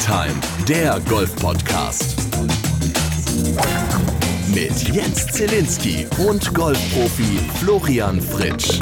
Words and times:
Time, 0.00 0.34
der 0.66 0.98
Golf-Podcast. 1.08 2.16
Mit 4.48 4.88
Jens 4.94 5.26
Zielinski 5.26 6.06
und 6.26 6.54
Golfprofi 6.54 7.38
Florian 7.58 8.20
Fritsch. 8.20 8.80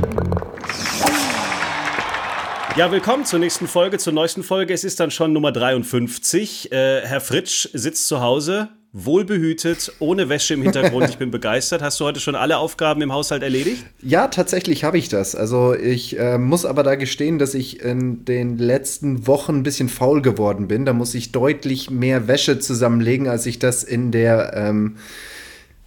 Ja, 2.76 2.90
willkommen 2.92 3.24
zur 3.24 3.40
nächsten 3.40 3.66
Folge, 3.66 3.98
zur 3.98 4.12
neuesten 4.12 4.44
Folge. 4.44 4.72
Es 4.72 4.84
ist 4.84 5.00
dann 5.00 5.10
schon 5.10 5.32
Nummer 5.32 5.50
53. 5.50 6.70
Äh, 6.70 7.00
Herr 7.04 7.20
Fritsch 7.20 7.68
sitzt 7.72 8.06
zu 8.06 8.20
Hause, 8.20 8.68
wohlbehütet, 8.92 9.92
ohne 9.98 10.28
Wäsche 10.28 10.54
im 10.54 10.62
Hintergrund. 10.62 11.08
Ich 11.10 11.18
bin 11.18 11.30
begeistert. 11.30 11.82
Hast 11.82 12.00
du 12.00 12.04
heute 12.04 12.20
schon 12.20 12.34
alle 12.34 12.58
Aufgaben 12.58 13.02
im 13.02 13.12
Haushalt 13.12 13.42
erledigt? 13.42 13.84
Ja, 14.02 14.28
tatsächlich 14.28 14.84
habe 14.84 14.98
ich 14.98 15.08
das. 15.08 15.34
Also 15.34 15.74
ich 15.74 16.18
äh, 16.18 16.38
muss 16.38 16.64
aber 16.64 16.82
da 16.82 16.94
gestehen, 16.94 17.38
dass 17.38 17.54
ich 17.54 17.80
in 17.80 18.24
den 18.24 18.56
letzten 18.56 19.26
Wochen 19.26 19.56
ein 19.56 19.62
bisschen 19.62 19.88
faul 19.88 20.22
geworden 20.22 20.68
bin. 20.68 20.84
Da 20.86 20.92
muss 20.92 21.14
ich 21.14 21.32
deutlich 21.32 21.90
mehr 21.90 22.28
Wäsche 22.28 22.58
zusammenlegen, 22.58 23.28
als 23.28 23.46
ich 23.46 23.58
das 23.58 23.84
in 23.84 24.10
der 24.10 24.52
ähm, 24.54 24.96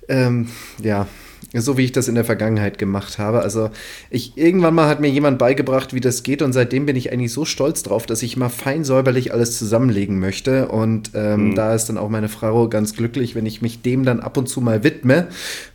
ähm, 0.08 0.50
ja, 0.84 1.08
so 1.54 1.78
wie 1.78 1.84
ich 1.84 1.92
das 1.92 2.08
in 2.08 2.16
der 2.16 2.24
Vergangenheit 2.24 2.78
gemacht 2.78 3.18
habe. 3.18 3.42
Also 3.42 3.70
ich 4.10 4.38
irgendwann 4.38 4.74
mal 4.74 4.88
hat 4.88 5.02
mir 5.02 5.10
jemand 5.10 5.38
beigebracht, 5.38 5.94
wie 5.94 6.00
das 6.00 6.24
geht 6.24 6.42
und 6.42 6.54
seitdem 6.54 6.86
bin 6.86 6.96
ich 6.96 7.12
eigentlich 7.12 7.34
so 7.34 7.44
stolz 7.44 7.84
drauf, 7.84 8.06
dass 8.06 8.24
ich 8.24 8.38
mal 8.38 8.50
fein 8.50 8.86
säuberlich 8.86 9.34
alles 9.34 9.58
zusammenlegen 9.58 10.20
möchte 10.20 10.70
und 10.70 11.12
ähm, 11.14 11.50
mhm. 11.50 11.56
da 11.56 11.76
ist 11.76 11.88
dann 11.88 11.98
auch 11.98 12.10
meine 12.10 12.30
Frau 12.30 12.70
ganz 12.70 12.96
glücklich, 12.96 13.36
wenn 13.36 13.46
ich 13.46 13.62
mich 13.62 13.82
dem 13.82 14.06
dann 14.06 14.22
ab 14.22 14.38
und 14.38 14.48
zu 14.48 14.62
mal 14.62 14.84
widme 14.84 15.28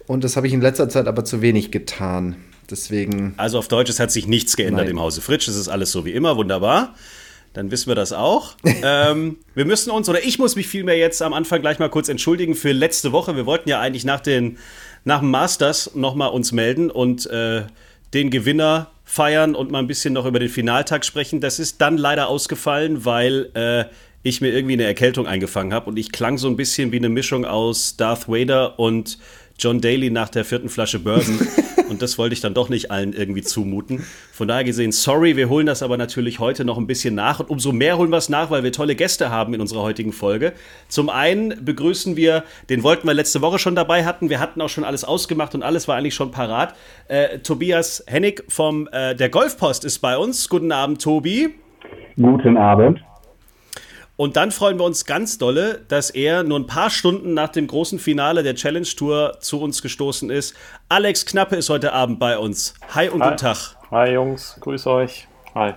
und 0.06 0.24
das 0.24 0.36
habe 0.36 0.46
ich 0.46 0.54
in 0.54 0.62
letzter 0.62 0.88
Zeit 0.88 1.06
aber 1.06 1.24
zu 1.24 1.42
wenig 1.42 1.70
getan. 1.70 2.36
Deswegen. 2.68 3.34
Also 3.36 3.58
auf 3.58 3.68
Deutsch, 3.68 3.90
es 3.90 4.00
hat 4.00 4.10
sich 4.10 4.26
nichts 4.26 4.56
geändert 4.56 4.86
Nein. 4.86 4.96
im 4.96 5.00
Hause 5.00 5.20
Fritsch. 5.20 5.46
Es 5.46 5.54
ist 5.54 5.68
alles 5.68 5.92
so 5.92 6.04
wie 6.04 6.10
immer, 6.10 6.36
wunderbar 6.36 6.94
dann 7.56 7.70
wissen 7.70 7.88
wir 7.88 7.94
das 7.94 8.12
auch. 8.12 8.54
ähm, 8.64 9.38
wir 9.54 9.64
müssen 9.64 9.90
uns, 9.90 10.08
oder 10.08 10.22
ich 10.22 10.38
muss 10.38 10.56
mich 10.56 10.68
vielmehr 10.68 10.98
jetzt 10.98 11.22
am 11.22 11.32
Anfang 11.32 11.62
gleich 11.62 11.78
mal 11.78 11.88
kurz 11.88 12.08
entschuldigen 12.08 12.54
für 12.54 12.72
letzte 12.72 13.12
Woche. 13.12 13.34
Wir 13.34 13.46
wollten 13.46 13.68
ja 13.68 13.80
eigentlich 13.80 14.04
nach, 14.04 14.20
den, 14.20 14.58
nach 15.06 15.20
dem 15.20 15.30
Masters 15.30 15.94
nochmal 15.94 16.30
uns 16.30 16.50
melden 16.50 16.90
und 16.90 17.26
äh, 17.30 17.62
den 18.12 18.28
Gewinner 18.30 18.90
feiern 19.04 19.54
und 19.54 19.70
mal 19.70 19.78
ein 19.78 19.86
bisschen 19.86 20.12
noch 20.12 20.26
über 20.26 20.40
den 20.40 20.48
Finaltag 20.48 21.04
sprechen. 21.04 21.40
Das 21.40 21.60
ist 21.60 21.80
dann 21.80 21.96
leider 21.96 22.28
ausgefallen, 22.28 23.04
weil 23.04 23.50
äh, 23.54 23.84
ich 24.24 24.40
mir 24.40 24.52
irgendwie 24.52 24.72
eine 24.72 24.82
Erkältung 24.82 25.28
eingefangen 25.28 25.72
habe 25.72 25.88
und 25.88 25.96
ich 25.96 26.10
klang 26.10 26.38
so 26.38 26.48
ein 26.48 26.56
bisschen 26.56 26.90
wie 26.90 26.96
eine 26.96 27.08
Mischung 27.08 27.44
aus 27.44 27.96
Darth 27.96 28.28
Vader 28.28 28.80
und 28.80 29.18
John 29.58 29.80
Daly 29.80 30.10
nach 30.10 30.28
der 30.28 30.44
vierten 30.44 30.68
Flasche 30.68 30.98
Bourbon. 30.98 31.40
Und 31.88 32.02
das 32.02 32.18
wollte 32.18 32.32
ich 32.32 32.40
dann 32.40 32.54
doch 32.54 32.68
nicht 32.68 32.90
allen 32.90 33.12
irgendwie 33.12 33.42
zumuten. 33.42 34.04
Von 34.32 34.48
daher 34.48 34.64
gesehen, 34.64 34.92
sorry, 34.92 35.36
wir 35.36 35.48
holen 35.48 35.66
das 35.66 35.82
aber 35.82 35.96
natürlich 35.96 36.40
heute 36.40 36.64
noch 36.64 36.78
ein 36.78 36.86
bisschen 36.86 37.14
nach. 37.14 37.40
Und 37.40 37.48
umso 37.48 37.72
mehr 37.72 37.96
holen 37.96 38.10
wir 38.10 38.16
es 38.16 38.28
nach, 38.28 38.50
weil 38.50 38.64
wir 38.64 38.72
tolle 38.72 38.96
Gäste 38.96 39.30
haben 39.30 39.54
in 39.54 39.60
unserer 39.60 39.82
heutigen 39.82 40.12
Folge. 40.12 40.52
Zum 40.88 41.08
einen 41.08 41.64
begrüßen 41.64 42.16
wir, 42.16 42.44
den 42.68 42.82
wollten 42.82 43.06
wir 43.06 43.14
letzte 43.14 43.40
Woche 43.40 43.58
schon 43.58 43.76
dabei 43.76 44.04
hatten. 44.04 44.30
Wir 44.30 44.40
hatten 44.40 44.60
auch 44.60 44.68
schon 44.68 44.84
alles 44.84 45.04
ausgemacht 45.04 45.54
und 45.54 45.62
alles 45.62 45.86
war 45.86 45.96
eigentlich 45.96 46.14
schon 46.14 46.30
parat. 46.30 46.74
Äh, 47.08 47.38
Tobias 47.38 48.04
Hennig 48.06 48.44
vom 48.48 48.88
äh, 48.90 49.14
der 49.14 49.28
Golfpost 49.28 49.84
ist 49.84 50.00
bei 50.00 50.18
uns. 50.18 50.48
Guten 50.48 50.72
Abend, 50.72 51.00
Tobi. 51.00 51.54
Guten 52.16 52.56
Abend. 52.56 53.00
Und 54.16 54.36
dann 54.36 54.50
freuen 54.50 54.78
wir 54.78 54.84
uns 54.84 55.04
ganz 55.04 55.36
dolle, 55.36 55.84
dass 55.88 56.08
er 56.08 56.42
nur 56.42 56.58
ein 56.58 56.66
paar 56.66 56.88
Stunden 56.88 57.34
nach 57.34 57.50
dem 57.50 57.66
großen 57.66 57.98
Finale 57.98 58.42
der 58.42 58.54
Challenge 58.54 58.86
Tour 58.86 59.36
zu 59.40 59.60
uns 59.60 59.82
gestoßen 59.82 60.30
ist. 60.30 60.54
Alex 60.88 61.26
Knappe 61.26 61.56
ist 61.56 61.68
heute 61.68 61.92
Abend 61.92 62.18
bei 62.18 62.38
uns. 62.38 62.72
Hi 62.94 63.10
und 63.10 63.20
Hi. 63.20 63.28
guten 63.28 63.36
Tag. 63.36 63.76
Hi 63.90 64.14
Jungs, 64.14 64.56
grüß 64.60 64.86
euch. 64.86 65.28
Hi. 65.54 65.74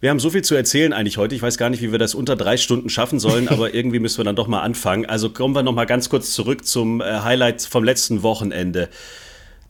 Wir 0.00 0.10
haben 0.10 0.20
so 0.20 0.30
viel 0.30 0.42
zu 0.42 0.54
erzählen 0.54 0.92
eigentlich 0.92 1.18
heute. 1.18 1.34
Ich 1.34 1.42
weiß 1.42 1.58
gar 1.58 1.68
nicht, 1.68 1.82
wie 1.82 1.90
wir 1.90 1.98
das 1.98 2.14
unter 2.14 2.36
drei 2.36 2.56
Stunden 2.58 2.88
schaffen 2.88 3.18
sollen, 3.18 3.48
aber 3.50 3.74
irgendwie 3.74 3.98
müssen 3.98 4.18
wir 4.18 4.24
dann 4.24 4.36
doch 4.36 4.46
mal 4.46 4.60
anfangen. 4.60 5.04
Also 5.04 5.30
kommen 5.30 5.56
wir 5.56 5.64
noch 5.64 5.74
mal 5.74 5.86
ganz 5.86 6.08
kurz 6.08 6.32
zurück 6.32 6.64
zum 6.64 7.00
äh, 7.00 7.04
Highlight 7.04 7.62
vom 7.62 7.82
letzten 7.82 8.22
Wochenende. 8.22 8.88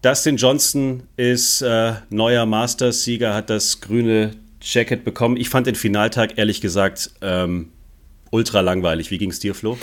Dustin 0.02 0.36
Johnson 0.36 1.04
ist 1.16 1.62
äh, 1.62 1.94
neuer 2.10 2.44
Masters-Sieger, 2.44 3.32
hat 3.32 3.48
das 3.48 3.80
grüne 3.80 4.32
Jacket 4.64 5.04
bekommen. 5.04 5.36
Ich 5.36 5.48
fand 5.48 5.66
den 5.66 5.74
Finaltag 5.74 6.38
ehrlich 6.38 6.60
gesagt 6.60 7.10
ähm, 7.20 7.68
ultra 8.30 8.60
langweilig. 8.60 9.10
Wie 9.10 9.18
ging 9.18 9.30
es 9.30 9.38
dir, 9.38 9.54
Flo? 9.54 9.78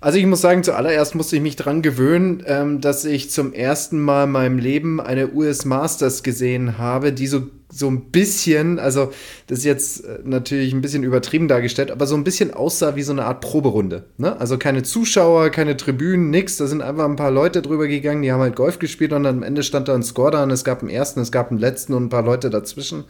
Also 0.00 0.18
ich 0.18 0.26
muss 0.26 0.40
sagen, 0.40 0.64
zuallererst 0.64 1.14
musste 1.14 1.36
ich 1.36 1.42
mich 1.42 1.54
dran 1.54 1.80
gewöhnen, 1.80 2.42
ähm, 2.46 2.80
dass 2.80 3.04
ich 3.04 3.30
zum 3.30 3.52
ersten 3.52 4.00
Mal 4.00 4.24
in 4.24 4.30
meinem 4.30 4.58
Leben 4.58 5.00
eine 5.00 5.32
US 5.32 5.64
Masters 5.64 6.24
gesehen 6.24 6.76
habe, 6.78 7.12
die 7.12 7.28
so 7.28 7.42
so 7.72 7.88
ein 7.88 8.10
bisschen, 8.10 8.78
also 8.78 9.12
das 9.46 9.60
ist 9.60 9.64
jetzt 9.64 10.04
äh, 10.04 10.18
natürlich 10.24 10.72
ein 10.74 10.82
bisschen 10.82 11.02
übertrieben 11.02 11.48
dargestellt, 11.48 11.90
aber 11.90 12.06
so 12.06 12.14
ein 12.14 12.24
bisschen 12.24 12.52
aussah 12.52 12.96
wie 12.96 13.02
so 13.02 13.12
eine 13.12 13.24
Art 13.24 13.40
Proberunde. 13.40 14.04
Ne? 14.18 14.38
Also 14.38 14.58
keine 14.58 14.82
Zuschauer, 14.82 15.48
keine 15.50 15.76
Tribünen, 15.76 16.30
nix. 16.30 16.58
Da 16.58 16.66
sind 16.66 16.82
einfach 16.82 17.06
ein 17.06 17.16
paar 17.16 17.30
Leute 17.30 17.62
drüber 17.62 17.88
gegangen, 17.88 18.22
die 18.22 18.30
haben 18.30 18.40
halt 18.40 18.56
Golf 18.56 18.78
gespielt 18.78 19.12
und 19.12 19.26
am 19.26 19.42
Ende 19.42 19.62
stand 19.62 19.88
da 19.88 19.94
ein 19.94 20.02
Score 20.02 20.30
da 20.30 20.42
und 20.42 20.50
es 20.50 20.64
gab 20.64 20.80
einen 20.80 20.90
ersten, 20.90 21.20
es 21.20 21.32
gab 21.32 21.50
einen 21.50 21.60
letzten 21.60 21.94
und 21.94 22.04
ein 22.04 22.10
paar 22.10 22.22
Leute 22.22 22.50
dazwischen. 22.50 23.04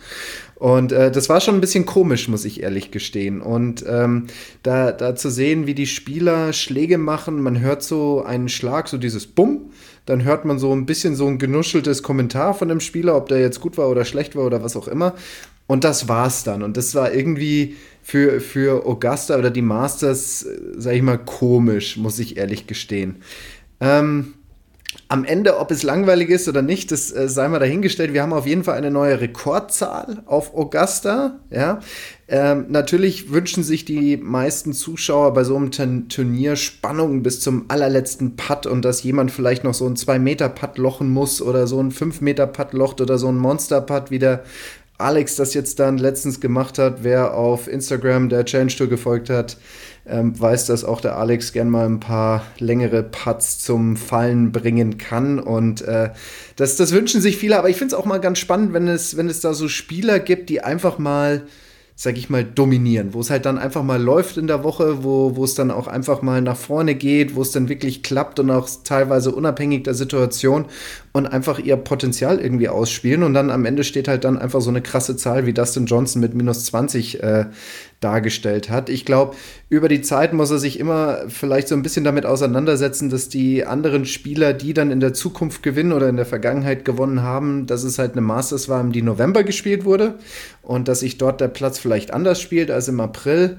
Und 0.54 0.92
äh, 0.92 1.10
das 1.10 1.28
war 1.28 1.40
schon 1.40 1.56
ein 1.56 1.60
bisschen 1.60 1.86
komisch, 1.86 2.28
muss 2.28 2.44
ich 2.44 2.62
ehrlich 2.62 2.92
gestehen. 2.92 3.42
Und 3.42 3.84
ähm, 3.88 4.28
da, 4.62 4.92
da 4.92 5.16
zu 5.16 5.28
sehen, 5.28 5.66
wie 5.66 5.74
die 5.74 5.88
Spieler 5.88 6.52
Schläge 6.52 6.98
machen, 6.98 7.42
man 7.42 7.58
hört 7.58 7.82
so 7.82 8.22
einen 8.22 8.48
Schlag, 8.48 8.86
so 8.86 8.96
dieses 8.96 9.26
Bumm 9.26 9.72
dann 10.06 10.24
hört 10.24 10.44
man 10.44 10.58
so 10.58 10.74
ein 10.74 10.86
bisschen 10.86 11.14
so 11.14 11.26
ein 11.26 11.38
genuscheltes 11.38 12.02
Kommentar 12.02 12.54
von 12.54 12.68
dem 12.68 12.80
Spieler, 12.80 13.16
ob 13.16 13.28
der 13.28 13.40
jetzt 13.40 13.60
gut 13.60 13.78
war 13.78 13.88
oder 13.88 14.04
schlecht 14.04 14.34
war 14.36 14.44
oder 14.44 14.62
was 14.62 14.76
auch 14.76 14.88
immer. 14.88 15.14
Und 15.66 15.84
das 15.84 16.08
war's 16.08 16.44
dann. 16.44 16.62
Und 16.62 16.76
das 16.76 16.94
war 16.94 17.12
irgendwie 17.12 17.76
für, 18.02 18.40
für 18.40 18.84
Augusta 18.84 19.38
oder 19.38 19.50
die 19.50 19.62
Masters, 19.62 20.42
äh, 20.42 20.58
sag 20.76 20.94
ich 20.94 21.02
mal, 21.02 21.18
komisch, 21.18 21.96
muss 21.96 22.18
ich 22.18 22.36
ehrlich 22.36 22.66
gestehen. 22.66 23.16
Ähm, 23.80 24.34
am 25.08 25.24
Ende, 25.24 25.58
ob 25.58 25.70
es 25.70 25.82
langweilig 25.82 26.30
ist 26.30 26.48
oder 26.48 26.62
nicht, 26.62 26.90
das 26.90 27.12
äh, 27.12 27.28
sei 27.28 27.46
mal 27.48 27.58
dahingestellt. 27.58 28.12
Wir 28.12 28.22
haben 28.22 28.32
auf 28.32 28.46
jeden 28.46 28.64
Fall 28.64 28.76
eine 28.76 28.90
neue 28.90 29.20
Rekordzahl 29.20 30.22
auf 30.26 30.54
Augusta. 30.54 31.38
Ja? 31.50 31.80
Ähm, 32.28 32.66
natürlich 32.68 33.30
wünschen 33.30 33.62
sich 33.62 33.84
die 33.84 34.16
meisten 34.16 34.72
Zuschauer 34.72 35.34
bei 35.34 35.44
so 35.44 35.56
einem 35.56 36.08
Turnier 36.08 36.56
Spannung 36.56 37.22
bis 37.22 37.40
zum 37.40 37.66
allerletzten 37.68 38.36
Putt 38.36 38.66
und 38.66 38.84
dass 38.84 39.02
jemand 39.02 39.30
vielleicht 39.30 39.64
noch 39.64 39.74
so 39.74 39.84
einen 39.86 39.96
2-Meter-Putt 39.96 40.78
lochen 40.78 41.10
muss 41.10 41.42
oder 41.42 41.66
so 41.66 41.78
einen 41.78 41.92
5-Meter-Putt 41.92 42.72
locht 42.72 43.00
oder 43.00 43.18
so 43.18 43.28
einen 43.28 43.38
Monster-Putt, 43.38 44.10
wie 44.10 44.18
der 44.18 44.44
Alex 44.98 45.36
das 45.36 45.52
jetzt 45.52 45.78
dann 45.78 45.98
letztens 45.98 46.40
gemacht 46.40 46.78
hat. 46.78 47.02
Wer 47.02 47.34
auf 47.34 47.68
Instagram 47.68 48.28
der 48.28 48.44
Challenge 48.44 48.72
Tour 48.72 48.86
gefolgt 48.86 49.30
hat, 49.30 49.56
ähm, 50.06 50.38
weiß, 50.38 50.66
dass 50.66 50.84
auch 50.84 51.00
der 51.00 51.16
Alex 51.16 51.52
gern 51.52 51.70
mal 51.70 51.86
ein 51.86 52.00
paar 52.00 52.44
längere 52.58 53.02
Putts 53.02 53.60
zum 53.60 53.96
Fallen 53.96 54.52
bringen 54.52 54.98
kann. 54.98 55.38
Und 55.38 55.82
äh, 55.82 56.10
das, 56.56 56.76
das 56.76 56.92
wünschen 56.92 57.20
sich 57.20 57.36
viele, 57.36 57.58
aber 57.58 57.68
ich 57.68 57.76
finde 57.76 57.94
es 57.94 58.00
auch 58.00 58.06
mal 58.06 58.20
ganz 58.20 58.38
spannend, 58.38 58.72
wenn 58.72 58.88
es, 58.88 59.16
wenn 59.16 59.28
es 59.28 59.40
da 59.40 59.54
so 59.54 59.68
Spieler 59.68 60.18
gibt, 60.18 60.50
die 60.50 60.62
einfach 60.62 60.98
mal 60.98 61.42
sag 61.94 62.16
ich 62.16 62.30
mal, 62.30 62.42
dominieren, 62.42 63.14
wo 63.14 63.20
es 63.20 63.30
halt 63.30 63.46
dann 63.46 63.58
einfach 63.58 63.82
mal 63.82 64.02
läuft 64.02 64.36
in 64.36 64.46
der 64.46 64.64
Woche, 64.64 65.04
wo, 65.04 65.36
wo 65.36 65.44
es 65.44 65.54
dann 65.54 65.70
auch 65.70 65.86
einfach 65.86 66.22
mal 66.22 66.40
nach 66.40 66.56
vorne 66.56 66.94
geht, 66.94 67.36
wo 67.36 67.42
es 67.42 67.52
dann 67.52 67.68
wirklich 67.68 68.02
klappt 68.02 68.40
und 68.40 68.50
auch 68.50 68.68
teilweise 68.82 69.32
unabhängig 69.32 69.84
der 69.84 69.94
Situation 69.94 70.66
und 71.12 71.26
einfach 71.26 71.58
ihr 71.58 71.76
Potenzial 71.76 72.40
irgendwie 72.40 72.68
ausspielen 72.68 73.22
und 73.22 73.34
dann 73.34 73.50
am 73.50 73.66
Ende 73.66 73.84
steht 73.84 74.08
halt 74.08 74.24
dann 74.24 74.38
einfach 74.38 74.62
so 74.62 74.70
eine 74.70 74.80
krasse 74.80 75.16
Zahl 75.16 75.44
wie 75.44 75.52
Dustin 75.52 75.84
Johnson 75.84 76.22
mit 76.22 76.34
minus 76.34 76.64
20 76.64 77.22
äh, 77.22 77.46
dargestellt 78.00 78.70
hat. 78.70 78.88
Ich 78.88 79.04
glaube, 79.04 79.36
über 79.68 79.88
die 79.88 80.00
Zeit 80.00 80.32
muss 80.32 80.50
er 80.50 80.58
sich 80.58 80.80
immer 80.80 81.28
vielleicht 81.28 81.68
so 81.68 81.74
ein 81.74 81.82
bisschen 81.82 82.04
damit 82.04 82.24
auseinandersetzen, 82.24 83.10
dass 83.10 83.28
die 83.28 83.66
anderen 83.66 84.06
Spieler, 84.06 84.54
die 84.54 84.72
dann 84.72 84.90
in 84.90 85.00
der 85.00 85.12
Zukunft 85.12 85.62
gewinnen 85.62 85.92
oder 85.92 86.08
in 86.08 86.16
der 86.16 86.26
Vergangenheit 86.26 86.84
gewonnen 86.86 87.22
haben, 87.22 87.66
dass 87.66 87.84
es 87.84 87.98
halt 87.98 88.12
eine 88.12 88.22
Masters 88.22 88.70
war, 88.70 88.82
die 88.84 89.02
November 89.02 89.44
gespielt 89.44 89.84
wurde 89.84 90.14
und 90.62 90.88
dass 90.88 91.00
sich 91.00 91.18
dort 91.18 91.42
der 91.42 91.48
Platz 91.48 91.78
vielleicht 91.78 92.12
anders 92.12 92.40
spielt 92.40 92.70
als 92.70 92.88
im 92.88 93.00
April. 93.00 93.58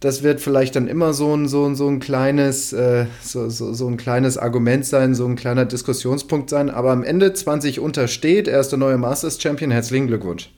Das 0.00 0.22
wird 0.22 0.40
vielleicht 0.40 0.76
dann 0.76 0.86
immer 0.86 1.12
so 1.12 1.36
ein, 1.36 1.48
so 1.48 1.66
ein, 1.66 1.74
so 1.74 1.88
ein 1.88 1.98
kleines, 1.98 2.72
äh, 2.72 3.06
so, 3.20 3.48
so, 3.48 3.72
so 3.72 3.88
ein 3.88 3.96
kleines 3.96 4.38
Argument 4.38 4.86
sein, 4.86 5.14
so 5.14 5.26
ein 5.26 5.34
kleiner 5.34 5.64
Diskussionspunkt 5.64 6.50
sein. 6.50 6.70
Aber 6.70 6.92
am 6.92 7.02
Ende 7.02 7.32
20 7.32 7.80
untersteht, 7.80 8.46
er 8.46 8.60
ist 8.60 8.68
der 8.68 8.78
neue 8.78 8.96
Masters 8.96 9.42
Champion. 9.42 9.72
Herzlichen 9.72 10.06
Glückwunsch. 10.06 10.50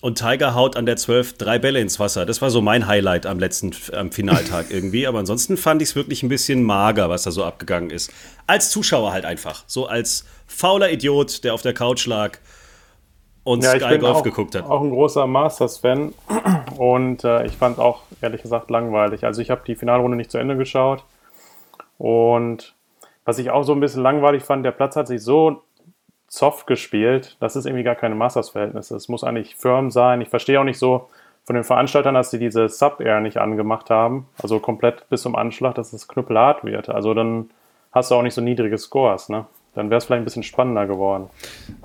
Und 0.00 0.18
Tiger 0.18 0.54
haut 0.54 0.76
an 0.76 0.86
der 0.86 0.96
12 0.96 1.34
drei 1.34 1.58
Bälle 1.58 1.80
ins 1.80 1.98
Wasser. 1.98 2.26
Das 2.26 2.40
war 2.40 2.50
so 2.50 2.60
mein 2.60 2.86
Highlight 2.86 3.26
am 3.26 3.38
letzten 3.38 3.72
am 3.92 4.12
Finaltag 4.12 4.66
irgendwie. 4.70 5.06
Aber 5.06 5.18
ansonsten 5.18 5.56
fand 5.56 5.82
ich 5.82 5.90
es 5.90 5.96
wirklich 5.96 6.22
ein 6.22 6.28
bisschen 6.28 6.62
mager, 6.62 7.08
was 7.10 7.24
da 7.24 7.30
so 7.30 7.44
abgegangen 7.44 7.90
ist. 7.90 8.12
Als 8.46 8.70
Zuschauer 8.70 9.12
halt 9.12 9.24
einfach. 9.24 9.64
So 9.66 9.86
als 9.86 10.24
fauler 10.46 10.92
Idiot, 10.92 11.44
der 11.44 11.54
auf 11.54 11.62
der 11.62 11.74
Couch 11.74 12.06
lag 12.06 12.38
und 13.46 13.62
ja, 13.62 13.70
Sky 13.70 13.98
Golf 13.98 14.16
auch, 14.16 14.22
geguckt 14.24 14.56
hat. 14.56 14.64
auch 14.68 14.80
ein 14.80 14.90
großer 14.90 15.24
Masters-Fan. 15.28 16.12
Und 16.78 17.22
äh, 17.22 17.46
ich 17.46 17.56
fand 17.56 17.78
auch, 17.78 18.02
ehrlich 18.20 18.42
gesagt, 18.42 18.70
langweilig. 18.70 19.24
Also 19.24 19.40
ich 19.40 19.50
habe 19.50 19.62
die 19.64 19.76
Finalrunde 19.76 20.16
nicht 20.16 20.32
zu 20.32 20.38
Ende 20.38 20.56
geschaut. 20.56 21.04
Und 21.96 22.74
was 23.24 23.38
ich 23.38 23.50
auch 23.50 23.62
so 23.62 23.72
ein 23.72 23.78
bisschen 23.78 24.02
langweilig 24.02 24.42
fand, 24.42 24.66
der 24.66 24.72
Platz 24.72 24.96
hat 24.96 25.06
sich 25.06 25.22
so 25.22 25.62
soft 26.26 26.66
gespielt. 26.66 27.36
Das 27.38 27.54
ist 27.54 27.66
irgendwie 27.66 27.84
gar 27.84 27.94
keine 27.94 28.16
Masters-Verhältnisse. 28.16 28.96
Es 28.96 29.08
muss 29.08 29.22
eigentlich 29.22 29.54
firm 29.54 29.92
sein. 29.92 30.20
Ich 30.20 30.28
verstehe 30.28 30.58
auch 30.60 30.64
nicht 30.64 30.80
so 30.80 31.08
von 31.44 31.54
den 31.54 31.64
Veranstaltern, 31.64 32.14
dass 32.14 32.32
sie 32.32 32.40
diese 32.40 32.68
Sub-Air 32.68 33.20
nicht 33.20 33.36
angemacht 33.36 33.90
haben, 33.90 34.26
also 34.42 34.58
komplett 34.58 35.08
bis 35.08 35.22
zum 35.22 35.36
Anschlag, 35.36 35.76
dass 35.76 35.92
es 35.92 36.08
knüppelhart 36.08 36.64
wird. 36.64 36.88
Also 36.88 37.14
dann 37.14 37.50
hast 37.92 38.10
du 38.10 38.16
auch 38.16 38.22
nicht 38.22 38.34
so 38.34 38.40
niedrige 38.40 38.76
Scores, 38.76 39.28
ne? 39.28 39.46
Dann 39.74 39.88
wäre 39.88 39.98
es 39.98 40.04
vielleicht 40.04 40.22
ein 40.22 40.24
bisschen 40.24 40.42
spannender 40.42 40.86
geworden. 40.86 41.30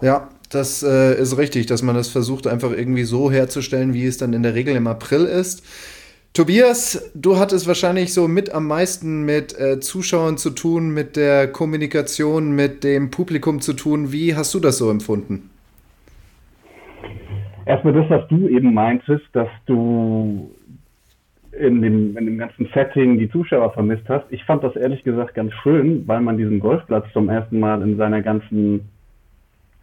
Ja, 0.01 0.29
das 0.51 0.83
äh, 0.83 1.19
ist 1.19 1.37
richtig, 1.37 1.65
dass 1.65 1.81
man 1.81 1.95
das 1.95 2.09
versucht 2.09 2.47
einfach 2.47 2.71
irgendwie 2.71 3.03
so 3.03 3.31
herzustellen, 3.31 3.93
wie 3.93 4.05
es 4.05 4.17
dann 4.17 4.33
in 4.33 4.43
der 4.43 4.55
Regel 4.55 4.75
im 4.75 4.87
April 4.87 5.25
ist. 5.25 5.65
Tobias, 6.33 7.11
du 7.13 7.37
hattest 7.37 7.67
wahrscheinlich 7.67 8.13
so 8.13 8.29
mit 8.29 8.53
am 8.53 8.65
meisten 8.67 9.25
mit 9.25 9.57
äh, 9.59 9.81
Zuschauern 9.81 10.37
zu 10.37 10.51
tun, 10.51 10.93
mit 10.93 11.17
der 11.17 11.47
Kommunikation, 11.51 12.55
mit 12.55 12.85
dem 12.85 13.11
Publikum 13.11 13.59
zu 13.59 13.73
tun. 13.73 14.13
Wie 14.13 14.33
hast 14.35 14.53
du 14.53 14.59
das 14.59 14.77
so 14.77 14.89
empfunden? 14.89 15.49
Erstmal 17.65 17.93
das, 17.93 18.09
was 18.09 18.27
du 18.29 18.47
eben 18.47 18.73
meintest, 18.73 19.25
dass 19.33 19.49
du 19.65 20.51
in 21.51 21.81
dem, 21.81 22.17
in 22.17 22.25
dem 22.25 22.37
ganzen 22.37 22.67
Setting 22.73 23.17
die 23.19 23.29
Zuschauer 23.29 23.73
vermisst 23.73 24.07
hast. 24.07 24.25
Ich 24.29 24.43
fand 24.45 24.63
das 24.63 24.75
ehrlich 24.75 25.03
gesagt 25.03 25.35
ganz 25.35 25.53
schön, 25.61 26.07
weil 26.07 26.21
man 26.21 26.37
diesen 26.37 26.59
Golfplatz 26.59 27.05
zum 27.11 27.29
ersten 27.29 27.59
Mal 27.59 27.81
in 27.81 27.97
seiner 27.97 28.21
ganzen 28.21 28.89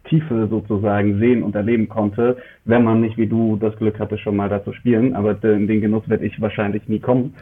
Tiefe 0.05 0.47
sozusagen 0.47 1.19
sehen 1.19 1.43
und 1.43 1.55
erleben 1.55 1.89
konnte, 1.89 2.37
wenn 2.65 2.83
man 2.83 3.01
nicht 3.01 3.17
wie 3.17 3.27
du 3.27 3.57
das 3.57 3.75
Glück 3.77 3.99
hatte, 3.99 4.17
schon 4.17 4.35
mal 4.35 4.49
da 4.49 4.63
zu 4.63 4.73
spielen. 4.73 5.15
Aber 5.15 5.31
in 5.43 5.67
den 5.67 5.81
Genuss 5.81 6.07
werde 6.07 6.25
ich 6.25 6.39
wahrscheinlich 6.41 6.87
nie 6.87 6.99
kommen. 6.99 7.35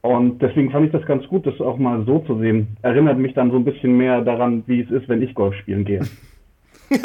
Und 0.00 0.40
deswegen 0.40 0.70
fand 0.70 0.86
ich 0.86 0.92
das 0.92 1.04
ganz 1.06 1.26
gut, 1.26 1.46
das 1.46 1.60
auch 1.60 1.76
mal 1.76 2.04
so 2.04 2.20
zu 2.20 2.38
sehen. 2.38 2.76
Erinnert 2.82 3.18
mich 3.18 3.34
dann 3.34 3.50
so 3.50 3.56
ein 3.56 3.64
bisschen 3.64 3.96
mehr 3.96 4.22
daran, 4.22 4.62
wie 4.66 4.80
es 4.80 4.90
ist, 4.90 5.08
wenn 5.08 5.22
ich 5.22 5.34
Golf 5.34 5.54
spielen 5.56 5.84
gehe. 5.84 6.02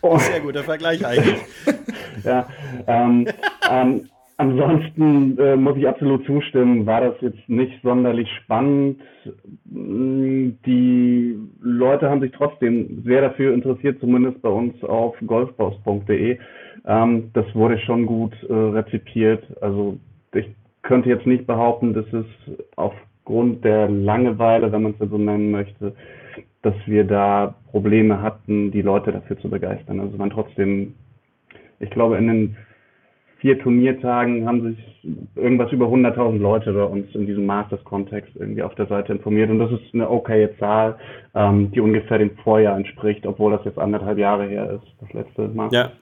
Sehr 0.00 0.40
guter 0.40 0.62
Vergleich 0.62 1.04
eigentlich. 1.04 1.40
ja, 2.24 2.46
ähm, 2.86 3.26
ähm, 3.68 4.08
Ansonsten 4.40 5.36
äh, 5.36 5.56
muss 5.56 5.76
ich 5.76 5.88
absolut 5.88 6.24
zustimmen, 6.24 6.86
war 6.86 7.00
das 7.00 7.14
jetzt 7.20 7.48
nicht 7.48 7.82
sonderlich 7.82 8.28
spannend. 8.44 9.00
Die 9.64 11.36
Leute 11.60 12.08
haben 12.08 12.20
sich 12.20 12.30
trotzdem 12.30 13.02
sehr 13.04 13.20
dafür 13.20 13.52
interessiert, 13.52 13.98
zumindest 13.98 14.40
bei 14.40 14.48
uns 14.48 14.80
auf 14.84 15.16
golfboss.de. 15.26 16.38
Ähm, 16.86 17.30
das 17.32 17.52
wurde 17.56 17.80
schon 17.80 18.06
gut 18.06 18.32
äh, 18.48 18.52
rezipiert. 18.52 19.44
Also 19.60 19.98
ich 20.32 20.46
könnte 20.82 21.08
jetzt 21.08 21.26
nicht 21.26 21.48
behaupten, 21.48 21.92
dass 21.92 22.06
es 22.12 22.26
aufgrund 22.76 23.64
der 23.64 23.88
Langeweile, 23.88 24.70
wenn 24.70 24.82
man 24.82 24.94
es 24.96 25.10
so 25.10 25.18
nennen 25.18 25.50
möchte, 25.50 25.96
dass 26.62 26.74
wir 26.86 27.02
da 27.02 27.56
Probleme 27.72 28.22
hatten, 28.22 28.70
die 28.70 28.82
Leute 28.82 29.10
dafür 29.10 29.36
zu 29.40 29.50
begeistern. 29.50 29.98
Also 29.98 30.16
man 30.16 30.30
trotzdem, 30.30 30.94
ich 31.80 31.90
glaube, 31.90 32.18
in 32.18 32.28
den 32.28 32.56
vier 33.40 33.58
Turniertagen 33.58 34.46
haben 34.46 34.62
sich 34.62 34.78
irgendwas 35.36 35.70
über 35.72 35.86
100.000 35.86 36.38
Leute 36.38 36.72
bei 36.72 36.82
uns 36.82 37.06
in 37.14 37.26
diesem 37.26 37.46
Masters-Kontext 37.46 38.32
irgendwie 38.34 38.62
auf 38.62 38.74
der 38.74 38.86
Seite 38.86 39.12
informiert. 39.12 39.50
Und 39.50 39.60
das 39.60 39.70
ist 39.70 39.94
eine 39.94 40.10
okaye 40.10 40.56
Zahl, 40.58 40.98
ähm, 41.34 41.70
die 41.70 41.80
ungefähr 41.80 42.18
dem 42.18 42.36
Vorjahr 42.42 42.76
entspricht, 42.76 43.24
obwohl 43.26 43.52
das 43.52 43.64
jetzt 43.64 43.78
anderthalb 43.78 44.18
Jahre 44.18 44.46
her 44.46 44.80
ist, 44.80 44.92
das 45.00 45.12
letzte 45.12 45.48
Masters. 45.48 45.72
Ja. 45.72 45.92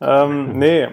Ähm, 0.00 0.52
nee, 0.58 0.88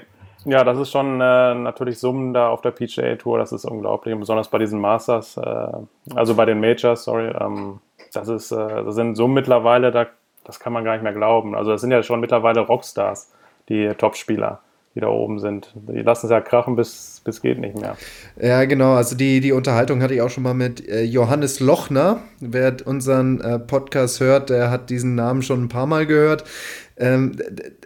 ja, 0.46 0.64
das 0.64 0.78
ist 0.80 0.92
schon 0.92 1.20
äh, 1.22 1.54
natürlich 1.54 2.00
Summen 2.00 2.34
da 2.34 2.50
auf 2.50 2.62
der 2.62 2.72
PGA 2.72 3.16
Tour, 3.16 3.38
das 3.38 3.52
ist 3.52 3.66
unglaublich. 3.66 4.14
Und 4.14 4.22
besonders 4.22 4.48
bei 4.48 4.58
diesen 4.58 4.80
Masters, 4.80 5.38
äh, 5.38 5.72
also 6.16 6.36
bei 6.36 6.46
den 6.46 6.60
Majors, 6.60 7.04
sorry, 7.04 7.34
ähm, 7.40 7.80
das 8.14 8.30
ist, 8.30 8.52
äh, 8.52 8.84
das 8.84 8.96
sind 8.96 9.16
Summen 9.16 9.34
mittlerweile, 9.34 9.92
da, 9.92 10.08
das 10.46 10.60
kann 10.60 10.74
man 10.74 10.84
gar 10.84 10.94
nicht 10.94 11.04
mehr 11.04 11.14
glauben. 11.14 11.56
Also 11.56 11.72
das 11.72 11.82
sind 11.82 11.92
ja 11.92 12.02
schon 12.02 12.22
mittlerweile 12.22 12.62
Rockstars, 12.62 13.34
die 13.68 13.90
Topspieler 13.96 14.62
die 14.98 15.02
da 15.02 15.10
oben 15.10 15.38
sind. 15.38 15.76
Die 15.76 16.02
lassen 16.02 16.26
es 16.26 16.32
ja 16.32 16.42
krachen, 16.42 16.76
bis, 16.76 17.22
bis 17.24 17.44
geht 17.44 17.60
nicht 17.60 17.80
mehr. 17.80 17.96
Ja, 18.42 18.66
genau. 18.66 18.94
Also 18.94 19.16
die, 19.16 19.42
die 19.42 19.52
Unterhaltung 19.52 20.02
hatte 20.02 20.16
ich 20.16 20.24
auch 20.24 20.32
schon 20.32 20.42
mal 20.42 20.56
mit 20.56 20.90
äh, 20.90 21.04
Johannes 21.04 21.60
Lochner. 21.60 22.22
Wer 22.40 22.78
unseren 22.84 23.40
äh, 23.42 23.60
Podcast 23.60 24.20
hört, 24.20 24.50
der 24.50 24.72
hat 24.72 24.90
diesen 24.90 25.14
Namen 25.14 25.44
schon 25.44 25.66
ein 25.66 25.70
paar 25.70 25.86
Mal 25.86 26.08
gehört. 26.08 26.46
Ähm, 27.00 27.34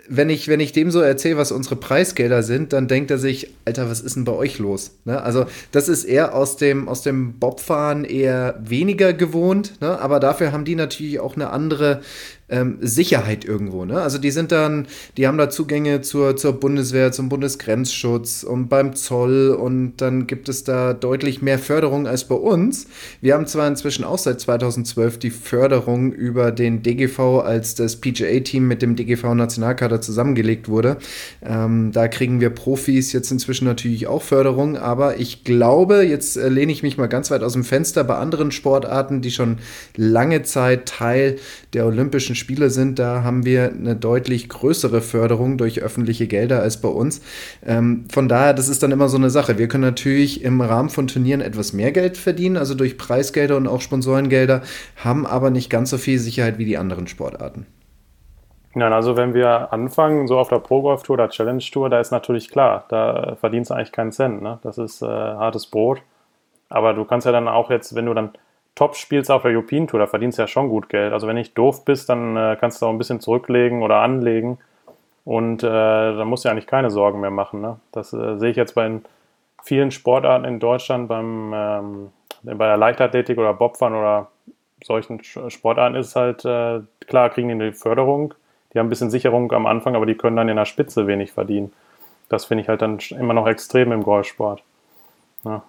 wenn, 0.08 0.30
ich, 0.30 0.48
wenn 0.48 0.62
ich 0.62 0.72
dem 0.72 0.90
so 0.90 1.02
erzähle, 1.02 1.36
was 1.36 1.52
unsere 1.52 1.76
Preisgelder 1.76 2.44
sind, 2.44 2.72
dann 2.72 2.88
denkt 2.88 3.12
er 3.12 3.18
sich, 3.18 3.54
Alter, 3.66 3.90
was 3.90 4.00
ist 4.00 4.16
denn 4.16 4.24
bei 4.24 4.32
euch 4.32 4.58
los? 4.58 4.92
Ne? 5.04 5.22
Also, 5.22 5.48
das 5.74 5.90
ist 5.90 6.06
eher 6.06 6.34
aus 6.34 6.56
dem, 6.56 6.88
aus 6.88 7.02
dem 7.02 7.38
Bobfahren 7.38 8.06
eher 8.06 8.58
weniger 8.62 9.12
gewohnt, 9.12 9.82
ne? 9.82 10.00
aber 10.00 10.22
dafür 10.22 10.54
haben 10.54 10.64
die 10.64 10.76
natürlich 10.76 11.20
auch 11.20 11.36
eine 11.36 11.50
andere 11.50 12.00
ähm, 12.52 12.78
Sicherheit 12.82 13.46
irgendwo. 13.46 13.86
Ne? 13.86 14.00
Also 14.02 14.18
die 14.18 14.30
sind 14.30 14.52
dann, 14.52 14.88
die 15.18 15.26
haben 15.26 15.38
da 15.38 15.50
Zugänge 15.50 16.02
zur, 16.02 16.36
zur 16.36 16.60
Bundeswehr, 16.60 17.12
zum 17.12 17.30
Bundesgrenzschutz 17.30 18.44
und 18.44 18.68
beim 18.68 18.94
Zoll 18.96 19.50
und 19.50 19.98
dann 19.98 20.28
gibt 20.28 20.50
es 20.50 20.64
da 20.64 20.94
deutlich 20.94 21.42
mehr 21.42 21.58
Förderung 21.58 22.08
als 22.08 22.26
bei 22.26 22.36
uns. 22.36 22.88
Wir 23.22 23.34
haben 23.34 23.48
zwar 23.48 23.68
inzwischen 23.68 24.04
auch 24.04 24.18
seit 24.18 24.42
2012 24.42 25.18
die 25.18 25.30
Förderung 25.30 26.12
über 26.12 26.52
den 26.52 26.84
DGV, 26.84 27.42
als 27.44 27.76
das 27.76 27.96
PGA-Team 27.96 28.68
mit 28.68 28.82
dem 28.82 28.96
DGV-Nationalkader 28.96 30.02
zusammengelegt 30.02 30.68
wurde. 30.68 30.98
Ähm, 31.42 31.92
da 31.94 32.08
kriegen 32.08 32.42
wir 32.42 32.50
Profis 32.50 33.14
jetzt 33.14 33.32
inzwischen 33.32 33.66
natürlich 33.66 34.08
auch 34.08 34.22
Förderung, 34.22 34.78
aber 34.78 35.20
ich 35.20 35.44
glaube, 35.46 36.04
jetzt 36.04 36.36
äh, 36.36 36.50
lehne 36.50 36.72
ich 36.72 36.84
mich 36.84 36.98
mal 36.98 37.08
ganz 37.08 37.32
weit 37.32 37.44
aus 37.44 37.54
dem 37.54 37.64
Fenster 37.64 38.04
bei 38.04 38.16
anderen 38.16 38.52
Sportarten, 38.52 39.22
die 39.22 39.32
schon 39.32 39.60
lange 39.96 40.44
Zeit 40.44 40.88
Teil 40.88 41.38
der 41.74 41.86
Olympischen 41.86 42.36
Spieler 42.42 42.70
sind, 42.70 43.00
da 43.00 43.24
haben 43.24 43.46
wir 43.46 43.72
eine 43.72 43.96
deutlich 43.96 44.50
größere 44.50 45.00
Förderung 45.00 45.58
durch 45.58 45.82
öffentliche 45.82 46.28
Gelder 46.28 46.62
als 46.62 46.82
bei 46.82 46.90
uns. 46.90 47.22
Ähm, 47.66 48.06
von 48.12 48.28
daher, 48.28 48.54
das 48.54 48.68
ist 48.68 48.84
dann 48.84 48.92
immer 48.92 49.08
so 49.08 49.16
eine 49.16 49.30
Sache. 49.30 49.58
Wir 49.58 49.70
können 49.70 49.84
natürlich 49.84 50.44
im 50.44 50.60
Rahmen 50.60 50.90
von 50.90 51.08
Turnieren 51.08 51.40
etwas 51.40 51.72
mehr 51.72 51.94
Geld 51.94 52.18
verdienen, 52.18 52.58
also 52.58 52.76
durch 52.76 52.98
Preisgelder 52.98 53.56
und 53.56 53.68
auch 53.68 53.80
Sponsorengelder, 53.80 54.62
haben 54.98 55.26
aber 55.26 55.50
nicht 55.50 55.70
ganz 55.70 55.92
so 55.92 55.98
viel 55.98 56.20
Sicherheit 56.20 56.58
wie 56.58 56.66
die 56.66 56.78
anderen 56.78 57.08
Sportarten. 57.08 57.66
Ja, 58.76 58.90
also 58.90 59.18
wenn 59.18 59.34
wir 59.34 59.74
anfangen, 59.74 60.28
so 60.28 60.38
auf 60.38 60.50
der 60.50 60.60
Pro 60.60 60.82
Golf 60.82 61.04
Tour 61.04 61.16
oder 61.16 61.30
Challenge 61.30 61.64
Tour, 61.72 61.90
da 61.90 62.00
ist 62.00 62.12
natürlich 62.12 62.50
klar, 62.50 62.86
da 62.90 63.36
verdienst 63.40 63.70
du 63.70 63.76
eigentlich 63.76 63.92
keinen 63.92 64.12
Cent. 64.12 64.42
Ne? 64.42 64.60
Das 64.64 64.78
ist 64.78 65.02
äh, 65.02 65.06
hartes 65.06 65.68
Brot. 65.68 66.02
Aber 66.70 66.94
du 66.94 67.04
kannst 67.04 67.26
ja 67.26 67.34
dann 67.34 67.50
auch 67.50 67.70
jetzt, 67.70 67.96
wenn 67.96 68.06
du 68.06 68.14
dann 68.14 68.32
top 68.76 68.96
spielst 68.96 69.30
auf 69.30 69.44
der 69.44 69.52
European 69.52 69.88
Tour, 69.88 70.00
da 70.00 70.08
verdienst 70.08 70.38
du 70.38 70.44
ja 70.44 70.48
schon 70.48 70.70
gut 70.70 70.90
Geld. 70.90 71.14
Also 71.14 71.28
wenn 71.28 71.36
nicht 71.36 71.58
doof 71.58 71.86
bist, 71.86 72.10
dann 72.10 72.36
äh, 72.38 72.58
kannst 72.60 72.82
du 72.82 72.86
auch 72.86 72.90
ein 72.90 72.98
bisschen 72.98 73.20
zurücklegen 73.20 73.84
oder 73.84 73.98
anlegen. 73.98 74.58
Und 75.24 75.64
äh, 75.64 75.68
dann 75.68 76.28
musst 76.28 76.44
du 76.44 76.50
ja 76.50 76.54
eigentlich 76.54 76.68
keine 76.68 76.90
Sorgen 76.90 77.20
mehr 77.20 77.32
machen. 77.32 77.62
Ne? 77.62 77.80
Das 77.92 78.12
äh, 78.14 78.38
sehe 78.38 78.52
ich 78.52 78.58
jetzt 78.58 78.74
bei 78.74 78.90
vielen 79.64 79.92
Sportarten 79.92 80.46
in 80.46 80.60
Deutschland, 80.60 81.08
beim, 81.08 81.52
ähm, 81.54 82.10
bei 82.44 82.66
der 82.66 82.78
Leichtathletik 82.78 83.38
oder 83.38 83.54
Bobfahren 83.54 83.94
oder 83.94 84.30
solchen 84.84 85.24
Sportarten 85.24 85.96
ist 85.96 86.16
halt, 86.16 86.44
äh, 86.46 86.82
klar, 87.08 87.30
kriegen 87.30 87.50
die 87.50 87.54
eine 87.54 87.74
Förderung, 87.74 88.34
die 88.74 88.80
haben 88.80 88.88
ein 88.88 88.90
bisschen 88.90 89.12
Sicherung 89.12 89.52
am 89.52 89.68
Anfang, 89.68 89.96
aber 89.96 90.08
die 90.08 90.16
können 90.16 90.38
dann 90.38 90.50
in 90.50 90.56
der 90.56 90.66
Spitze 90.66 91.06
wenig 91.06 91.32
verdienen. 91.32 91.72
Das 92.30 92.46
finde 92.46 92.64
ich 92.64 92.70
halt 92.70 92.82
dann 92.82 92.98
immer 93.12 93.34
noch 93.34 93.48
extrem 93.48 93.92
im 93.92 94.04
Golfsport. 94.04 94.64
Ja. 95.44 95.62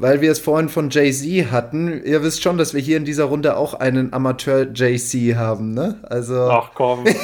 Weil 0.00 0.20
wir 0.20 0.30
es 0.30 0.38
vorhin 0.38 0.68
von 0.68 0.90
Jay-Z 0.90 1.50
hatten, 1.50 2.04
ihr 2.04 2.22
wisst 2.22 2.44
schon, 2.44 2.56
dass 2.56 2.72
wir 2.72 2.80
hier 2.80 2.96
in 2.96 3.04
dieser 3.04 3.24
Runde 3.24 3.56
auch 3.56 3.74
einen 3.74 4.12
Amateur-JC 4.12 5.34
haben, 5.34 5.74
ne? 5.74 5.98
Also. 6.08 6.40
Ach 6.42 6.70
komm. 6.72 7.04
Wir 7.04 7.16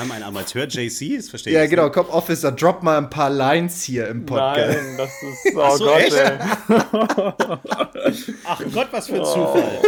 haben 0.00 0.10
einen 0.10 0.24
Amateur-JC, 0.24 1.18
das 1.18 1.28
verstehe 1.28 1.52
ich. 1.52 1.56
Ja, 1.56 1.66
genau, 1.66 1.88
komm, 1.88 2.06
Officer, 2.06 2.50
drop 2.50 2.82
mal 2.82 2.98
ein 2.98 3.10
paar 3.10 3.30
Lines 3.30 3.84
hier 3.84 4.08
im 4.08 4.26
Podcast. 4.26 4.76
Nein, 4.76 4.96
das 4.96 5.10
ist. 5.22 5.54
Oh 5.56 5.76
so, 5.76 5.84
Gott, 5.84 6.00
echt? 6.00 6.16
ey. 6.16 6.32
Ach 8.44 8.60
Gott, 8.72 8.88
was 8.90 9.06
für 9.06 9.14
ein 9.14 9.24
Zufall. 9.24 9.78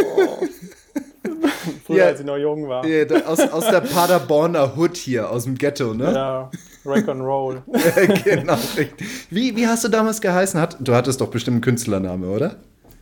Früher, 1.85 1.97
ja, 1.97 2.05
als 2.05 2.21
ich 2.21 2.25
noch 2.25 2.37
jung 2.37 2.69
war. 2.69 2.85
Ja, 2.85 3.03
aus, 3.25 3.41
aus 3.41 3.65
der 3.65 3.81
Paderborner 3.81 4.77
Hood 4.77 4.95
hier, 4.95 5.29
aus 5.29 5.43
dem 5.43 5.57
Ghetto, 5.57 5.93
ne? 5.93 6.13
Ja, 6.13 6.49
Rock 6.87 7.07
and 7.09 7.21
Roll. 7.21 7.61
genau, 8.23 8.57
richtig. 8.77 9.07
Wie, 9.29 9.55
wie 9.55 9.67
hast 9.67 9.83
du 9.83 9.89
damals 9.89 10.21
geheißen? 10.21 10.59
Hat, 10.59 10.77
du 10.79 10.95
hattest 10.95 11.21
doch 11.21 11.29
bestimmt 11.29 11.55
einen 11.55 11.61
Künstlername, 11.61 12.27
oder? 12.27 12.55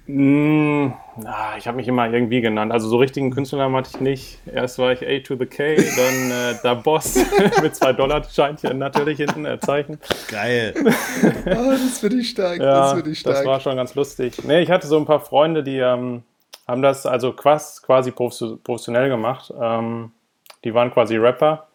Mm, 0.07 0.93
na, 1.17 1.57
ich 1.57 1.67
habe 1.67 1.77
mich 1.77 1.87
immer 1.87 2.07
irgendwie 2.11 2.41
genannt. 2.41 2.71
Also 2.71 2.87
so 2.87 2.97
richtigen 2.97 3.31
Künstlernamen 3.31 3.75
hatte 3.75 3.89
ich 3.95 4.01
nicht. 4.01 4.39
Erst 4.45 4.77
war 4.77 4.91
ich 4.91 5.01
A 5.01 5.19
to 5.19 5.35
the 5.35 5.47
K, 5.47 5.75
dann 5.75 6.31
äh, 6.31 6.55
der 6.63 6.75
Boss 6.75 7.15
mit 7.61 7.75
zwei 7.75 7.91
Dollar 7.91 8.23
Scheinchen 8.23 8.77
natürlich 8.77 9.17
hinten 9.17 9.45
äh, 9.45 9.59
Zeichen. 9.59 9.97
Geil. 10.29 10.75
oh, 11.45 11.71
das 11.71 11.99
finde 11.99 12.17
ich 12.17 12.29
stark. 12.29 12.59
Ja, 12.59 12.93
das, 12.93 13.07
ich 13.07 13.19
stark. 13.19 13.37
das 13.37 13.45
war 13.45 13.59
schon 13.59 13.77
ganz 13.77 13.95
lustig. 13.95 14.43
Nee, 14.45 14.61
ich 14.61 14.69
hatte 14.69 14.85
so 14.85 14.97
ein 14.97 15.05
paar 15.05 15.21
Freunde, 15.21 15.63
die 15.63 15.77
ähm, 15.77 16.21
haben 16.67 16.83
das 16.83 17.07
also 17.07 17.33
quasi 17.33 18.11
professionell 18.11 19.09
gemacht. 19.09 19.51
Ähm, 19.59 20.11
die 20.63 20.73
waren 20.73 20.91
quasi 20.91 21.17
Rapper 21.17 21.65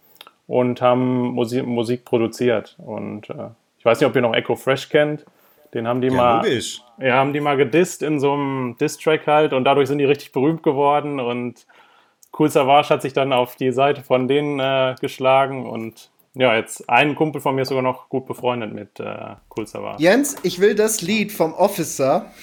und 0.50 0.83
haben 0.83 1.30
Musik, 1.30 1.64
Musik 1.64 2.04
produziert. 2.04 2.76
Und 2.85 3.30
äh, 3.30 3.50
ich 3.78 3.85
weiß 3.85 4.00
nicht, 4.00 4.09
ob 4.09 4.16
ihr 4.16 4.21
noch 4.21 4.35
Echo 4.35 4.57
Fresh 4.57 4.88
kennt. 4.88 5.25
Den 5.73 5.87
haben 5.87 6.00
die 6.00 6.09
ja, 6.09 6.14
mal, 6.14 6.37
logisch. 6.38 6.83
ja, 6.99 7.14
haben 7.14 7.33
die 7.33 7.38
mal 7.38 7.57
gedisst 7.57 8.02
in 8.02 8.19
so 8.19 8.33
einem 8.33 8.76
Diss-Track 8.80 9.28
halt 9.28 9.52
und 9.52 9.62
dadurch 9.62 9.87
sind 9.87 9.99
die 9.99 10.04
richtig 10.04 10.33
berühmt 10.33 10.64
geworden 10.64 11.21
und 11.21 11.66
Cool 12.37 12.50
Savage 12.50 12.88
hat 12.90 13.02
sich 13.02 13.12
dann 13.12 13.33
auf 13.33 13.54
die 13.54 13.71
Seite 13.71 14.02
von 14.02 14.26
denen 14.26 14.59
äh, 14.59 14.97
geschlagen 15.00 15.69
und 15.69 16.11
ja, 16.34 16.54
jetzt 16.54 16.88
ein 16.88 17.16
Kumpel 17.16 17.40
von 17.40 17.56
mir 17.56 17.62
ist 17.62 17.68
sogar 17.68 17.82
noch 17.82 18.08
gut 18.08 18.26
befreundet 18.26 18.72
mit 18.72 19.00
äh, 19.00 19.34
Cool 19.56 19.66
Savage. 19.66 20.00
Jens, 20.00 20.37
ich 20.44 20.60
will 20.60 20.76
das 20.76 21.02
Lied 21.02 21.32
vom 21.32 21.52
Officer 21.54 22.26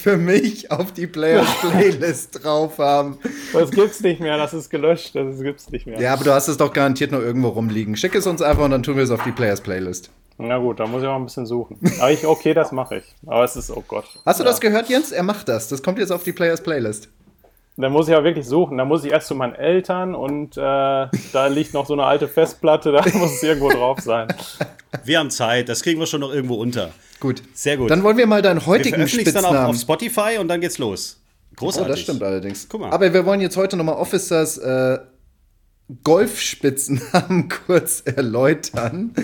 für 0.00 0.16
mich 0.16 0.70
auf 0.70 0.92
die 0.92 1.06
Players 1.06 1.46
Playlist 1.60 2.42
drauf 2.42 2.78
haben. 2.78 3.18
Das 3.52 3.70
gibt's 3.70 4.00
nicht 4.00 4.20
mehr, 4.20 4.38
das 4.38 4.54
ist 4.54 4.70
gelöscht, 4.70 5.14
das 5.14 5.40
gibt's 5.40 5.70
nicht 5.70 5.86
mehr. 5.86 6.00
Ja, 6.00 6.14
aber 6.14 6.24
du 6.24 6.32
hast 6.32 6.48
es 6.48 6.56
doch 6.56 6.72
garantiert 6.72 7.12
noch 7.12 7.20
irgendwo 7.20 7.48
rumliegen. 7.48 7.96
Schick 7.96 8.14
es 8.14 8.26
uns 8.26 8.40
einfach 8.40 8.64
und 8.64 8.70
dann 8.70 8.82
tun 8.82 8.96
wir 8.96 9.04
es 9.04 9.10
auf 9.10 9.22
die 9.24 9.32
Players 9.32 9.60
Playlist. 9.60 10.10
Na 10.38 10.58
gut, 10.58 10.80
da 10.80 10.86
muss 10.86 11.02
ich 11.02 11.08
auch 11.08 11.16
ein 11.16 11.24
bisschen 11.24 11.46
suchen. 11.46 11.78
Aber 12.00 12.10
ich, 12.10 12.26
okay, 12.26 12.54
das 12.54 12.72
mache 12.72 12.96
ich. 12.96 13.04
Aber 13.26 13.44
es 13.44 13.54
ist, 13.56 13.70
oh 13.70 13.84
Gott. 13.86 14.06
Hast 14.26 14.40
du 14.40 14.44
ja. 14.44 14.50
das 14.50 14.60
gehört, 14.60 14.88
Jens? 14.88 15.12
Er 15.12 15.22
macht 15.22 15.48
das. 15.48 15.68
Das 15.68 15.82
kommt 15.82 15.98
jetzt 15.98 16.10
auf 16.10 16.24
die 16.24 16.32
Players 16.32 16.62
Playlist. 16.62 17.08
Da 17.76 17.88
muss 17.88 18.08
ich 18.08 18.14
aber 18.14 18.24
wirklich 18.24 18.46
suchen. 18.46 18.78
Da 18.78 18.84
muss 18.84 19.04
ich 19.04 19.10
erst 19.10 19.26
zu 19.26 19.34
meinen 19.34 19.54
Eltern 19.54 20.14
und 20.14 20.56
äh, 20.56 20.60
da 20.60 21.46
liegt 21.48 21.74
noch 21.74 21.86
so 21.86 21.94
eine 21.94 22.04
alte 22.04 22.28
Festplatte, 22.28 22.92
da 22.92 23.02
muss 23.14 23.34
es 23.34 23.42
irgendwo 23.42 23.70
drauf 23.70 23.98
sein. 24.00 24.28
Wir 25.04 25.18
haben 25.18 25.30
Zeit, 25.30 25.68
das 25.68 25.82
kriegen 25.82 25.98
wir 25.98 26.06
schon 26.06 26.20
noch 26.20 26.32
irgendwo 26.32 26.54
unter. 26.54 26.92
Gut. 27.18 27.42
Sehr 27.52 27.76
gut. 27.76 27.90
Dann 27.90 28.02
wollen 28.04 28.16
wir 28.16 28.26
mal 28.26 28.42
deinen 28.42 28.64
heutigen 28.66 28.98
wir 28.98 29.08
Spitznamen. 29.08 29.52
dann 29.52 29.64
auch 29.64 29.68
auf 29.70 29.76
Spotify 29.76 30.38
und 30.38 30.48
dann 30.48 30.60
geht's 30.60 30.78
los. 30.78 31.20
Großartig. 31.56 31.86
Oh, 31.86 31.90
das 31.90 32.00
stimmt 32.00 32.22
allerdings. 32.22 32.68
Guck 32.68 32.80
mal. 32.82 32.90
Aber 32.90 33.12
wir 33.12 33.26
wollen 33.26 33.40
jetzt 33.40 33.56
heute 33.56 33.76
nochmal 33.76 33.96
Officers 33.96 34.58
äh, 34.58 34.98
Golfspitznamen 36.02 37.48
kurz 37.66 38.02
erläutern. 38.04 39.14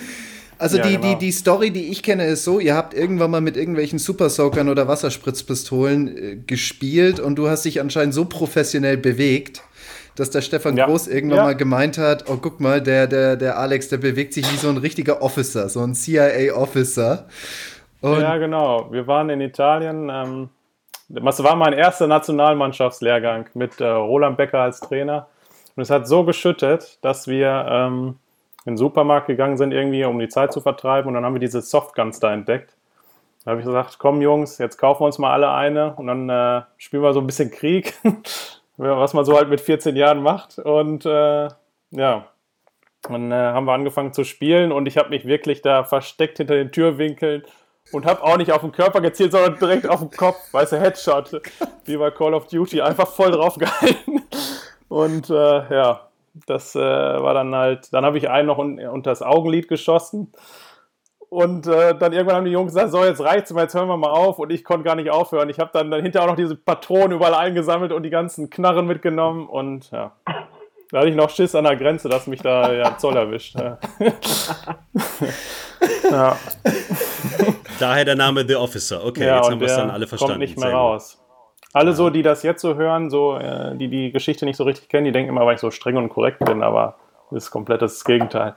Also 0.60 0.76
Ja, 0.76 0.82
die, 0.84 0.96
genau. 0.96 1.08
die, 1.14 1.16
die 1.16 1.32
Story, 1.32 1.70
die 1.70 1.90
ich 1.90 2.02
kenne, 2.02 2.26
ist 2.26 2.44
so, 2.44 2.60
ihr 2.60 2.74
habt 2.76 2.92
irgendwann 2.92 3.30
mal 3.30 3.40
mit 3.40 3.56
irgendwelchen 3.56 3.98
Super-Soakern 3.98 4.68
oder 4.68 4.86
Wasserspritzpistolen 4.88 6.08
äh, 6.16 6.36
gespielt 6.46 7.18
und 7.18 7.36
du 7.36 7.48
hast 7.48 7.64
dich 7.64 7.80
anscheinend 7.80 8.12
so 8.12 8.26
professionell 8.26 8.98
bewegt, 8.98 9.62
dass 10.16 10.28
der 10.28 10.42
Stefan 10.42 10.76
Ja. 10.76 10.84
Groß 10.84 11.08
irgendwann 11.08 11.38
Ja. 11.38 11.44
mal 11.44 11.56
gemeint 11.56 11.96
hat, 11.96 12.28
oh 12.28 12.36
guck 12.36 12.60
mal, 12.60 12.82
der, 12.82 13.06
der, 13.06 13.36
der 13.36 13.58
Alex, 13.58 13.88
der 13.88 13.96
bewegt 13.96 14.34
sich 14.34 14.52
wie 14.52 14.56
so 14.56 14.68
ein 14.68 14.76
richtiger 14.76 15.22
Officer, 15.22 15.70
so 15.70 15.80
ein 15.80 15.94
CIA-Officer. 15.94 17.26
Ja, 18.02 18.36
genau. 18.36 18.88
Wir 18.92 19.06
waren 19.06 19.30
in 19.30 19.40
Italien. 19.40 20.10
Ähm, 20.12 20.48
das 21.08 21.42
war 21.42 21.56
mein 21.56 21.72
erster 21.72 22.06
Nationalmannschaftslehrgang 22.06 23.46
mit 23.54 23.80
äh, 23.80 23.86
Roland 23.86 24.36
Becker 24.36 24.60
als 24.60 24.80
Trainer. 24.80 25.26
Und 25.76 25.82
es 25.82 25.90
hat 25.90 26.06
so 26.06 26.24
geschüttet, 26.24 26.98
dass 27.02 27.26
wir 27.28 27.66
ähm, 27.68 28.16
in 28.64 28.72
den 28.72 28.76
Supermarkt 28.76 29.26
gegangen 29.26 29.56
sind, 29.56 29.72
irgendwie, 29.72 30.04
um 30.04 30.18
die 30.18 30.28
Zeit 30.28 30.52
zu 30.52 30.60
vertreiben. 30.60 31.08
Und 31.08 31.14
dann 31.14 31.24
haben 31.24 31.34
wir 31.34 31.40
diese 31.40 31.62
Softguns 31.62 32.20
da 32.20 32.32
entdeckt. 32.32 32.76
Da 33.44 33.52
habe 33.52 33.60
ich 33.60 33.66
gesagt, 33.66 33.98
komm 33.98 34.20
Jungs, 34.20 34.58
jetzt 34.58 34.76
kaufen 34.76 35.00
wir 35.00 35.06
uns 35.06 35.18
mal 35.18 35.32
alle 35.32 35.50
eine 35.50 35.94
und 35.94 36.06
dann 36.06 36.28
äh, 36.28 36.62
spielen 36.76 37.02
wir 37.02 37.14
so 37.14 37.20
ein 37.20 37.26
bisschen 37.26 37.50
Krieg, 37.50 37.94
was 38.76 39.14
man 39.14 39.24
so 39.24 39.34
halt 39.34 39.48
mit 39.48 39.62
14 39.62 39.96
Jahren 39.96 40.22
macht. 40.22 40.58
Und 40.58 41.06
äh, 41.06 41.48
ja, 41.90 42.26
dann 43.02 43.32
äh, 43.32 43.34
haben 43.34 43.64
wir 43.64 43.72
angefangen 43.72 44.12
zu 44.12 44.24
spielen 44.24 44.72
und 44.72 44.86
ich 44.86 44.98
habe 44.98 45.08
mich 45.08 45.26
wirklich 45.26 45.62
da 45.62 45.84
versteckt 45.84 46.36
hinter 46.36 46.54
den 46.54 46.70
Türwinkeln 46.70 47.44
und 47.92 48.04
habe 48.04 48.22
auch 48.22 48.36
nicht 48.36 48.52
auf 48.52 48.60
den 48.60 48.72
Körper 48.72 49.00
gezielt, 49.00 49.32
sondern 49.32 49.58
direkt 49.58 49.88
auf 49.88 50.00
den 50.00 50.10
Kopf, 50.10 50.52
weißt 50.52 50.72
du, 50.72 50.80
Headshot, 50.80 51.40
wie 51.86 51.96
bei 51.96 52.10
Call 52.10 52.34
of 52.34 52.46
Duty, 52.46 52.82
einfach 52.82 53.08
voll 53.08 53.30
drauf 53.32 53.56
gehalten. 53.56 54.22
Und 54.88 55.30
äh, 55.30 55.74
ja, 55.74 56.09
das 56.46 56.74
äh, 56.74 56.80
war 56.80 57.34
dann 57.34 57.54
halt, 57.54 57.92
dann 57.92 58.04
habe 58.04 58.18
ich 58.18 58.30
einen 58.30 58.46
noch 58.46 58.58
un 58.58 58.78
unter 58.86 59.10
das 59.10 59.22
Augenlid 59.22 59.68
geschossen. 59.68 60.32
Und 61.28 61.68
äh, 61.68 61.96
dann 61.96 62.12
irgendwann 62.12 62.36
haben 62.36 62.44
die 62.44 62.50
Jungs 62.50 62.72
gesagt, 62.74 62.90
so, 62.90 63.04
jetzt 63.04 63.20
reicht's 63.20 63.52
mal, 63.52 63.62
jetzt 63.62 63.74
hören 63.74 63.86
wir 63.86 63.96
mal 63.96 64.10
auf. 64.10 64.40
Und 64.40 64.50
ich 64.50 64.64
konnte 64.64 64.84
gar 64.84 64.96
nicht 64.96 65.10
aufhören. 65.10 65.48
Ich 65.48 65.60
habe 65.60 65.70
dann, 65.72 65.92
hinterher 65.92 66.24
auch 66.24 66.32
noch 66.32 66.36
diese 66.36 66.56
Patronen 66.56 67.12
überall 67.12 67.34
eingesammelt 67.34 67.92
und 67.92 68.02
die 68.02 68.10
ganzen 68.10 68.50
Knarren 68.50 68.86
mitgenommen. 68.86 69.48
Und 69.48 69.92
ja, 69.92 70.12
da 70.90 70.98
hatte 70.98 71.08
ich 71.08 71.14
noch 71.14 71.30
Schiss 71.30 71.54
an 71.54 71.64
der 71.64 71.76
Grenze, 71.76 72.08
dass 72.08 72.26
mich 72.26 72.42
da 72.42 72.72
ja 72.72 72.98
Zoll 72.98 73.16
erwischt. 73.16 73.54
Ja. 73.54 73.78
ja. 76.10 76.36
Daher 77.78 78.04
der 78.04 78.16
Name 78.16 78.44
The 78.46 78.56
Officer. 78.56 79.04
Okay, 79.04 79.26
ja, 79.26 79.36
jetzt 79.36 79.50
haben 79.50 79.60
wir 79.60 79.68
es 79.68 79.76
dann 79.76 79.90
alle 79.90 80.08
verstanden. 80.08 80.32
kommt 80.32 80.40
nicht 80.40 80.58
mehr 80.58 80.68
Sehr 80.68 80.76
raus. 80.76 81.19
Alle 81.72 81.92
so, 81.94 82.10
die 82.10 82.22
das 82.22 82.42
jetzt 82.42 82.62
so 82.62 82.74
hören, 82.74 83.10
so, 83.10 83.36
äh, 83.36 83.76
die 83.76 83.88
die 83.88 84.10
Geschichte 84.10 84.44
nicht 84.44 84.56
so 84.56 84.64
richtig 84.64 84.88
kennen, 84.88 85.04
die 85.04 85.12
denken 85.12 85.30
immer, 85.30 85.46
weil 85.46 85.54
ich 85.54 85.60
so 85.60 85.70
streng 85.70 85.96
und 85.96 86.08
korrekt 86.08 86.40
bin, 86.40 86.62
aber 86.62 86.96
das 87.30 87.44
ist 87.44 87.50
komplett 87.52 87.80
das 87.80 88.04
Gegenteil. 88.04 88.54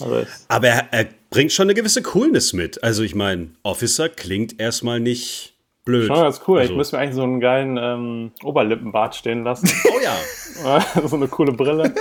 Also 0.00 0.24
Aber 0.48 0.68
er, 0.68 0.86
er 0.90 1.06
bringt 1.28 1.52
schon 1.52 1.64
eine 1.66 1.74
gewisse 1.74 2.00
Coolness 2.02 2.54
mit. 2.54 2.82
Also 2.82 3.02
ich 3.02 3.14
meine, 3.14 3.48
Officer 3.62 4.08
klingt 4.08 4.58
erstmal 4.58 4.98
nicht 4.98 5.54
blöd. 5.84 6.06
schon 6.06 6.16
ganz 6.16 6.40
cool. 6.48 6.60
Also, 6.60 6.72
Ich 6.72 6.76
müsste 6.78 6.96
mir 6.96 7.02
eigentlich 7.02 7.16
so 7.16 7.22
einen 7.22 7.40
geilen 7.40 7.76
ähm, 7.76 8.32
Oberlippenbart 8.42 9.14
stehen 9.14 9.44
lassen. 9.44 9.68
oh 9.90 10.00
ja, 10.02 10.80
so 11.06 11.16
eine 11.16 11.28
coole 11.28 11.52
Brille. 11.52 11.92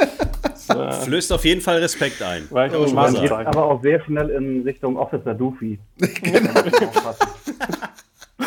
Das, 0.42 0.70
äh, 0.70 0.92
flößt 1.06 1.34
auf 1.34 1.44
jeden 1.44 1.60
Fall 1.60 1.80
Respekt 1.80 2.22
ein. 2.22 2.48
war 2.52 2.68
ich 2.68 2.74
Oh, 2.74 2.86
Geht 2.86 3.30
zeigen. 3.30 3.48
aber 3.48 3.66
auch 3.66 3.82
sehr 3.82 4.02
schnell 4.06 4.30
in 4.30 4.62
Richtung 4.64 4.96
Officer 4.96 5.34
Doofy. 5.34 5.78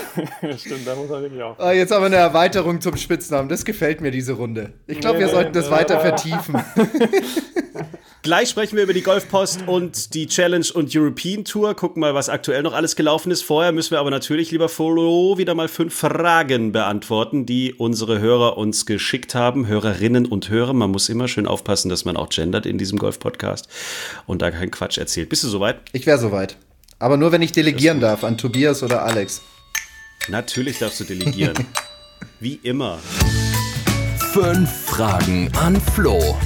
Stimmt, 0.58 0.86
da 0.86 0.94
muss 0.94 1.10
er 1.10 1.22
wirklich 1.22 1.42
auch. 1.42 1.58
Ah, 1.58 1.72
jetzt 1.72 1.92
haben 1.92 2.02
wir 2.02 2.06
eine 2.06 2.16
Erweiterung 2.16 2.80
zum 2.80 2.96
Spitznamen. 2.96 3.48
Das 3.48 3.64
gefällt 3.64 4.00
mir, 4.00 4.10
diese 4.10 4.32
Runde. 4.34 4.72
Ich 4.86 5.00
glaube, 5.00 5.18
wir 5.18 5.26
Nee, 5.26 5.32
sollten 5.32 5.52
das 5.52 5.66
nee, 5.66 5.76
weiter 5.76 5.96
nee. 5.96 6.00
vertiefen. 6.02 6.56
Gleich 8.22 8.48
sprechen 8.48 8.76
wir 8.76 8.82
über 8.82 8.92
die 8.92 9.02
Golfpost 9.02 9.68
und 9.68 10.14
die 10.14 10.26
Challenge 10.26 10.66
und 10.74 10.90
European 10.96 11.44
Tour. 11.44 11.74
Gucken 11.76 12.00
mal, 12.00 12.12
was 12.14 12.28
aktuell 12.28 12.62
noch 12.62 12.72
alles 12.72 12.96
gelaufen 12.96 13.30
ist. 13.30 13.42
Vorher 13.42 13.70
müssen 13.70 13.92
wir 13.92 14.00
aber 14.00 14.10
natürlich, 14.10 14.50
lieber 14.50 14.68
Flo, 14.68 15.38
wieder 15.38 15.54
mal 15.54 15.68
fünf 15.68 15.94
Fragen 15.94 16.72
beantworten, 16.72 17.46
die 17.46 17.72
unsere 17.74 18.18
Hörer 18.18 18.58
uns 18.58 18.84
geschickt 18.84 19.36
haben. 19.36 19.68
Hörerinnen 19.68 20.26
und 20.26 20.48
Hörer. 20.48 20.72
Man 20.72 20.90
muss 20.90 21.08
immer 21.08 21.28
schön 21.28 21.46
aufpassen, 21.46 21.88
dass 21.88 22.04
man 22.04 22.16
auch 22.16 22.28
gendert 22.30 22.66
in 22.66 22.78
diesem 22.78 22.98
Golf-Podcast 22.98 23.68
und 24.26 24.42
da 24.42 24.50
keinen 24.50 24.72
Quatsch 24.72 24.98
erzählt. 24.98 25.28
Bist 25.28 25.44
du 25.44 25.48
soweit? 25.48 25.76
Ich 25.92 26.06
wäre 26.06 26.18
soweit. 26.18 26.56
Aber 26.98 27.16
nur, 27.16 27.30
wenn 27.30 27.42
ich 27.42 27.52
delegieren 27.52 28.00
darf 28.00 28.24
an 28.24 28.38
Tobias 28.38 28.82
oder 28.82 29.04
Alex. 29.04 29.42
Natürlich 30.28 30.78
darfst 30.78 31.00
du 31.00 31.04
delegieren. 31.04 31.54
Wie 32.40 32.60
immer. 32.62 32.98
Fünf 34.32 34.70
Fragen 34.70 35.50
an 35.56 35.80
Flo. 35.80 36.36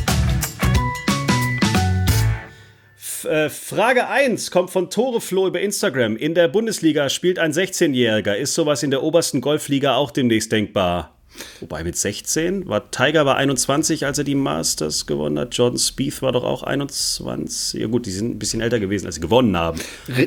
Äh, 3.24 3.48
Frage 3.48 4.08
1 4.08 4.50
kommt 4.50 4.70
von 4.70 4.90
Tore 4.90 5.20
Flo 5.20 5.46
über 5.46 5.60
Instagram. 5.60 6.16
In 6.16 6.34
der 6.34 6.48
Bundesliga 6.48 7.08
spielt 7.08 7.38
ein 7.38 7.52
16-Jähriger. 7.52 8.34
Ist 8.34 8.54
sowas 8.54 8.82
in 8.82 8.90
der 8.90 9.02
obersten 9.02 9.40
Golfliga 9.40 9.94
auch 9.94 10.10
demnächst 10.10 10.52
denkbar? 10.52 11.19
Wobei 11.60 11.84
mit 11.84 11.96
16 11.96 12.68
war 12.68 12.90
Tiger 12.90 13.24
war 13.26 13.36
21, 13.36 14.04
als 14.04 14.18
er 14.18 14.24
die 14.24 14.34
Masters 14.34 15.06
gewonnen 15.06 15.38
hat. 15.38 15.54
Jordan 15.54 15.78
Spieth 15.78 16.22
war 16.22 16.32
doch 16.32 16.44
auch 16.44 16.62
21. 16.62 17.80
Ja 17.80 17.86
gut, 17.86 18.06
die 18.06 18.10
sind 18.10 18.30
ein 18.30 18.38
bisschen 18.38 18.60
älter 18.60 18.80
gewesen, 18.80 19.06
als 19.06 19.16
sie 19.16 19.20
gewonnen 19.20 19.56
haben. 19.56 19.80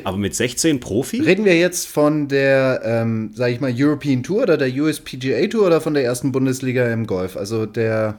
Aber 0.04 0.16
mit 0.16 0.34
16 0.34 0.80
Profi? 0.80 1.20
Reden 1.20 1.44
wir 1.44 1.56
jetzt 1.56 1.86
von 1.86 2.28
der, 2.28 2.80
ähm, 2.84 3.30
sag 3.34 3.50
ich 3.50 3.60
mal, 3.60 3.72
European 3.76 4.22
Tour 4.22 4.42
oder 4.42 4.56
der 4.56 4.68
USPGA 4.68 5.46
Tour 5.48 5.66
oder 5.66 5.80
von 5.80 5.94
der 5.94 6.04
ersten 6.04 6.32
Bundesliga 6.32 6.90
im 6.92 7.06
Golf? 7.06 7.36
Also 7.36 7.66
der 7.66 8.16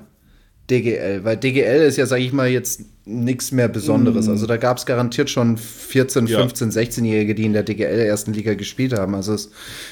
DGL, 0.70 1.24
weil 1.24 1.38
DGL 1.38 1.82
ist 1.82 1.98
ja, 1.98 2.06
sag 2.06 2.20
ich 2.20 2.34
mal, 2.34 2.48
jetzt 2.48 2.82
nichts 3.06 3.52
mehr 3.52 3.68
Besonderes. 3.68 4.28
Mm. 4.28 4.32
Also 4.32 4.48
da 4.48 4.58
gab 4.58 4.78
es 4.78 4.86
garantiert 4.86 5.30
schon 5.30 5.58
14, 5.58 6.28
ja. 6.28 6.40
15, 6.40 6.72
16-Jährige, 6.72 7.36
die 7.36 7.46
in 7.46 7.54
der 7.54 7.64
DGL 7.64 8.00
ersten 8.00 8.34
Liga 8.34 8.56
gespielt 8.56 8.94
haben. 8.94 9.14
Also 9.14 9.34
es 9.34 9.52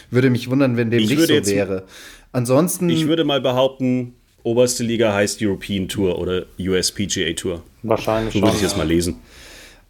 würde 0.10 0.30
mich 0.30 0.50
wundern, 0.50 0.76
wenn 0.78 0.90
dem 0.90 1.00
ich 1.02 1.10
nicht 1.10 1.28
so 1.28 1.52
wäre. 1.52 1.84
Ansonsten. 2.32 2.90
Ich 2.90 3.08
würde 3.08 3.24
mal 3.24 3.40
behaupten, 3.40 4.14
oberste 4.42 4.84
Liga 4.84 5.14
heißt 5.14 5.42
European 5.42 5.88
Tour 5.88 6.18
oder 6.18 6.46
USPGA 6.60 7.34
Tour. 7.34 7.64
Wahrscheinlich. 7.84 8.34
So 8.34 8.42
würde 8.42 8.56
ich 8.56 8.64
jetzt 8.64 8.78
mal 8.78 8.88
lesen. 8.88 9.18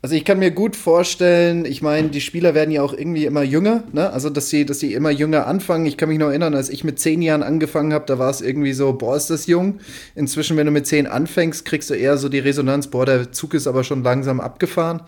Also 0.04 0.16
ich 0.18 0.26
kann 0.26 0.38
mir 0.38 0.52
gut 0.52 0.76
vorstellen, 0.76 1.64
ich 1.64 1.82
meine, 1.82 2.10
die 2.10 2.20
Spieler 2.20 2.54
werden 2.54 2.72
ja 2.72 2.82
auch 2.82 2.92
irgendwie 2.92 3.24
immer 3.24 3.42
jünger, 3.42 3.86
ne? 3.94 4.10
Also 4.12 4.30
dass 4.30 4.50
sie, 4.50 4.66
dass 4.66 4.82
sie 4.82 4.94
immer 4.94 5.12
jünger 5.12 5.48
anfangen. 5.48 5.86
Ich 5.86 5.96
kann 5.96 6.10
mich 6.10 6.20
noch 6.20 6.28
erinnern, 6.28 6.56
als 6.56 6.70
ich 6.70 6.84
mit 6.84 7.00
zehn 7.00 7.22
Jahren 7.22 7.42
angefangen 7.42 7.94
habe, 7.94 8.04
da 8.06 8.20
war 8.20 8.30
es 8.30 8.42
irgendwie 8.42 8.74
so, 8.74 8.92
boah, 8.92 9.16
ist 9.16 9.30
das 9.30 9.48
jung. 9.48 9.80
Inzwischen, 10.14 10.58
wenn 10.58 10.66
du 10.66 10.74
mit 10.74 10.88
zehn 10.88 11.08
anfängst, 11.08 11.64
kriegst 11.64 11.90
du 11.90 11.94
eher 11.94 12.18
so 12.18 12.28
die 12.28 12.40
Resonanz, 12.40 12.88
boah, 12.88 13.06
der 13.06 13.32
Zug 13.32 13.54
ist 13.54 13.66
aber 13.66 13.86
schon 13.86 14.04
langsam 14.04 14.42
abgefahren. 14.42 15.04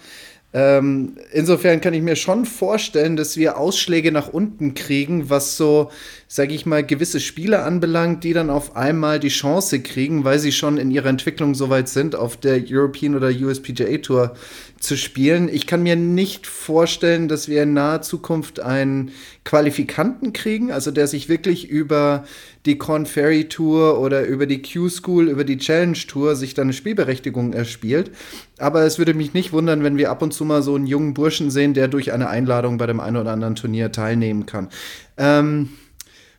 Ähm, 0.54 1.18
insofern 1.34 1.82
kann 1.82 1.94
ich 1.94 2.02
mir 2.02 2.16
schon 2.16 2.46
vorstellen, 2.46 3.18
dass 3.18 3.36
wir 3.36 3.58
Ausschläge 3.58 4.14
nach 4.14 4.30
unten 4.30 4.76
kriegen, 4.76 5.30
was 5.30 5.58
so, 5.58 5.92
sage 6.28 6.56
ich 6.56 6.66
mal, 6.66 6.84
gewisse 6.84 7.20
Spieler 7.20 7.66
anbelangt, 7.66 8.24
die 8.24 8.34
dann 8.34 8.50
auf 8.50 8.76
einmal 8.76 9.20
die 9.20 9.30
Chance 9.30 9.82
kriegen, 9.82 10.24
weil 10.24 10.40
sie 10.40 10.52
schon 10.52 10.78
in 10.78 10.90
ihrer 10.90 11.10
Entwicklung 11.10 11.54
so 11.54 11.70
weit 11.70 11.88
sind, 11.88 12.16
auf 12.16 12.36
der 12.38 12.64
European 12.68 13.16
oder 13.16 13.30
USPGA 13.30 13.98
Tour 14.00 14.36
zu 14.80 14.98
spielen. 14.98 15.50
Ich 15.50 15.68
kann 15.68 15.84
mir 15.84 15.96
nicht 15.96 16.48
vorstellen, 16.48 17.28
dass 17.28 17.48
wir 17.48 17.64
in 17.64 17.74
naher 17.74 18.02
Zukunft 18.02 18.60
einen 18.60 19.12
Qualifikanten 19.44 20.34
kriegen, 20.34 20.72
also 20.72 20.90
der 20.90 21.08
sich 21.08 21.30
wirklich 21.30 21.70
über 21.70 22.26
die 22.66 22.80
Corn 22.80 23.06
Ferry 23.06 23.48
Tour 23.48 24.00
oder 24.00 24.26
über 24.26 24.48
die 24.48 24.62
Q-School, 24.64 25.30
über 25.30 25.44
die 25.44 25.58
Challenge 25.58 25.98
Tour 26.08 26.36
sich 26.36 26.56
dann 26.56 26.66
eine 26.66 26.74
Spielberechtigung 26.74 27.54
erspielt. 27.54 28.12
Aber 28.58 28.82
es 28.82 28.98
würde 28.98 29.14
mich 29.14 29.34
nicht 29.34 29.54
wundern, 29.54 29.84
wenn 29.84 29.98
wir 29.98 30.10
ab 30.10 30.24
und 30.24 30.34
zu 30.34 30.44
mal 30.44 30.64
so 30.64 30.74
einen 30.74 30.88
jungen 30.88 31.14
Burschen 31.14 31.52
sehen, 31.52 31.76
der 31.76 31.88
durch 31.88 32.12
eine 32.12 32.30
Einladung 32.30 32.78
bei 32.78 32.88
dem 32.88 33.00
einen 33.00 33.18
oder 33.18 33.32
anderen 33.32 33.56
Turnier 33.56 33.92
teilnehmen 33.92 34.48
kann. 34.48 34.70
Ähm, 35.18 35.70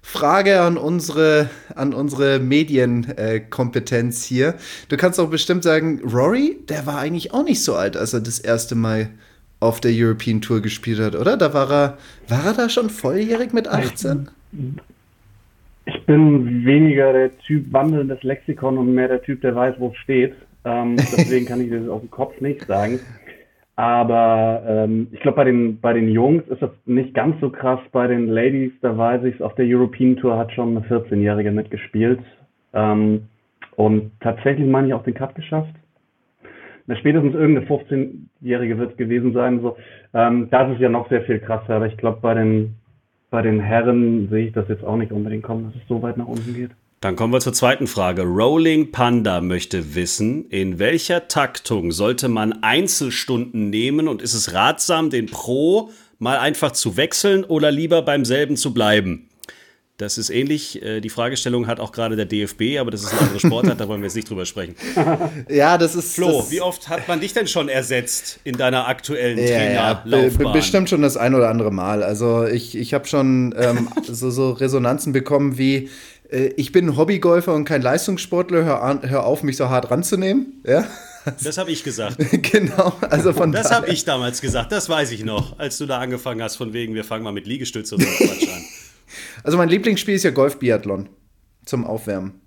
Frage 0.08 0.60
an 0.60 0.78
unsere, 0.78 1.50
an 1.75 1.92
unsere 1.92 2.38
Medienkompetenz 2.38 4.25
äh, 4.25 4.28
hier. 4.28 4.54
Du 4.88 4.96
kannst 4.96 5.18
doch 5.18 5.28
bestimmt 5.28 5.64
sagen, 5.64 6.00
Rory, 6.04 6.58
der 6.68 6.86
war 6.86 6.98
eigentlich 6.98 7.34
auch 7.34 7.42
nicht 7.42 7.60
so 7.62 7.74
alt, 7.74 7.96
als 7.96 8.14
er 8.14 8.20
das 8.20 8.38
erste 8.38 8.76
Mal 8.76 9.09
auf 9.59 9.81
der 9.81 9.90
European 9.92 10.40
Tour 10.40 10.62
gespielt 10.62 11.00
hat, 11.00 11.16
oder? 11.16 11.37
Da 11.37 11.52
war 11.52 11.70
er, 11.70 11.98
war 12.28 12.46
er 12.46 12.52
da 12.52 12.68
schon 12.68 12.88
volljährig 12.88 13.52
mit 13.52 13.66
18? 13.66 14.28
Ich 15.87 16.07
bin 16.07 16.64
weniger 16.64 17.12
der 17.12 17.37
Typ 17.38 17.72
wandelndes 17.72 18.22
Lexikon 18.22 18.78
und 18.78 18.94
mehr 18.94 19.09
der 19.09 19.22
Typ, 19.22 19.40
der 19.40 19.57
weiß, 19.57 19.74
wo 19.78 19.88
es 19.88 19.96
steht. 19.98 20.35
Ähm, 20.64 20.96
deswegen 20.96 21.46
kann 21.46 21.61
ich 21.61 21.70
das 21.70 21.88
auf 21.88 22.00
dem 22.00 22.11
Kopf 22.12 22.40
nicht 22.40 22.64
sagen. 22.66 23.00
Aber 23.76 24.62
ähm, 24.66 25.08
ich 25.12 25.20
glaube, 25.20 25.36
bei 25.36 25.44
den, 25.44 25.80
bei 25.80 25.92
den 25.92 26.08
Jungs 26.08 26.46
ist 26.48 26.62
das 26.62 26.70
nicht 26.86 27.12
ganz 27.14 27.38
so 27.40 27.50
krass. 27.50 27.80
Bei 27.92 28.06
den 28.06 28.26
Ladies, 28.26 28.72
da 28.80 28.96
weiß 28.96 29.24
ich 29.24 29.34
es, 29.34 29.42
auf 29.42 29.54
der 29.54 29.66
European 29.66 30.16
Tour 30.16 30.38
hat 30.38 30.50
schon 30.52 30.76
eine 30.76 30.86
14-Jährige 30.86 31.50
mitgespielt. 31.50 32.20
Ähm, 32.72 33.28
und 33.76 34.12
tatsächlich 34.20 34.66
meine 34.66 34.88
ich 34.88 34.94
auch 34.94 35.04
den 35.04 35.14
Cut 35.14 35.34
geschafft. 35.34 35.74
Na, 36.86 36.96
spätestens 36.96 37.34
irgendeine 37.34 37.66
15-Jährige 37.66 38.78
wird 38.78 38.92
es 38.92 38.96
gewesen 38.96 39.34
sein. 39.34 39.60
So. 39.60 39.76
Ähm, 40.14 40.48
das 40.50 40.72
ist 40.72 40.80
ja 40.80 40.88
noch 40.88 41.08
sehr 41.10 41.22
viel 41.22 41.38
krasser. 41.38 41.74
Aber 41.74 41.86
ich 41.86 41.96
glaube, 41.98 42.18
bei 42.22 42.32
den 42.32 42.76
bei 43.30 43.42
den 43.42 43.60
Herren 43.60 44.28
sehe 44.28 44.46
ich 44.46 44.52
das 44.52 44.68
jetzt 44.68 44.84
auch 44.84 44.96
nicht 44.96 45.12
unbedingt 45.12 45.42
kommen, 45.42 45.64
dass 45.64 45.74
es 45.74 45.88
so 45.88 46.00
weit 46.02 46.16
nach 46.16 46.28
unten 46.28 46.54
geht. 46.54 46.70
Dann 47.07 47.14
kommen 47.14 47.33
wir 47.33 47.38
zur 47.38 47.53
zweiten 47.53 47.87
Frage. 47.87 48.23
Rolling 48.23 48.90
Panda 48.90 49.40
möchte 49.40 49.95
wissen, 49.95 50.51
in 50.51 50.81
welcher 50.81 51.29
Taktung 51.29 51.92
sollte 51.92 52.27
man 52.27 52.64
Einzelstunden 52.64 53.71
nehmen 53.71 54.09
und 54.09 54.23
ist 54.23 54.35
es 54.35 54.55
ratsam, 54.55 55.09
den 55.09 55.27
Pro 55.27 55.92
mal 56.19 56.37
einfach 56.38 56.73
zu 56.73 56.97
wechseln 56.97 57.45
oder 57.45 57.71
lieber 57.71 58.03
beim 58.03 58.25
selben 58.25 58.57
zu 58.57 58.75
bleiben? 58.75 59.29
Das 59.99 60.19
ist 60.19 60.29
ähnlich. 60.29 60.83
Äh, 60.83 61.01
die 61.01 61.09
Fragestellung 61.09 61.66
hat 61.66 61.81
auch 61.81 61.90
gerade 61.90 62.16
der 62.16 62.27
DFB, 62.27 62.79
aber 62.79 62.90
das 62.90 63.05
ist 63.05 63.12
eine 63.12 63.21
andere 63.21 63.40
Sportart, 63.40 63.81
da 63.81 63.88
wollen 63.88 64.03
wir 64.03 64.07
jetzt 64.07 64.16
nicht 64.16 64.29
drüber 64.29 64.45
sprechen. 64.45 64.75
Ja, 65.49 65.79
das 65.79 65.95
ist. 65.95 66.14
Flo, 66.14 66.40
das 66.40 66.51
wie 66.51 66.61
oft 66.61 66.88
hat 66.88 67.09
man 67.09 67.21
dich 67.21 67.33
denn 67.33 67.47
schon 67.47 67.69
ersetzt 67.69 68.40
in 68.45 68.57
deiner 68.57 68.88
aktuellen 68.88 69.38
ja, 69.38 69.95
Trainerlaufbahn? 69.95 70.47
Ja, 70.47 70.53
bestimmt 70.53 70.90
schon 70.90 71.03
das 71.03 71.16
ein 71.16 71.35
oder 71.35 71.49
andere 71.49 71.71
Mal. 71.71 72.03
Also 72.03 72.45
ich, 72.47 72.77
ich 72.77 72.92
habe 72.95 73.07
schon 73.07 73.55
ähm, 73.57 73.88
so, 74.03 74.31
so 74.31 74.51
Resonanzen 74.51 75.12
bekommen 75.12 75.57
wie, 75.57 75.88
äh, 76.30 76.46
ich 76.56 76.72
bin 76.72 76.96
Hobbygolfer 76.96 77.54
und 77.54 77.64
kein 77.64 77.82
Leistungssportler, 77.82 78.64
hör, 78.64 78.82
an, 78.82 79.08
hör 79.08 79.24
auf, 79.24 79.42
mich 79.42 79.56
so 79.56 79.68
hart 79.68 79.90
ranzunehmen. 79.90 80.62
Ja. 80.66 80.86
Das 81.42 81.58
habe 81.58 81.72
ich 81.72 81.82
gesagt. 81.82 82.18
genau, 82.42 82.92
also 83.00 83.32
von 83.32 83.50
Das 83.50 83.72
habe 83.72 83.88
ich 83.88 84.04
damals 84.04 84.40
gesagt, 84.40 84.70
das 84.70 84.88
weiß 84.88 85.10
ich 85.10 85.24
noch, 85.24 85.58
als 85.58 85.78
du 85.78 85.86
da 85.86 85.98
angefangen 85.98 86.42
hast, 86.42 86.56
von 86.56 86.72
wegen, 86.72 86.94
wir 86.94 87.04
fangen 87.04 87.24
mal 87.24 87.32
mit 87.32 87.46
Liegestütze 87.46 87.96
und 87.96 88.02
so 88.02 88.08
Quatsch 88.08 88.48
an. 88.48 88.64
Also 89.44 89.56
mein 89.56 89.68
Lieblingsspiel 89.68 90.16
ist 90.16 90.24
ja 90.24 90.30
Golf-Biathlon 90.30 91.08
zum 91.64 91.84
Aufwärmen. 91.84 92.40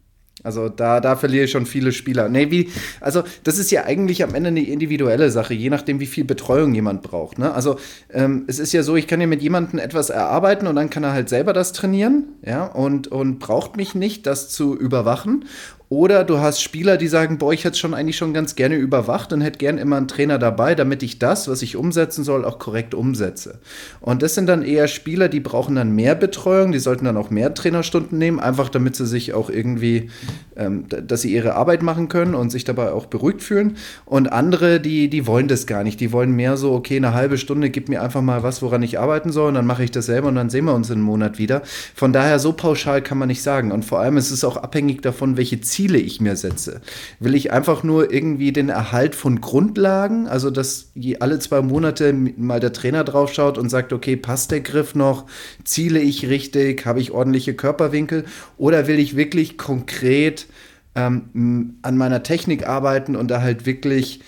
Also 0.43 0.69
da, 0.69 0.99
da 0.99 1.15
verliere 1.15 1.45
ich 1.45 1.51
schon 1.51 1.65
viele 1.65 1.91
Spieler. 1.91 2.29
Nee, 2.29 2.51
wie, 2.51 2.69
also 3.01 3.23
das 3.43 3.57
ist 3.57 3.71
ja 3.71 3.85
eigentlich 3.85 4.23
am 4.23 4.35
Ende 4.35 4.49
eine 4.49 4.65
individuelle 4.65 5.31
Sache, 5.31 5.53
je 5.53 5.69
nachdem, 5.69 5.99
wie 5.99 6.05
viel 6.05 6.23
Betreuung 6.23 6.73
jemand 6.73 7.01
braucht. 7.01 7.39
Ne? 7.39 7.53
Also 7.53 7.77
ähm, 8.11 8.45
es 8.47 8.59
ist 8.59 8.73
ja 8.73 8.83
so, 8.83 8.95
ich 8.95 9.07
kann 9.07 9.21
ja 9.21 9.27
mit 9.27 9.41
jemandem 9.41 9.79
etwas 9.79 10.09
erarbeiten 10.09 10.67
und 10.67 10.75
dann 10.75 10.89
kann 10.89 11.03
er 11.03 11.13
halt 11.13 11.29
selber 11.29 11.53
das 11.53 11.73
trainieren, 11.73 12.25
ja, 12.45 12.65
und, 12.65 13.07
und 13.07 13.39
braucht 13.39 13.77
mich 13.77 13.95
nicht, 13.95 14.25
das 14.27 14.49
zu 14.49 14.75
überwachen. 14.77 15.45
Oder 15.91 16.23
du 16.23 16.37
hast 16.37 16.61
Spieler, 16.61 16.97
die 16.97 17.07
sagen, 17.07 17.39
boah, 17.39 17.51
ich 17.51 17.63
hätte 17.63 17.79
schon 17.79 17.95
eigentlich 17.95 18.15
schon 18.15 18.31
ganz 18.31 18.55
gerne 18.55 18.75
überwacht 18.75 19.33
und 19.33 19.41
hätte 19.41 19.57
gern 19.57 19.79
immer 19.79 19.97
einen 19.97 20.07
Trainer 20.07 20.37
dabei, 20.37 20.75
damit 20.75 21.01
ich 21.01 21.17
das, 21.17 21.47
was 21.47 21.63
ich 21.63 21.75
umsetzen 21.75 22.23
soll, 22.23 22.45
auch 22.45 22.59
korrekt 22.59 22.93
umsetze. 22.93 23.57
Und 23.99 24.21
das 24.21 24.35
sind 24.35 24.45
dann 24.45 24.61
eher 24.61 24.87
Spieler, 24.87 25.29
die 25.29 25.39
brauchen 25.39 25.73
dann 25.75 25.95
mehr 25.95 26.13
Betreuung, 26.13 26.71
die 26.71 26.77
sollten 26.77 27.05
dann 27.05 27.17
auch 27.17 27.31
mehr 27.31 27.55
Trainerstunden 27.55 28.19
nehmen, 28.19 28.39
einfach 28.39 28.69
damit 28.69 28.97
sie 28.97 29.07
sich 29.07 29.33
auch 29.33 29.49
irgendwie, 29.49 30.11
ähm, 30.55 30.85
dass 30.87 31.21
sie 31.21 31.33
ihre 31.33 31.55
Arbeit 31.55 31.81
machen 31.81 32.07
können 32.07 32.35
und 32.35 32.51
sich 32.51 32.65
dabei 32.65 32.91
auch 32.91 33.07
beruhigt 33.07 33.41
fühlen. 33.41 33.75
Und 34.05 34.31
andere, 34.31 34.79
die, 34.79 35.09
die 35.09 35.25
wollen 35.25 35.47
das 35.47 35.65
gar 35.65 35.83
nicht. 35.83 35.99
Die 36.01 36.11
wollen 36.11 36.35
mehr 36.35 36.55
so, 36.55 36.73
okay, 36.73 36.97
eine 36.97 37.15
halbe 37.15 37.39
Stunde, 37.39 37.71
gib 37.71 37.89
mir 37.89 38.03
einfach 38.03 38.21
mal 38.21 38.43
was, 38.43 38.61
woran 38.61 38.83
ich 38.83 38.99
arbeiten 38.99 39.31
soll 39.31 39.47
und 39.47 39.55
dann 39.55 39.65
mache 39.65 39.83
ich 39.83 39.89
das 39.89 40.05
selber 40.05 40.27
und 40.27 40.35
dann 40.35 40.51
sehen 40.51 40.65
wir 40.65 40.75
uns 40.75 40.91
in 40.91 40.97
einem 40.97 41.05
Monat 41.05 41.39
wieder. 41.39 41.63
Von 41.95 42.13
daher, 42.13 42.37
so 42.37 42.53
pauschal 42.53 43.01
kann 43.01 43.17
man 43.17 43.29
nicht 43.29 43.41
sagen. 43.41 43.71
Und 43.71 43.85
vor 43.85 43.99
allem 43.99 44.17
ist 44.17 44.29
es 44.29 44.43
auch 44.43 44.55
abhängig 44.55 45.01
davon, 45.01 45.35
welche 45.35 45.59
Ziele 45.61 45.78
Ziele 45.79 45.97
ich 45.97 46.19
mir 46.19 46.35
setze. 46.35 46.81
Will 47.21 47.35
ich 47.35 47.53
einfach 47.53 47.83
nur 47.83 48.11
irgendwie 48.11 48.51
den 48.51 48.67
Erhalt 48.67 49.15
von 49.15 49.39
Grundlagen, 49.39 50.27
also 50.27 50.49
dass 50.49 50.91
alle 51.21 51.39
zwei 51.39 51.61
Monate 51.61 52.11
mal 52.11 52.59
der 52.59 52.73
Trainer 52.73 53.05
drauf 53.05 53.33
schaut 53.33 53.57
und 53.57 53.69
sagt, 53.69 53.93
okay, 53.93 54.17
passt 54.17 54.51
der 54.51 54.59
Griff 54.59 54.93
noch, 54.93 55.25
ziele 55.63 56.01
ich 56.01 56.27
richtig, 56.27 56.85
habe 56.85 56.99
ich 56.99 57.11
ordentliche 57.11 57.53
Körperwinkel? 57.53 58.25
Oder 58.57 58.87
will 58.87 58.99
ich 58.99 59.15
wirklich 59.15 59.57
konkret 59.57 60.47
ähm, 60.95 61.77
an 61.81 61.95
meiner 61.95 62.23
Technik 62.23 62.67
arbeiten 62.67 63.15
und 63.15 63.31
da 63.31 63.41
halt 63.41 63.65
wirklich 63.65 64.19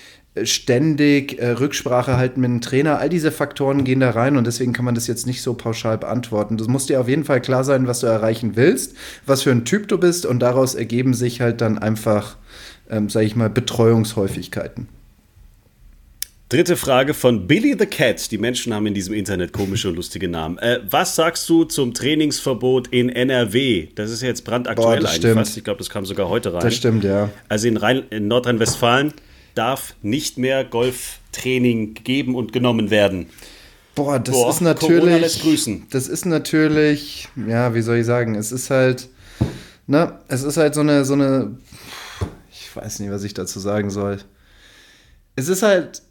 ständig 0.43 1.39
äh, 1.39 1.49
Rücksprache 1.51 2.15
halten 2.15 2.39
mit 2.39 2.49
dem 2.49 2.61
Trainer. 2.61 2.99
All 2.99 3.09
diese 3.09 3.31
Faktoren 3.31 3.83
gehen 3.83 3.99
da 3.99 4.11
rein 4.11 4.37
und 4.37 4.47
deswegen 4.47 4.71
kann 4.71 4.85
man 4.85 4.95
das 4.95 5.07
jetzt 5.07 5.27
nicht 5.27 5.41
so 5.41 5.53
pauschal 5.55 5.97
beantworten. 5.97 6.57
Das 6.57 6.67
muss 6.67 6.85
dir 6.85 7.01
auf 7.01 7.09
jeden 7.09 7.25
Fall 7.25 7.41
klar 7.41 7.63
sein, 7.65 7.85
was 7.87 7.99
du 7.99 8.07
erreichen 8.07 8.55
willst, 8.55 8.95
was 9.25 9.41
für 9.43 9.51
ein 9.51 9.65
Typ 9.65 9.89
du 9.89 9.97
bist 9.97 10.25
und 10.25 10.39
daraus 10.39 10.73
ergeben 10.75 11.13
sich 11.13 11.41
halt 11.41 11.59
dann 11.59 11.77
einfach, 11.77 12.37
ähm, 12.89 13.09
sage 13.09 13.25
ich 13.25 13.35
mal, 13.35 13.49
Betreuungshäufigkeiten. 13.49 14.87
Dritte 16.47 16.75
Frage 16.75 17.13
von 17.13 17.47
Billy 17.47 17.75
the 17.79 17.85
Cat. 17.85 18.29
Die 18.31 18.37
Menschen 18.37 18.73
haben 18.73 18.85
in 18.85 18.93
diesem 18.93 19.13
Internet 19.13 19.53
komische 19.53 19.87
und 19.87 19.95
lustige 19.95 20.27
Namen. 20.27 20.57
Äh, 20.57 20.79
was 20.89 21.15
sagst 21.15 21.47
du 21.49 21.63
zum 21.63 21.93
Trainingsverbot 21.93 22.87
in 22.89 23.07
NRW? 23.09 23.87
Das 23.95 24.11
ist 24.11 24.21
jetzt 24.21 24.43
brandaktuell 24.43 24.87
Boah, 24.99 25.07
eigentlich 25.07 25.11
stimmt. 25.15 25.35
fast. 25.35 25.55
Ich 25.57 25.63
glaube, 25.63 25.77
das 25.77 25.89
kam 25.89 26.05
sogar 26.05 26.27
heute 26.27 26.53
rein. 26.53 26.61
Das 26.61 26.75
stimmt, 26.75 27.05
ja. 27.05 27.29
Also 27.47 27.69
in, 27.69 27.77
Rhein- 27.77 28.03
in 28.09 28.27
Nordrhein-Westfalen 28.27 29.13
darf 29.55 29.95
nicht 30.01 30.37
mehr 30.37 30.63
Golftraining 30.65 31.93
gegeben 31.93 32.35
und 32.35 32.53
genommen 32.53 32.89
werden. 32.89 33.27
Boah, 33.95 34.19
das 34.19 34.33
Boah, 34.33 34.49
ist 34.49 34.61
natürlich. 34.61 35.41
Das 35.89 36.07
ist 36.07 36.25
natürlich, 36.25 37.27
ja, 37.47 37.73
wie 37.75 37.81
soll 37.81 37.97
ich 37.97 38.05
sagen, 38.05 38.35
es 38.35 38.51
ist 38.51 38.69
halt, 38.69 39.09
ne, 39.87 40.19
es 40.27 40.43
ist 40.43 40.57
halt 40.57 40.73
so 40.73 40.81
eine, 40.81 41.03
so 41.03 41.13
eine, 41.13 41.57
ich 42.51 42.75
weiß 42.75 42.99
nicht, 42.99 43.11
was 43.11 43.23
ich 43.23 43.33
dazu 43.33 43.59
sagen 43.59 43.89
soll. 43.89 44.19
Es 45.35 45.49
ist 45.49 45.61
halt, 45.61 46.01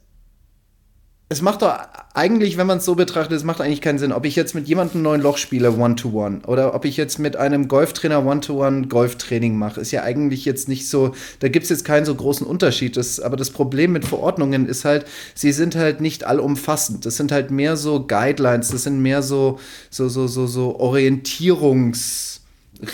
es 1.32 1.42
macht 1.42 1.62
doch 1.62 1.78
eigentlich, 2.12 2.56
wenn 2.56 2.66
man 2.66 2.78
es 2.78 2.84
so 2.84 2.96
betrachtet, 2.96 3.36
es 3.36 3.44
macht 3.44 3.60
eigentlich 3.60 3.80
keinen 3.80 4.00
Sinn, 4.00 4.10
ob 4.10 4.26
ich 4.26 4.34
jetzt 4.34 4.52
mit 4.52 4.66
jemandem 4.66 5.02
neuen 5.02 5.20
Loch 5.20 5.36
spiele, 5.38 5.72
One-to-One, 5.78 6.40
oder 6.48 6.74
ob 6.74 6.84
ich 6.84 6.96
jetzt 6.96 7.20
mit 7.20 7.36
einem 7.36 7.68
Golftrainer 7.68 8.26
One-to-One 8.26 8.88
Golftraining 8.88 9.56
mache, 9.56 9.80
ist 9.80 9.92
ja 9.92 10.02
eigentlich 10.02 10.44
jetzt 10.44 10.68
nicht 10.68 10.88
so, 10.88 11.14
da 11.38 11.46
gibt 11.46 11.62
es 11.62 11.70
jetzt 11.70 11.84
keinen 11.84 12.04
so 12.04 12.16
großen 12.16 12.44
Unterschied. 12.44 12.96
Das, 12.96 13.20
aber 13.20 13.36
das 13.36 13.50
Problem 13.50 13.92
mit 13.92 14.04
Verordnungen 14.04 14.66
ist 14.66 14.84
halt, 14.84 15.06
sie 15.36 15.52
sind 15.52 15.76
halt 15.76 16.00
nicht 16.00 16.24
allumfassend. 16.24 17.06
Das 17.06 17.16
sind 17.16 17.30
halt 17.30 17.52
mehr 17.52 17.76
so 17.76 18.04
Guidelines, 18.04 18.70
das 18.70 18.82
sind 18.82 19.00
mehr 19.00 19.22
so, 19.22 19.60
so, 19.88 20.08
so, 20.08 20.26
so, 20.26 20.48
so 20.48 20.80
Orientierungs- 20.80 22.39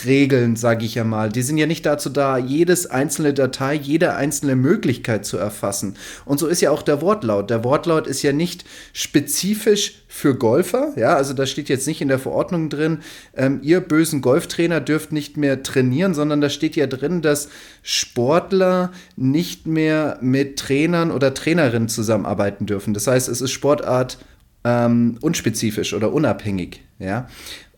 Regeln, 0.05 0.57
sage 0.57 0.85
ich 0.85 0.97
ja 0.97 1.05
mal. 1.05 1.31
Die 1.31 1.43
sind 1.43 1.59
ja 1.59 1.67
nicht 1.67 1.87
dazu 1.87 2.11
da, 2.11 2.39
jedes 2.39 2.87
einzelne 2.87 3.33
Datei, 3.35 3.75
jede 3.75 4.15
einzelne 4.15 4.57
Möglichkeit 4.57 5.25
zu 5.25 5.37
erfassen. 5.37 5.95
Und 6.25 6.39
so 6.39 6.47
ist 6.47 6.61
ja 6.61 6.71
auch 6.71 6.83
der 6.83 7.01
Wortlaut. 7.01 7.51
Der 7.51 7.63
Wortlaut 7.63 8.07
ist 8.07 8.23
ja 8.23 8.33
nicht 8.33 8.65
spezifisch 8.93 10.03
für 10.09 10.35
Golfer. 10.35 10.93
Ja, 10.97 11.15
also 11.17 11.35
da 11.35 11.47
steht 11.47 11.69
jetzt 11.69 11.87
nicht 11.87 12.01
in 12.01 12.09
der 12.09 12.19
Verordnung 12.19 12.69
drin, 12.69 12.99
ähm, 13.37 13.61
ihr 13.63 13.81
bösen 13.81 14.23
Golftrainer 14.23 14.81
dürft 14.81 15.13
nicht 15.13 15.37
mehr 15.37 15.63
trainieren, 15.63 16.15
sondern 16.15 16.41
da 16.41 16.49
steht 16.49 16.75
ja 16.75 16.87
drin, 16.87 17.23
dass 17.23 17.49
Sportler 17.83 18.93
nicht 19.17 19.67
mehr 19.67 20.19
mit 20.21 20.59
Trainern 20.59 21.11
oder 21.11 21.35
Trainerinnen 21.35 21.89
zusammenarbeiten 21.89 22.67
dürfen. 22.67 22.95
Das 22.95 23.07
heißt, 23.07 23.29
es 23.29 23.41
ist 23.41 23.53
Sportart 23.53 24.19
ähm, 24.65 25.19
unspezifisch 25.21 25.95
oder 25.95 26.13
unabhängig. 26.13 26.81
Ja. 26.99 27.29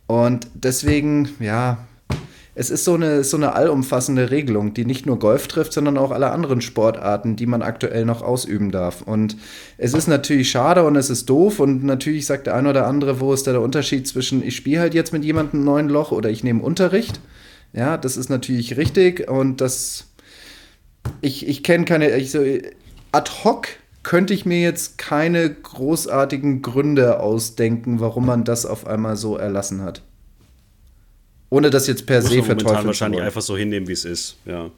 Und 0.06 0.46
deswegen, 0.54 1.28
ja, 1.40 1.87
es 2.58 2.70
ist 2.70 2.84
so 2.84 2.94
eine, 2.94 3.22
so 3.22 3.36
eine 3.36 3.54
allumfassende 3.54 4.32
Regelung, 4.32 4.74
die 4.74 4.84
nicht 4.84 5.06
nur 5.06 5.20
Golf 5.20 5.46
trifft, 5.46 5.72
sondern 5.72 5.96
auch 5.96 6.10
alle 6.10 6.32
anderen 6.32 6.60
Sportarten, 6.60 7.36
die 7.36 7.46
man 7.46 7.62
aktuell 7.62 8.04
noch 8.04 8.20
ausüben 8.20 8.72
darf. 8.72 9.00
Und 9.02 9.36
es 9.76 9.94
ist 9.94 10.08
natürlich 10.08 10.50
schade 10.50 10.84
und 10.84 10.96
es 10.96 11.08
ist 11.08 11.30
doof 11.30 11.60
und 11.60 11.84
natürlich 11.84 12.26
sagt 12.26 12.48
der 12.48 12.56
eine 12.56 12.70
oder 12.70 12.88
andere, 12.88 13.20
wo 13.20 13.32
ist 13.32 13.46
da 13.46 13.52
der 13.52 13.60
Unterschied 13.60 14.08
zwischen, 14.08 14.42
ich 14.42 14.56
spiele 14.56 14.80
halt 14.80 14.92
jetzt 14.92 15.12
mit 15.12 15.24
jemandem 15.24 15.62
neuen 15.62 15.88
Loch 15.88 16.10
oder 16.10 16.30
ich 16.30 16.42
nehme 16.42 16.60
Unterricht. 16.60 17.20
Ja, 17.72 17.96
das 17.96 18.16
ist 18.16 18.28
natürlich 18.28 18.76
richtig 18.76 19.30
und 19.30 19.60
das, 19.60 20.06
ich, 21.20 21.46
ich 21.46 21.62
kenne 21.62 21.84
keine, 21.84 22.10
ich 22.16 22.32
so, 22.32 22.40
ad 23.12 23.30
hoc 23.44 23.68
könnte 24.02 24.34
ich 24.34 24.46
mir 24.46 24.60
jetzt 24.60 24.98
keine 24.98 25.48
großartigen 25.48 26.62
Gründe 26.62 27.20
ausdenken, 27.20 28.00
warum 28.00 28.26
man 28.26 28.42
das 28.42 28.66
auf 28.66 28.84
einmal 28.84 29.14
so 29.16 29.36
erlassen 29.36 29.82
hat. 29.82 30.02
Ohne 31.50 31.70
das 31.70 31.86
jetzt 31.86 32.06
per 32.06 32.20
Muss 32.20 32.30
se 32.30 32.42
verteufeln 32.42 32.86
wahrscheinlich 32.86 33.22
einfach 33.22 33.42
so 33.42 33.56
hinnehmen, 33.56 33.88
wie 33.88 33.92
es 33.92 34.04
ist. 34.04 34.36
Ja. 34.44 34.70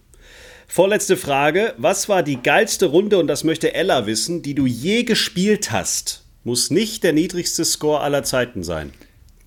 Vorletzte 0.69 1.17
Frage. 1.17 1.75
Was 1.79 2.09
war 2.09 2.23
die 2.23 2.41
geilste 2.41 2.87
Runde, 2.87 3.19
und 3.19 3.27
das 3.27 3.43
möchte 3.43 3.75
Ella 3.75 4.07
wissen, 4.07 4.43
die 4.43 4.55
du 4.55 4.67
je 4.67 5.03
gespielt 5.03 5.73
hast? 5.73 6.25
Muss 6.45 6.71
nicht 6.71 7.03
der 7.03 7.13
niedrigste 7.13 7.65
Score 7.65 8.01
aller 8.01 8.23
Zeiten 8.23 8.63
sein. 8.63 8.93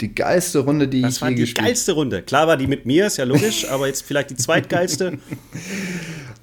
Die 0.01 0.13
geilste 0.13 0.59
Runde, 0.59 0.87
die 0.87 1.01
Das 1.01 1.15
ich 1.15 1.21
war 1.21 1.29
je 1.29 1.35
die 1.35 1.41
gespielt 1.41 1.65
geilste 1.65 1.91
Runde. 1.93 2.21
Klar 2.23 2.47
war 2.47 2.57
die 2.57 2.67
mit 2.67 2.85
mir, 2.85 3.07
ist 3.07 3.17
ja 3.17 3.25
logisch, 3.25 3.67
aber 3.69 3.87
jetzt 3.87 4.03
vielleicht 4.03 4.31
die 4.31 4.35
zweitgeilste. 4.35 5.17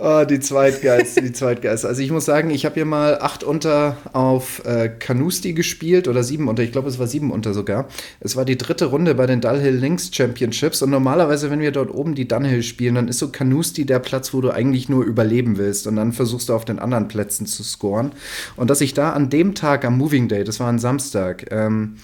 Oh, 0.02 0.24
die 0.24 0.40
zweitgeilste, 0.40 1.20
die 1.20 1.32
zweitgeilste. 1.32 1.86
Also 1.86 2.00
ich 2.00 2.10
muss 2.10 2.24
sagen, 2.24 2.48
ich 2.48 2.64
habe 2.64 2.76
hier 2.76 2.86
mal 2.86 3.20
acht 3.20 3.44
unter 3.44 3.98
auf 4.14 4.64
äh, 4.64 4.88
Canusti 4.88 5.52
gespielt 5.52 6.08
oder 6.08 6.22
sieben 6.22 6.48
unter. 6.48 6.62
Ich 6.62 6.72
glaube, 6.72 6.88
es 6.88 6.98
war 6.98 7.06
sieben 7.06 7.30
unter 7.30 7.52
sogar. 7.52 7.86
Es 8.18 8.34
war 8.34 8.46
die 8.46 8.56
dritte 8.56 8.86
Runde 8.86 9.14
bei 9.14 9.26
den 9.26 9.42
Dunhill 9.42 9.74
Links 9.74 10.08
Championships 10.10 10.80
und 10.80 10.88
normalerweise, 10.88 11.50
wenn 11.50 11.60
wir 11.60 11.70
dort 11.70 11.92
oben 11.92 12.14
die 12.14 12.26
Dunhill 12.26 12.62
spielen, 12.62 12.94
dann 12.94 13.08
ist 13.08 13.18
so 13.18 13.28
Canusti 13.28 13.84
der 13.84 13.98
Platz, 13.98 14.32
wo 14.32 14.40
du 14.40 14.50
eigentlich 14.50 14.88
nur 14.88 15.04
überleben 15.04 15.58
willst 15.58 15.86
und 15.86 15.96
dann 15.96 16.14
versuchst 16.14 16.48
du 16.48 16.54
auf 16.54 16.64
den 16.64 16.78
anderen 16.78 17.06
Plätzen 17.08 17.44
zu 17.44 17.62
scoren. 17.62 18.12
Und 18.56 18.70
dass 18.70 18.80
ich 18.80 18.94
da 18.94 19.10
an 19.10 19.28
dem 19.28 19.54
Tag 19.54 19.84
am 19.84 19.98
Moving 19.98 20.28
Day, 20.28 20.44
das 20.44 20.60
war 20.60 20.70
ein 20.70 20.78
Samstag, 20.78 21.44
ähm, 21.50 21.96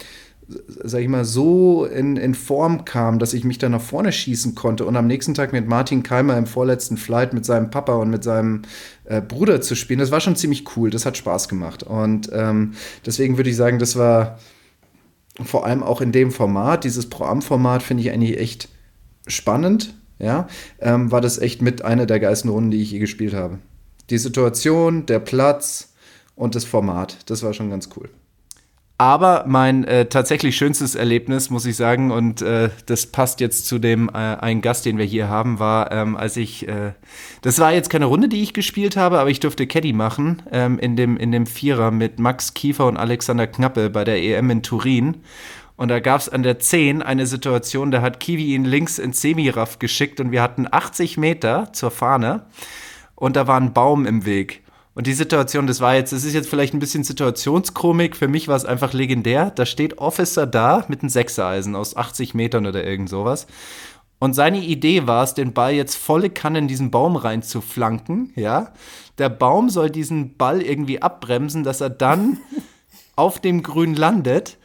sag 0.48 1.00
ich 1.00 1.08
mal, 1.08 1.24
so 1.24 1.84
in, 1.86 2.16
in 2.16 2.34
Form 2.34 2.84
kam, 2.84 3.18
dass 3.18 3.34
ich 3.34 3.44
mich 3.44 3.58
da 3.58 3.68
nach 3.68 3.80
vorne 3.80 4.12
schießen 4.12 4.54
konnte 4.54 4.84
und 4.84 4.96
am 4.96 5.06
nächsten 5.06 5.34
Tag 5.34 5.52
mit 5.52 5.66
Martin 5.66 6.02
Keimer 6.04 6.36
im 6.36 6.46
vorletzten 6.46 6.96
Flight 6.96 7.32
mit 7.32 7.44
seinem 7.44 7.70
Papa 7.70 7.94
und 7.94 8.10
mit 8.10 8.22
seinem 8.22 8.62
äh, 9.04 9.20
Bruder 9.20 9.60
zu 9.60 9.74
spielen, 9.74 9.98
das 9.98 10.12
war 10.12 10.20
schon 10.20 10.36
ziemlich 10.36 10.76
cool, 10.76 10.90
das 10.90 11.04
hat 11.04 11.16
Spaß 11.16 11.48
gemacht. 11.48 11.82
Und 11.82 12.30
ähm, 12.32 12.74
deswegen 13.04 13.36
würde 13.36 13.50
ich 13.50 13.56
sagen, 13.56 13.78
das 13.78 13.96
war 13.96 14.38
vor 15.42 15.66
allem 15.66 15.82
auch 15.82 16.00
in 16.00 16.12
dem 16.12 16.30
Format, 16.30 16.84
dieses 16.84 17.10
Pro-Am-Format 17.10 17.82
finde 17.82 18.04
ich 18.04 18.12
eigentlich 18.12 18.38
echt 18.38 18.68
spannend, 19.26 19.94
ja, 20.18 20.46
ähm, 20.80 21.10
war 21.10 21.20
das 21.20 21.38
echt 21.38 21.60
mit 21.60 21.84
einer 21.84 22.06
der 22.06 22.20
geilsten 22.20 22.50
Runden, 22.50 22.70
die 22.70 22.80
ich 22.80 22.92
je 22.92 23.00
gespielt 23.00 23.34
habe. 23.34 23.58
Die 24.10 24.18
Situation, 24.18 25.06
der 25.06 25.18
Platz 25.18 25.92
und 26.36 26.54
das 26.54 26.64
Format, 26.64 27.18
das 27.26 27.42
war 27.42 27.52
schon 27.52 27.68
ganz 27.68 27.90
cool. 27.96 28.08
Aber 28.98 29.44
mein 29.46 29.84
äh, 29.84 30.06
tatsächlich 30.06 30.56
schönstes 30.56 30.94
Erlebnis, 30.94 31.50
muss 31.50 31.66
ich 31.66 31.76
sagen, 31.76 32.10
und 32.10 32.40
äh, 32.40 32.70
das 32.86 33.06
passt 33.06 33.40
jetzt 33.40 33.66
zu 33.66 33.78
dem 33.78 34.08
äh, 34.08 34.12
einen 34.12 34.62
Gast, 34.62 34.86
den 34.86 34.96
wir 34.96 35.04
hier 35.04 35.28
haben, 35.28 35.58
war, 35.58 35.92
ähm, 35.92 36.16
als 36.16 36.38
ich, 36.38 36.66
äh, 36.66 36.92
das 37.42 37.58
war 37.58 37.74
jetzt 37.74 37.90
keine 37.90 38.06
Runde, 38.06 38.30
die 38.30 38.42
ich 38.42 38.54
gespielt 38.54 38.96
habe, 38.96 39.18
aber 39.18 39.28
ich 39.28 39.40
durfte 39.40 39.66
Caddy 39.66 39.92
machen 39.92 40.40
ähm, 40.50 40.78
in, 40.78 40.96
dem, 40.96 41.18
in 41.18 41.30
dem 41.30 41.44
Vierer 41.44 41.90
mit 41.90 42.18
Max 42.18 42.54
Kiefer 42.54 42.86
und 42.86 42.96
Alexander 42.96 43.46
Knappe 43.46 43.90
bei 43.90 44.04
der 44.04 44.22
EM 44.22 44.48
in 44.48 44.62
Turin. 44.62 45.18
Und 45.76 45.88
da 45.88 46.00
gab 46.00 46.22
es 46.22 46.30
an 46.30 46.42
der 46.42 46.58
10 46.58 47.02
eine 47.02 47.26
Situation, 47.26 47.90
da 47.90 48.00
hat 48.00 48.18
Kiwi 48.18 48.54
ihn 48.54 48.64
links 48.64 48.98
ins 48.98 49.20
Semiraff 49.20 49.78
geschickt 49.78 50.20
und 50.20 50.32
wir 50.32 50.40
hatten 50.40 50.66
80 50.70 51.18
Meter 51.18 51.70
zur 51.74 51.90
Fahne 51.90 52.46
und 53.14 53.36
da 53.36 53.46
war 53.46 53.60
ein 53.60 53.74
Baum 53.74 54.06
im 54.06 54.24
Weg. 54.24 54.62
Und 54.96 55.06
die 55.06 55.12
Situation, 55.12 55.66
das 55.66 55.82
war 55.82 55.94
jetzt, 55.94 56.14
das 56.14 56.24
ist 56.24 56.32
jetzt 56.32 56.48
vielleicht 56.48 56.72
ein 56.72 56.78
bisschen 56.78 57.04
Situationskomik. 57.04 58.16
Für 58.16 58.28
mich 58.28 58.48
war 58.48 58.56
es 58.56 58.64
einfach 58.64 58.94
legendär. 58.94 59.52
Da 59.54 59.66
steht 59.66 59.98
Officer 59.98 60.46
da 60.46 60.86
mit 60.88 61.02
einem 61.02 61.10
Sechsereisen 61.10 61.76
aus 61.76 61.94
80 61.94 62.32
Metern 62.32 62.66
oder 62.66 62.82
irgend 62.82 63.10
sowas. 63.10 63.46
Und 64.18 64.32
seine 64.32 64.58
Idee 64.58 65.06
war 65.06 65.22
es, 65.22 65.34
den 65.34 65.52
Ball 65.52 65.74
jetzt 65.74 65.96
volle 65.96 66.30
Kanne 66.30 66.60
in 66.60 66.66
diesen 66.66 66.90
Baum 66.90 67.16
rein 67.16 67.42
zu 67.42 67.60
flanken, 67.60 68.32
ja. 68.36 68.72
Der 69.18 69.28
Baum 69.28 69.68
soll 69.68 69.90
diesen 69.90 70.34
Ball 70.38 70.62
irgendwie 70.62 71.02
abbremsen, 71.02 71.62
dass 71.62 71.82
er 71.82 71.90
dann 71.90 72.38
auf 73.16 73.38
dem 73.38 73.62
Grün 73.62 73.94
landet. 73.94 74.56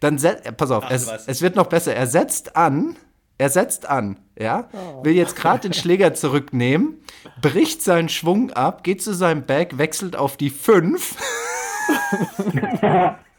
Dann, 0.00 0.20
pass 0.56 0.72
auf, 0.72 0.82
Ach, 0.84 0.90
es, 0.90 1.08
es 1.28 1.42
wird 1.42 1.54
noch 1.54 1.66
besser. 1.66 1.94
Er 1.94 2.08
setzt 2.08 2.56
an, 2.56 2.96
er 3.38 3.50
setzt 3.50 3.88
an, 3.88 4.18
ja, 4.38 4.68
will 5.02 5.12
jetzt 5.12 5.36
gerade 5.36 5.60
den 5.60 5.72
Schläger 5.74 6.14
zurücknehmen, 6.14 6.98
bricht 7.42 7.82
seinen 7.82 8.08
Schwung 8.08 8.50
ab, 8.52 8.82
geht 8.82 9.02
zu 9.02 9.12
seinem 9.14 9.44
Bag, 9.44 9.78
wechselt 9.78 10.16
auf 10.16 10.36
die 10.36 10.50
5 10.50 11.16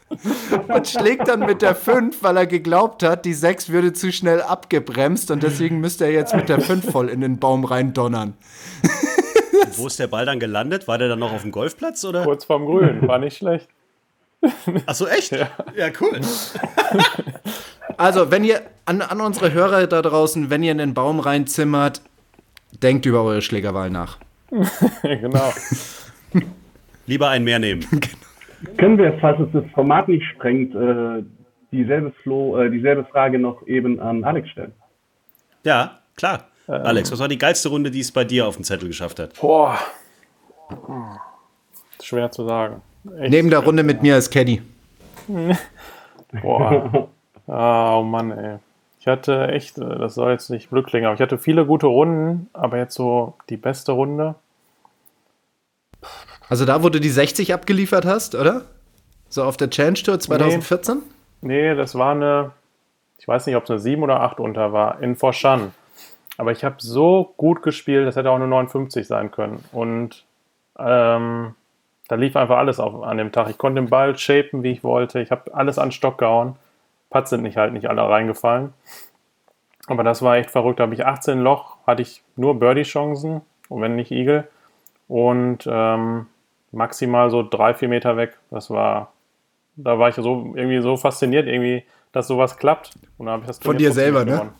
und 0.68 0.88
schlägt 0.88 1.26
dann 1.26 1.40
mit 1.40 1.62
der 1.62 1.74
5, 1.74 2.22
weil 2.22 2.36
er 2.36 2.46
geglaubt 2.46 3.02
hat, 3.02 3.24
die 3.24 3.34
6 3.34 3.70
würde 3.70 3.92
zu 3.92 4.12
schnell 4.12 4.40
abgebremst 4.40 5.32
und 5.32 5.42
deswegen 5.42 5.80
müsste 5.80 6.04
er 6.04 6.12
jetzt 6.12 6.34
mit 6.34 6.48
der 6.48 6.60
5 6.60 6.92
voll 6.92 7.08
in 7.08 7.20
den 7.20 7.38
Baum 7.40 7.64
rein 7.64 7.92
donnern. 7.92 8.34
Wo 9.76 9.88
ist 9.88 9.98
der 9.98 10.06
Ball 10.06 10.26
dann 10.26 10.40
gelandet? 10.40 10.86
War 10.88 10.98
der 10.98 11.08
dann 11.08 11.18
noch 11.18 11.32
auf 11.32 11.42
dem 11.42 11.50
Golfplatz? 11.50 12.04
Oder? 12.04 12.24
Kurz 12.24 12.44
vorm 12.44 12.66
Grün, 12.66 13.06
war 13.06 13.18
nicht 13.18 13.36
schlecht. 13.36 13.68
Achso, 14.86 15.06
echt? 15.06 15.32
Ja, 15.32 15.48
cool. 16.00 16.20
Also, 17.98 18.30
wenn 18.30 18.44
ihr 18.44 18.62
an, 18.86 19.02
an 19.02 19.20
unsere 19.20 19.52
Hörer 19.52 19.86
da 19.86 20.00
draußen, 20.00 20.50
wenn 20.50 20.62
ihr 20.62 20.72
in 20.72 20.78
den 20.78 20.94
Baum 20.94 21.20
reinzimmert, 21.20 22.00
denkt 22.82 23.04
über 23.06 23.22
eure 23.24 23.42
Schlägerwahl 23.42 23.90
nach. 23.90 24.18
genau. 25.02 25.52
Lieber 27.06 27.28
einen 27.28 27.44
mehr 27.44 27.58
nehmen. 27.58 27.84
Können 28.76 28.98
wir, 28.98 29.18
falls 29.20 29.40
es 29.40 29.48
das 29.52 29.64
Format 29.72 30.08
nicht 30.08 30.24
sprengt, 30.34 30.74
äh, 30.74 31.22
dieselbe, 31.70 32.12
Flo, 32.22 32.56
äh, 32.58 32.70
dieselbe 32.70 33.04
Frage 33.04 33.38
noch 33.38 33.66
eben 33.66 34.00
an 34.00 34.24
Alex 34.24 34.48
stellen? 34.50 34.72
Ja, 35.64 35.98
klar. 36.16 36.44
Alex, 36.66 37.10
was 37.10 37.18
war 37.18 37.28
die 37.28 37.38
geilste 37.38 37.70
Runde, 37.70 37.90
die 37.90 38.00
es 38.00 38.12
bei 38.12 38.24
dir 38.24 38.46
auf 38.46 38.56
den 38.56 38.64
Zettel 38.64 38.88
geschafft 38.88 39.18
hat? 39.18 39.40
Boah. 39.40 39.78
Schwer 42.02 42.30
zu 42.30 42.44
sagen. 42.44 42.82
Echt 43.18 43.30
Neben 43.30 43.48
der 43.48 43.60
Runde 43.60 43.82
mit 43.82 44.02
mir 44.02 44.14
als 44.14 44.28
Caddy. 44.28 44.60
Boah. 46.42 47.08
Ah, 47.48 47.96
oh 47.96 48.02
Mann, 48.02 48.30
ey. 48.30 48.58
Ich 49.00 49.06
hatte 49.06 49.48
echt, 49.48 49.78
äh, 49.78 49.98
das 49.98 50.14
soll 50.14 50.32
jetzt 50.32 50.50
nicht 50.50 50.70
Glück 50.70 50.86
klingen, 50.86 51.06
aber 51.06 51.14
ich 51.14 51.20
hatte 51.20 51.38
viele 51.38 51.66
gute 51.66 51.86
Runden, 51.86 52.48
aber 52.52 52.78
jetzt 52.78 52.94
so 52.94 53.34
die 53.48 53.56
beste 53.56 53.92
Runde. 53.92 54.34
Also 56.48 56.64
da, 56.64 56.82
wo 56.82 56.88
du 56.88 57.00
die 57.00 57.08
60 57.08 57.54
abgeliefert 57.54 58.04
hast, 58.04 58.34
oder? 58.34 58.62
So 59.28 59.44
auf 59.44 59.56
der 59.56 59.70
Challenge 59.70 59.98
Tour 59.98 60.18
2014? 60.18 61.02
Nee, 61.42 61.74
das 61.74 61.94
war 61.94 62.12
eine, 62.12 62.52
ich 63.18 63.28
weiß 63.28 63.46
nicht, 63.46 63.56
ob 63.56 63.64
es 63.64 63.70
eine 63.70 63.78
7 63.78 64.02
oder 64.02 64.20
8 64.20 64.40
unter 64.40 64.72
war, 64.72 65.00
in 65.02 65.16
Forshan. 65.16 65.72
Aber 66.38 66.52
ich 66.52 66.64
habe 66.64 66.76
so 66.78 67.34
gut 67.36 67.62
gespielt, 67.62 68.06
das 68.06 68.16
hätte 68.16 68.30
auch 68.30 68.36
eine 68.36 68.46
59 68.46 69.06
sein 69.06 69.30
können. 69.30 69.64
Und 69.72 70.24
ähm, 70.78 71.54
da 72.08 72.14
lief 72.14 72.36
einfach 72.36 72.58
alles 72.58 72.80
auf, 72.80 73.02
an 73.02 73.18
dem 73.18 73.32
Tag. 73.32 73.50
Ich 73.50 73.58
konnte 73.58 73.80
den 73.80 73.90
Ball 73.90 74.16
shapen, 74.16 74.62
wie 74.62 74.72
ich 74.72 74.84
wollte. 74.84 75.20
Ich 75.20 75.30
habe 75.30 75.54
alles 75.54 75.78
an 75.78 75.92
Stock 75.92 76.18
gehauen. 76.18 76.56
Putts 77.10 77.30
sind 77.30 77.42
nicht 77.42 77.56
halt 77.56 77.72
nicht 77.72 77.88
alle 77.88 78.02
reingefallen. 78.02 78.72
Aber 79.86 80.04
das 80.04 80.22
war 80.22 80.36
echt 80.36 80.50
verrückt. 80.50 80.80
Da 80.80 80.84
habe 80.84 80.94
ich 80.94 81.06
18 81.06 81.40
Loch, 81.40 81.78
hatte 81.86 82.02
ich 82.02 82.22
nur 82.36 82.58
Birdie-Chancen 82.58 83.40
und 83.68 83.82
wenn 83.82 83.96
nicht 83.96 84.10
Eagle. 84.10 84.48
Und 85.08 85.66
ähm, 85.70 86.26
maximal 86.72 87.30
so 87.30 87.42
drei, 87.42 87.72
vier 87.72 87.88
Meter 87.88 88.16
weg. 88.16 88.36
Das 88.50 88.68
war, 88.70 89.12
da 89.76 89.98
war 89.98 90.10
ich 90.10 90.16
so 90.16 90.52
irgendwie 90.54 90.82
so 90.82 90.96
fasziniert, 90.96 91.46
irgendwie, 91.46 91.84
dass 92.12 92.28
sowas 92.28 92.58
klappt. 92.58 92.96
Und 93.16 93.26
dann 93.26 93.34
habe 93.34 93.42
ich 93.42 93.46
das 93.48 93.58
Von 93.58 93.78
dir 93.78 93.92
selber, 93.92 94.24
ne? 94.24 94.52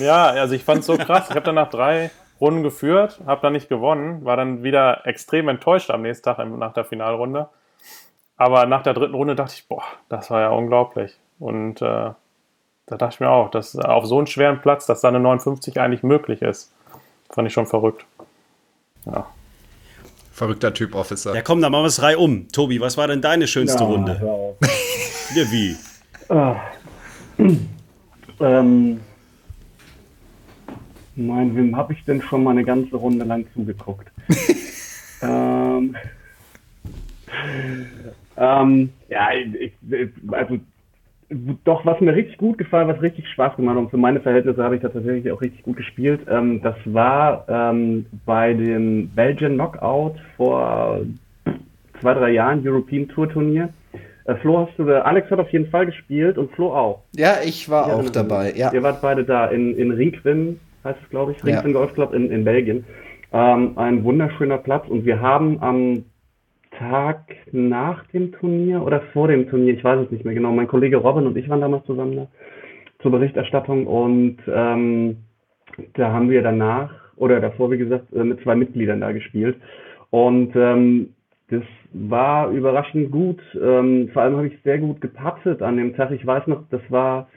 Ja, 0.00 0.26
also 0.26 0.54
ich 0.54 0.64
fand 0.64 0.80
es 0.80 0.86
so 0.86 0.96
krass. 0.96 1.26
Ich 1.28 1.36
habe 1.36 1.44
dann 1.44 1.56
nach 1.56 1.68
drei 1.68 2.10
Runden 2.40 2.62
geführt, 2.62 3.20
habe 3.26 3.42
dann 3.42 3.52
nicht 3.52 3.68
gewonnen, 3.68 4.24
war 4.24 4.36
dann 4.36 4.62
wieder 4.62 5.06
extrem 5.06 5.48
enttäuscht 5.48 5.90
am 5.90 6.02
nächsten 6.02 6.24
Tag 6.24 6.38
nach 6.48 6.72
der 6.72 6.84
Finalrunde. 6.84 7.48
Aber 8.36 8.64
nach 8.64 8.82
der 8.82 8.94
dritten 8.94 9.14
Runde 9.14 9.34
dachte 9.34 9.54
ich, 9.54 9.68
boah, 9.68 9.82
das 10.08 10.30
war 10.30 10.40
ja 10.40 10.48
unglaublich. 10.48 11.18
Und 11.40 11.82
äh, 11.82 12.12
da 12.86 12.96
dachte 12.96 13.14
ich 13.14 13.20
mir 13.20 13.30
auch, 13.30 13.50
dass 13.50 13.76
auf 13.76 14.06
so 14.06 14.18
einem 14.18 14.26
schweren 14.26 14.60
Platz, 14.60 14.86
dass 14.86 15.00
da 15.00 15.08
eine 15.08 15.18
59 15.18 15.80
eigentlich 15.80 16.02
möglich 16.02 16.42
ist. 16.42 16.72
Fand 17.30 17.48
ich 17.48 17.54
schon 17.54 17.66
verrückt. 17.66 18.04
Ja. 19.06 19.26
Verrückter 20.32 20.72
Typ, 20.72 20.94
Officer. 20.94 21.34
Ja, 21.34 21.42
komm, 21.42 21.60
dann 21.60 21.72
machen 21.72 21.84
wir 21.84 21.88
es 21.88 22.02
Reihe 22.02 22.18
um. 22.18 22.48
Tobi, 22.48 22.80
was 22.80 22.96
war 22.96 23.08
denn 23.08 23.20
deine 23.20 23.46
schönste 23.46 23.82
Ja, 23.82 23.88
Runde? 23.88 24.56
Ja, 25.34 25.44
wie? 25.52 25.76
Ah. 26.28 26.56
ähm, 28.40 29.00
mein, 31.14 31.56
wem 31.56 31.76
habe 31.76 31.92
ich 31.92 32.04
denn 32.04 32.20
schon 32.20 32.42
mal 32.42 32.50
eine 32.50 32.64
ganze 32.64 32.96
Runde 32.96 33.24
lang 33.24 33.46
zugeguckt? 33.54 34.10
ähm, 35.22 35.94
ähm, 38.36 38.92
ja, 39.08 39.28
ich, 39.32 39.72
ich, 39.88 40.12
also 40.32 40.58
doch, 41.64 41.86
was 41.86 42.00
mir 42.00 42.14
richtig 42.14 42.38
gut 42.38 42.58
gefallen, 42.58 42.88
was 42.88 43.00
richtig 43.02 43.28
Spaß 43.28 43.56
gemacht 43.56 43.76
hat 43.76 43.82
und 43.84 43.90
für 43.90 43.96
meine 43.96 44.20
Verhältnisse 44.20 44.62
habe 44.62 44.76
ich 44.76 44.82
da 44.82 44.88
tatsächlich 44.88 45.30
auch 45.30 45.40
richtig 45.40 45.62
gut 45.62 45.76
gespielt. 45.76 46.20
Ähm, 46.28 46.60
das 46.62 46.74
war 46.86 47.44
ähm, 47.48 48.06
bei 48.26 48.52
dem 48.52 49.08
Belgian 49.14 49.54
Knockout 49.54 50.16
vor 50.36 51.00
zwei, 52.00 52.14
drei 52.14 52.30
Jahren, 52.30 52.66
European 52.66 53.06
Tour 53.08 53.28
Turnier. 53.28 53.68
Äh, 54.24 54.34
Flo 54.36 54.66
hast 54.66 54.76
du, 54.78 54.84
da, 54.84 55.02
Alex 55.02 55.30
hat 55.30 55.38
auf 55.38 55.50
jeden 55.50 55.68
Fall 55.70 55.86
gespielt 55.86 56.36
und 56.36 56.50
Flo 56.52 56.74
auch. 56.74 57.02
Ja, 57.14 57.36
ich 57.44 57.68
war 57.70 57.88
Ja, 57.88 57.94
auch 57.94 58.00
genau. 58.00 58.12
dabei. 58.12 58.52
Ja. 58.56 58.72
Ihr 58.72 58.82
wart 58.82 59.00
beide 59.00 59.24
da 59.24 59.46
in, 59.46 59.76
in 59.76 59.92
Rinkwin, 59.92 60.58
heißt 60.84 60.98
es 61.02 61.10
glaube 61.10 61.32
ich, 61.32 61.38
Ja. 61.38 61.44
Rinkwin 61.54 61.72
Golf 61.74 61.94
Club 61.94 62.12
in, 62.12 62.30
in 62.30 62.44
Belgien. 62.44 62.84
Ähm, 63.32 63.72
ein 63.76 64.02
wunderschöner 64.02 64.58
Platz 64.58 64.88
und 64.88 65.04
wir 65.04 65.20
haben 65.20 65.62
am 65.62 66.04
Tag 66.80 67.36
nach 67.52 68.06
dem 68.06 68.32
Turnier 68.32 68.82
oder 68.82 69.02
vor 69.12 69.28
dem 69.28 69.48
Turnier, 69.48 69.74
ich 69.74 69.84
weiß 69.84 70.00
es 70.06 70.10
nicht 70.10 70.24
mehr 70.24 70.34
genau, 70.34 70.50
mein 70.50 70.66
Kollege 70.66 70.96
Robin 70.96 71.26
und 71.26 71.36
ich 71.36 71.48
waren 71.48 71.60
damals 71.60 71.84
zusammen 71.84 72.16
da 72.16 72.26
zur 73.02 73.10
Berichterstattung 73.10 73.86
und 73.86 74.38
ähm, 74.48 75.18
da 75.94 76.10
haben 76.10 76.30
wir 76.30 76.42
danach 76.42 76.90
oder 77.16 77.38
davor, 77.40 77.70
wie 77.70 77.78
gesagt, 77.78 78.12
äh, 78.14 78.24
mit 78.24 78.40
zwei 78.40 78.54
Mitgliedern 78.54 79.00
da 79.00 79.12
gespielt 79.12 79.56
und 80.08 80.56
ähm, 80.56 81.10
das 81.50 81.62
war 81.92 82.50
überraschend 82.50 83.10
gut. 83.10 83.40
Ähm, 83.60 84.08
vor 84.12 84.22
allem 84.22 84.36
habe 84.36 84.46
ich 84.46 84.62
sehr 84.62 84.78
gut 84.78 85.00
gepattet 85.00 85.62
an 85.62 85.76
dem 85.76 85.94
Tag. 85.96 86.12
Ich 86.12 86.24
weiß 86.24 86.46
noch, 86.46 86.62
das 86.70 86.80
war 86.88 87.28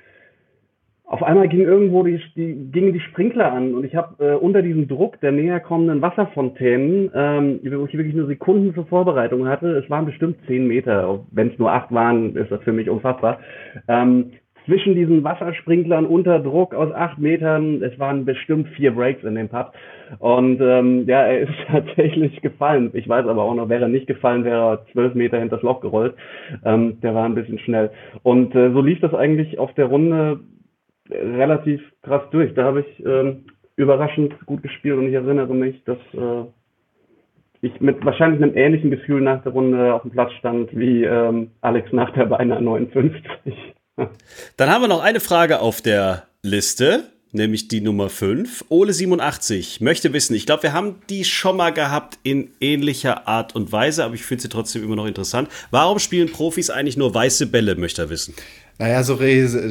auf 1.14 1.22
einmal 1.22 1.48
ging 1.48 1.62
irgendwo 1.62 2.02
die, 2.02 2.20
die, 2.36 2.72
gingen 2.72 2.92
die 2.92 3.00
Sprinkler 3.00 3.52
an 3.52 3.76
und 3.76 3.86
ich 3.86 3.96
habe 3.96 4.16
äh, 4.26 4.34
unter 4.34 4.64
diesem 4.64 4.88
Druck 4.88 5.22
der 5.22 5.32
näher 5.32 5.60
kommenden 5.60 6.02
Wasserfontänen, 6.02 7.12
ähm, 7.14 7.60
wo 7.64 7.86
ich 7.86 7.94
wirklich 7.94 8.16
nur 8.16 8.26
Sekunden 8.26 8.74
zur 8.74 8.88
Vorbereitung 8.88 9.48
hatte, 9.48 9.78
es 9.78 9.88
waren 9.92 10.08
bestimmt 10.08 10.38
zehn 10.48 10.68
Meter, 10.68 11.20
wenn 11.32 11.50
es 11.50 11.60
nur 11.60 11.72
acht 11.72 11.92
waren, 11.92 12.36
ist 12.36 12.52
das 12.52 12.64
für 12.64 12.74
mich 12.74 12.90
unfassbar. 12.90 13.38
Ähm, 13.88 14.32
zwischen 14.66 14.96
diesen 14.96 15.24
Wassersprinklern 15.24 16.08
unter 16.08 16.40
Druck 16.40 16.74
aus 16.74 16.92
acht 16.92 17.20
Metern, 17.20 17.84
es 17.84 18.00
waren 18.00 18.26
bestimmt 18.26 18.70
vier 18.70 18.96
Breaks 18.96 19.24
in 19.24 19.36
dem 19.36 19.50
Putt. 19.50 19.68
Und 20.18 20.62
ähm, 20.62 21.06
ja, 21.06 21.28
er 21.28 21.42
ist 21.42 21.54
tatsächlich 21.68 22.42
gefallen. 22.42 22.90
Ich 22.94 23.08
weiß 23.08 23.28
aber 23.28 23.44
auch 23.44 23.54
noch, 23.54 23.70
wäre 23.70 23.84
er 23.84 23.88
nicht 23.88 24.08
gefallen, 24.08 24.46
wäre 24.46 24.62
er 24.62 24.86
zwölf 24.94 25.14
Meter 25.14 25.38
hinter 25.38 25.58
das 25.58 25.64
Loch 25.64 25.82
gerollt. 25.82 26.16
Ähm, 26.66 27.00
der 27.02 27.14
war 27.14 27.26
ein 27.26 27.36
bisschen 27.36 27.60
schnell. 27.60 27.92
Und 28.24 28.56
äh, 28.56 28.72
so 28.72 28.82
lief 28.82 29.00
das 29.00 29.14
eigentlich 29.14 29.60
auf 29.60 29.74
der 29.76 29.86
Runde 29.86 30.40
relativ 31.10 31.82
krass 32.02 32.24
durch. 32.32 32.54
Da 32.54 32.64
habe 32.64 32.82
ich 32.82 33.06
ähm, 33.06 33.46
überraschend 33.76 34.34
gut 34.46 34.64
gespielt 34.64 34.98
und 34.98 35.08
ich 35.08 35.14
erinnere 35.14 35.54
mich, 35.54 35.84
dass 35.86 35.98
äh, 36.14 36.46
ich 37.62 37.80
mit 37.80 38.04
wahrscheinlich 38.06 38.42
einem 38.42 38.56
ähnlichen 38.56 38.92
Gefühl 38.92 39.22
nach 39.22 39.42
der 39.44 39.54
Runde 39.54 39.94
auf 39.94 40.02
dem 40.02 40.12
Platz 40.12 40.32
stand 40.34 40.70
wie 40.78 41.04
ähm, 41.04 41.52
Alex 41.62 41.92
nach 41.94 42.12
der 42.14 42.26
beinahe 42.26 42.62
59. 42.62 43.54
Dann 44.58 44.70
haben 44.70 44.82
wir 44.82 44.88
noch 44.88 45.04
eine 45.04 45.20
Frage 45.20 45.60
auf 45.60 45.82
der 45.82 46.24
Liste, 46.42 47.06
nämlich 47.32 47.70
die 47.70 47.82
Nummer 47.82 48.10
5. 48.10 48.66
Ole87 48.70 49.84
möchte 49.84 50.12
wissen, 50.14 50.36
ich 50.36 50.46
glaube, 50.46 50.64
wir 50.64 50.74
haben 50.74 50.96
die 51.10 51.24
schon 51.24 51.56
mal 51.56 51.72
gehabt 51.72 52.20
in 52.24 52.52
ähnlicher 52.60 53.28
Art 53.28 53.56
und 53.56 53.72
Weise, 53.72 54.04
aber 54.04 54.16
ich 54.16 54.24
finde 54.24 54.44
sie 54.44 54.50
trotzdem 54.50 54.84
immer 54.84 54.96
noch 54.96 55.06
interessant. 55.06 55.48
Warum 55.72 56.00
spielen 56.00 56.32
Profis 56.32 56.70
eigentlich 56.70 56.98
nur 56.98 57.16
weiße 57.16 57.48
Bälle, 57.48 57.76
möchte 57.76 58.04
er 58.04 58.10
wissen. 58.10 58.36
Naja, 58.84 59.02
so 59.04 59.18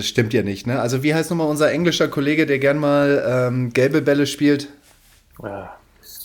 stimmt 0.01 0.33
ja 0.33 0.43
nicht. 0.43 0.67
Ne? 0.67 0.81
Also 0.81 1.03
wie 1.03 1.15
heißt 1.15 1.29
nochmal 1.31 1.47
unser 1.49 1.71
englischer 1.71 2.09
Kollege, 2.09 2.47
der 2.47 2.59
gern 2.59 2.79
mal 2.79 3.23
ähm, 3.29 3.71
gelbe 3.75 4.01
Bälle 4.01 4.27
spielt? 4.27 4.71
Ja. 5.43 5.77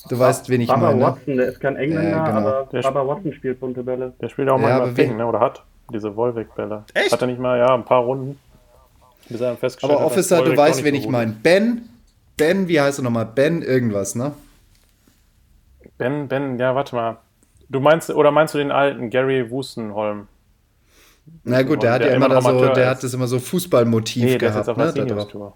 Du 0.08 0.18
weißt, 0.18 0.48
wen 0.48 0.62
ich 0.62 0.70
Baba 0.70 0.92
meine. 0.94 1.02
Watson, 1.02 1.36
der 1.36 1.48
ist 1.50 1.60
kein 1.60 1.76
Engländer, 1.76 2.10
Ja, 2.12 2.26
genau. 2.26 2.38
aber 2.48 2.70
Der 2.72 2.82
Baba 2.84 3.06
Watson 3.06 3.34
spielt 3.34 3.60
bunte 3.60 3.84
Bälle. 3.84 4.14
Der 4.22 4.30
spielt 4.30 4.48
auch 4.48 4.56
Ja, 4.56 4.62
manchmal 4.62 4.82
aber 4.88 4.96
wer- 4.96 5.06
Ping, 5.06 5.18
ne? 5.18 5.26
oder 5.26 5.42
hat 5.42 5.64
diese 5.92 6.16
Volvic-Bälle. 6.16 6.86
Echt? 6.94 7.12
Hat 7.12 7.20
er 7.20 7.28
nicht 7.28 7.42
mal, 7.42 7.58
ja, 7.60 7.74
ein 7.76 7.84
paar 7.84 8.04
Runden. 8.04 8.40
Bis 9.28 9.42
er 9.42 9.58
festgestellt 9.58 9.92
Aber 9.92 10.06
hat, 10.06 10.08
Officer, 10.14 10.42
du 10.42 10.56
weißt, 10.56 10.86
wen 10.86 10.96
ich 10.96 11.10
meine. 11.10 11.34
Ben, 11.44 11.90
Ben, 12.38 12.70
wie 12.70 12.80
heißt 12.80 13.00
er 13.00 13.04
nochmal? 13.04 13.26
Ben 13.26 13.64
irgendwas, 13.64 14.16
ne? 14.16 14.32
Ben, 15.98 16.30
Ben, 16.30 16.58
ja, 16.58 16.74
warte 16.74 16.96
mal. 16.96 17.18
Du 17.68 17.82
meinst, 17.82 18.10
oder 18.12 18.32
meinst 18.32 18.54
du 18.54 18.60
den 18.60 18.72
alten 18.72 19.10
Gary 19.10 19.52
Wustenholm? 19.52 20.30
Na 21.44 21.62
gut, 21.64 21.84
der 21.84 21.94
hat 21.94 22.02
Der 22.02 22.10
ja 22.10 22.16
immer 22.16 22.30
da 22.30 22.42
so, 22.42 22.50
Amateur 22.50 22.74
der 22.74 22.84
ist. 22.86 22.90
hat 22.98 23.04
das 23.04 23.14
immer 23.14 23.28
so 23.28 23.40
Fußballmotiv 23.40 24.24
Nee, 24.24 24.38
der 24.38 24.50
ist 24.50 24.56
jetzt 24.56 24.66
gehabt, 24.66 24.80
auf 24.82 24.94
der 24.94 25.06
ne? 25.06 25.28
Tour. 25.28 25.54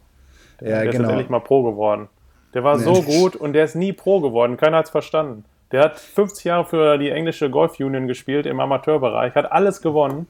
Ja, 0.62 0.67
der 0.67 0.84
ist 0.86 0.91
genau. 0.91 1.03
jetzt 1.03 1.10
endlich 1.12 1.29
mal 1.29 1.39
Pro 1.39 1.63
geworden. 1.63 2.07
Der 2.53 2.63
war 2.63 2.77
so 2.79 3.01
gut 3.01 3.36
und 3.36 3.53
der 3.53 3.65
ist 3.65 3.75
nie 3.75 3.93
Pro 3.93 4.19
geworden. 4.19 4.57
Keiner 4.57 4.77
hat 4.77 4.86
es 4.86 4.91
verstanden. 4.91 5.45
Der 5.71 5.84
hat 5.84 5.99
50 5.99 6.43
Jahre 6.45 6.65
für 6.65 6.97
die 6.97 7.10
englische 7.10 7.49
Golf 7.49 7.79
Union 7.79 8.07
gespielt 8.07 8.45
im 8.45 8.60
Amateurbereich, 8.60 9.36
hat 9.36 9.51
alles 9.51 9.81
gewonnen. 9.81 10.27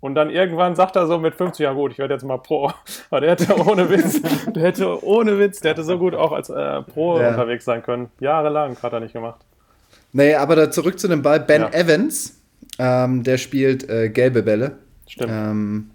Und 0.00 0.14
dann 0.14 0.30
irgendwann 0.30 0.76
sagt 0.76 0.94
er 0.94 1.08
so 1.08 1.18
mit 1.18 1.34
50, 1.34 1.64
ja 1.64 1.72
gut, 1.72 1.90
ich 1.90 1.98
werde 1.98 2.14
jetzt 2.14 2.22
mal 2.22 2.38
Pro. 2.38 2.70
Aber 3.10 3.20
der 3.20 3.30
hätte 3.32 3.56
ohne 3.58 3.90
Witz, 3.90 4.22
der 4.54 4.62
hätte 4.62 5.04
ohne 5.04 5.40
Witz, 5.40 5.60
der 5.60 5.72
hätte 5.72 5.82
so 5.82 5.98
gut 5.98 6.14
auch 6.14 6.30
als 6.30 6.50
äh, 6.50 6.82
Pro 6.82 7.18
Ja. 7.18 7.30
unterwegs 7.30 7.64
sein 7.64 7.82
können. 7.82 8.08
Jahrelang 8.20 8.76
hat 8.80 8.92
er 8.92 9.00
nicht 9.00 9.12
gemacht. 9.12 9.40
Nee, 10.12 10.34
aber 10.36 10.54
da 10.56 10.70
zurück 10.70 10.98
zu 11.00 11.08
dem 11.08 11.22
Ball. 11.22 11.40
Ben 11.40 11.62
Ja. 11.62 11.68
Evans, 11.70 12.37
ähm, 12.78 13.22
der 13.22 13.38
spielt 13.38 13.88
äh, 13.88 14.08
gelbe 14.10 14.42
Bälle. 14.42 14.78
Stimmt. 15.08 15.30
Ähm, 15.32 15.86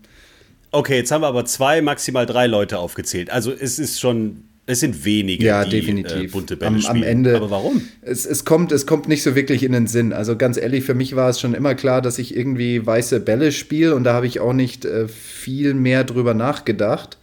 Okay, 0.76 0.95
jetzt 0.97 1.12
haben 1.12 1.21
wir 1.21 1.28
aber 1.28 1.45
zwei, 1.45 1.84
maximal 1.84 2.26
drei 2.26 2.47
Leute 2.47 2.80
aufgezählt. 2.80 3.30
Also 3.30 3.52
es 3.52 3.78
ist 3.78 3.99
schon, 3.99 4.45
es 4.65 4.80
sind 4.80 5.06
wenige, 5.06 5.45
Ja, 5.45 5.63
die 5.65 5.69
definitiv. 5.82 6.15
Äh, 6.23 6.28
bunte 6.30 6.58
Bälle 6.58 6.69
Am- 6.69 6.76
am 6.78 6.82
spielen. 6.82 7.04
Ende- 7.04 7.36
aber 7.36 7.52
warum? 7.52 7.84
es, 8.02 8.26
es, 8.26 8.43
kommt, 8.43 8.71
es 8.71 8.88
kommt 8.88 9.08
nicht 9.08 9.21
so 9.21 9.36
wirklich 9.36 9.62
in 9.62 9.71
den 9.73 9.86
Sinn. 9.86 10.13
Also 10.13 10.36
ganz 10.36 10.58
ehrlich, 10.58 10.84
für 10.84 10.95
mich 10.95 11.15
war 11.15 11.30
es 11.30 11.39
schon 11.39 11.54
immer 11.54 11.76
klar, 11.76 12.02
dass 12.02 12.17
ich 12.17 12.36
irgendwie 12.36 12.84
weiße 12.84 13.19
Bälle 13.19 13.52
spiele 13.52 13.93
und 13.93 14.04
da 14.04 14.13
habe 14.13 14.26
ich 14.26 14.39
auch 14.39 14.54
nicht 14.54 14.84
äh, 14.84 15.08
viel 15.08 15.76
mehr 15.76 16.04
drüber 16.06 16.34
nachgedacht. 16.34 17.19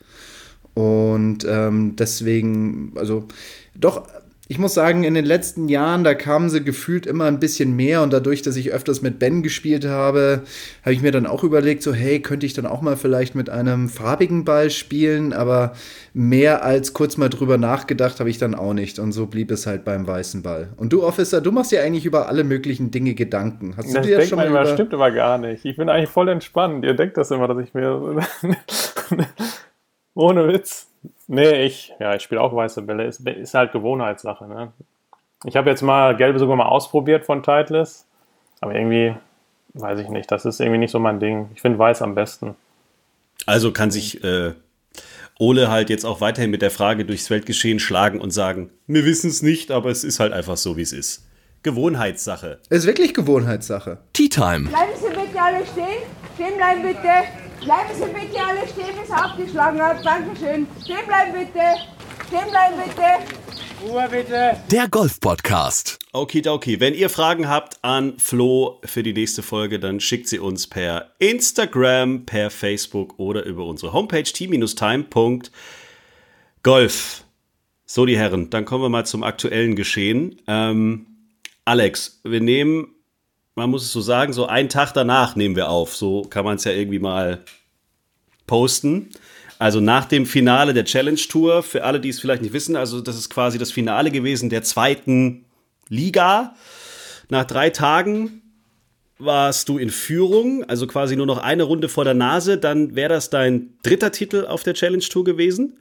Und 0.74 1.38
ähm, 1.48 1.96
deswegen, 1.96 2.92
also 2.94 3.26
doch, 3.74 4.07
ich 4.50 4.58
muss 4.58 4.74
sagen, 4.74 5.04
in 5.04 5.14
den 5.14 5.24
letzten 5.24 5.68
Jahren, 5.68 6.02
da 6.02 6.12
kamen 6.12 6.50
sie 6.50 6.64
gefühlt 6.64 7.06
immer 7.06 7.26
ein 7.26 7.38
bisschen 7.38 7.76
mehr 7.76 8.02
und 8.02 8.12
dadurch, 8.12 8.42
dass 8.42 8.56
ich 8.56 8.72
öfters 8.72 9.00
mit 9.00 9.20
Ben 9.20 9.44
gespielt 9.44 9.84
habe, 9.86 10.42
habe 10.82 10.92
ich 10.92 11.02
mir 11.02 11.12
dann 11.12 11.24
auch 11.24 11.44
überlegt, 11.44 11.84
so 11.84 11.94
hey, 11.94 12.18
könnte 12.20 12.46
ich 12.46 12.52
dann 12.52 12.66
auch 12.66 12.80
mal 12.80 12.96
vielleicht 12.96 13.36
mit 13.36 13.48
einem 13.48 13.88
farbigen 13.88 14.44
Ball 14.44 14.70
spielen, 14.70 15.32
aber 15.32 15.74
mehr 16.14 16.64
als 16.64 16.94
kurz 16.94 17.16
mal 17.16 17.28
drüber 17.28 17.58
nachgedacht 17.58 18.18
habe 18.18 18.28
ich 18.28 18.38
dann 18.38 18.56
auch 18.56 18.74
nicht 18.74 18.98
und 18.98 19.12
so 19.12 19.26
blieb 19.26 19.52
es 19.52 19.68
halt 19.68 19.84
beim 19.84 20.04
weißen 20.04 20.42
Ball. 20.42 20.70
Und 20.76 20.92
du, 20.92 21.04
Officer, 21.04 21.40
du 21.40 21.52
machst 21.52 21.70
dir 21.70 21.84
eigentlich 21.84 22.04
über 22.04 22.28
alle 22.28 22.42
möglichen 22.42 22.90
Dinge 22.90 23.14
Gedanken. 23.14 23.76
Hast 23.76 23.90
du 23.90 23.94
Das 23.94 24.04
dir 24.04 24.16
denkt 24.16 24.30
schon 24.30 24.38
mal 24.38 24.48
immer, 24.48 24.62
über... 24.62 24.72
stimmt 24.72 24.92
aber 24.92 25.12
gar 25.12 25.38
nicht. 25.38 25.64
Ich 25.64 25.76
bin 25.76 25.88
eigentlich 25.88 26.10
voll 26.10 26.28
entspannt. 26.28 26.84
Ihr 26.84 26.94
denkt 26.94 27.16
das 27.16 27.30
immer, 27.30 27.46
dass 27.46 27.58
ich 27.62 27.72
mir. 27.72 28.18
Ohne 30.14 30.48
Witz. 30.48 30.89
Nee, 31.33 31.62
ich, 31.64 31.95
ja, 32.01 32.16
ich 32.16 32.23
spiele 32.23 32.40
auch 32.40 32.53
weiße 32.53 32.83
Bälle. 32.83 33.05
Ist, 33.05 33.25
ist 33.25 33.55
halt 33.55 33.71
Gewohnheitssache, 33.71 34.49
ne? 34.49 34.73
Ich 35.45 35.57
habe 35.57 35.71
jetzt 35.71 35.81
mal 35.81 36.16
gelbe 36.16 36.40
sogar 36.40 36.57
mal 36.57 36.66
ausprobiert 36.66 37.25
von 37.25 37.45
Titleist, 37.45 38.09
aber 38.61 38.75
irgendwie 38.75 39.14
weiß 39.75 40.01
ich 40.01 40.09
nicht. 40.09 40.29
Das 40.33 40.45
ist 40.45 40.59
irgendwie 40.59 40.79
nicht 40.79 40.90
so 40.90 40.99
mein 40.99 41.21
Ding. 41.21 41.49
Ich 41.55 41.61
finde 41.61 41.79
weiß 41.79 42.03
am 42.03 42.16
besten. 42.16 42.57
Also 43.47 43.71
kann 43.71 43.93
sich 43.93 44.25
äh, 44.25 44.55
Ole 45.38 45.71
halt 45.71 45.88
jetzt 45.88 46.05
auch 46.05 46.21
weiterhin 46.21 46.51
mit 46.51 46.62
der 46.62 46.73
Frage 46.73 47.05
durchs 47.05 47.31
Weltgeschehen 47.31 47.79
schlagen 47.79 48.21
und 48.21 48.33
sagen, 48.33 48.71
wir 48.88 49.05
wissen 49.05 49.31
es 49.31 49.40
nicht, 49.40 49.71
aber 49.71 49.88
es 49.90 50.03
ist 50.03 50.19
halt 50.19 50.33
einfach 50.33 50.57
so, 50.57 50.77
wie 50.77 50.83
es 50.83 50.93
ist. 50.93 51.29
Gewohnheitssache. 51.62 52.59
Ist 52.71 52.87
wirklich 52.88 53.14
Gewohnheitssache. 53.14 53.99
Tea 54.14 54.29
Time. 54.29 54.69
Bleiben 54.69 54.93
Sie 54.97 55.09
bitte 55.09 55.40
alle 55.40 55.64
stehen. 55.64 56.03
Stehen 56.35 56.57
bleiben 56.57 56.83
bitte. 56.83 57.39
Bleiben 57.62 57.90
Sie 57.94 58.05
bitte 58.05 58.40
alle 58.42 58.66
stehen, 58.66 58.96
bis 58.99 59.11
er 59.11 59.27
aufgeschlagen 59.27 59.83
hat. 59.83 60.05
Dankeschön. 60.05 60.66
Stehen 60.83 61.07
bleiben 61.07 61.33
bitte. 61.33 61.61
Stehen 62.27 62.51
bleiben 62.51 62.77
bitte. 62.83 63.03
Ruhe 63.87 64.09
bitte. 64.11 64.57
Der 64.70 64.88
Golf 64.88 65.20
Podcast. 65.20 65.99
Okidoki. 66.14 66.81
Wenn 66.81 66.94
ihr 66.94 67.11
Fragen 67.11 67.49
habt 67.49 67.85
an 67.85 68.18
Flo 68.18 68.81
für 68.85 69.03
die 69.03 69.12
nächste 69.12 69.42
Folge, 69.42 69.79
dann 69.79 70.01
schickt 70.01 70.29
sie 70.29 70.38
uns 70.38 70.66
per 70.68 71.11
Instagram, 71.18 72.25
per 72.25 72.49
Facebook 72.49 73.18
oder 73.18 73.44
über 73.44 73.66
unsere 73.66 73.92
Homepage 73.92 74.23
t-time.golf. 74.23 75.51
So, 77.85 78.07
die 78.07 78.16
Herren, 78.16 78.49
dann 78.49 78.64
kommen 78.64 78.85
wir 78.85 78.88
mal 78.88 79.05
zum 79.05 79.23
aktuellen 79.23 79.77
Geschehen. 79.77 80.40
Ähm, 80.46 81.05
Alex, 81.66 82.20
wir 82.25 82.40
nehmen, 82.40 82.94
man 83.61 83.68
muss 83.68 83.83
es 83.83 83.92
so 83.92 84.01
sagen, 84.01 84.33
so 84.33 84.46
einen 84.46 84.70
Tag 84.70 84.92
danach 84.92 85.37
nehmen 85.37 85.55
wir 85.55 85.68
auf. 85.68 85.94
So 85.94 86.23
kann 86.23 86.46
man 86.46 86.57
es 86.57 86.64
ja 86.64 86.73
irgendwie 86.73 86.99
mal 86.99 87.40
posten. 88.46 89.11
Also 89.59 89.81
nach 89.81 90.07
dem 90.07 90.25
Finale 90.25 90.73
der 90.73 90.87
Challenge 90.87 91.20
Tour, 91.29 91.62
für 91.62 91.85
alle, 91.85 92.01
die 92.01 92.09
es 92.09 92.20
vielleicht 92.20 92.40
nicht 92.40 92.55
wissen, 92.55 92.75
also 92.75 93.03
das 93.03 93.16
ist 93.16 93.29
quasi 93.29 93.59
das 93.59 93.70
Finale 93.70 94.11
gewesen 94.11 94.49
der 94.49 94.62
zweiten 94.62 95.44
Liga. 95.90 96.55
Nach 97.29 97.44
drei 97.44 97.68
Tagen 97.68 98.40
warst 99.18 99.68
du 99.68 99.77
in 99.77 99.90
Führung, 99.90 100.64
also 100.64 100.87
quasi 100.87 101.14
nur 101.14 101.27
noch 101.27 101.37
eine 101.37 101.64
Runde 101.64 101.90
vor 101.90 102.05
der 102.05 102.14
Nase, 102.14 102.57
dann 102.57 102.96
wäre 102.96 103.11
das 103.11 103.29
dein 103.29 103.75
dritter 103.83 104.11
Titel 104.11 104.46
auf 104.46 104.62
der 104.62 104.73
Challenge 104.73 105.05
Tour 105.05 105.25
gewesen. 105.25 105.77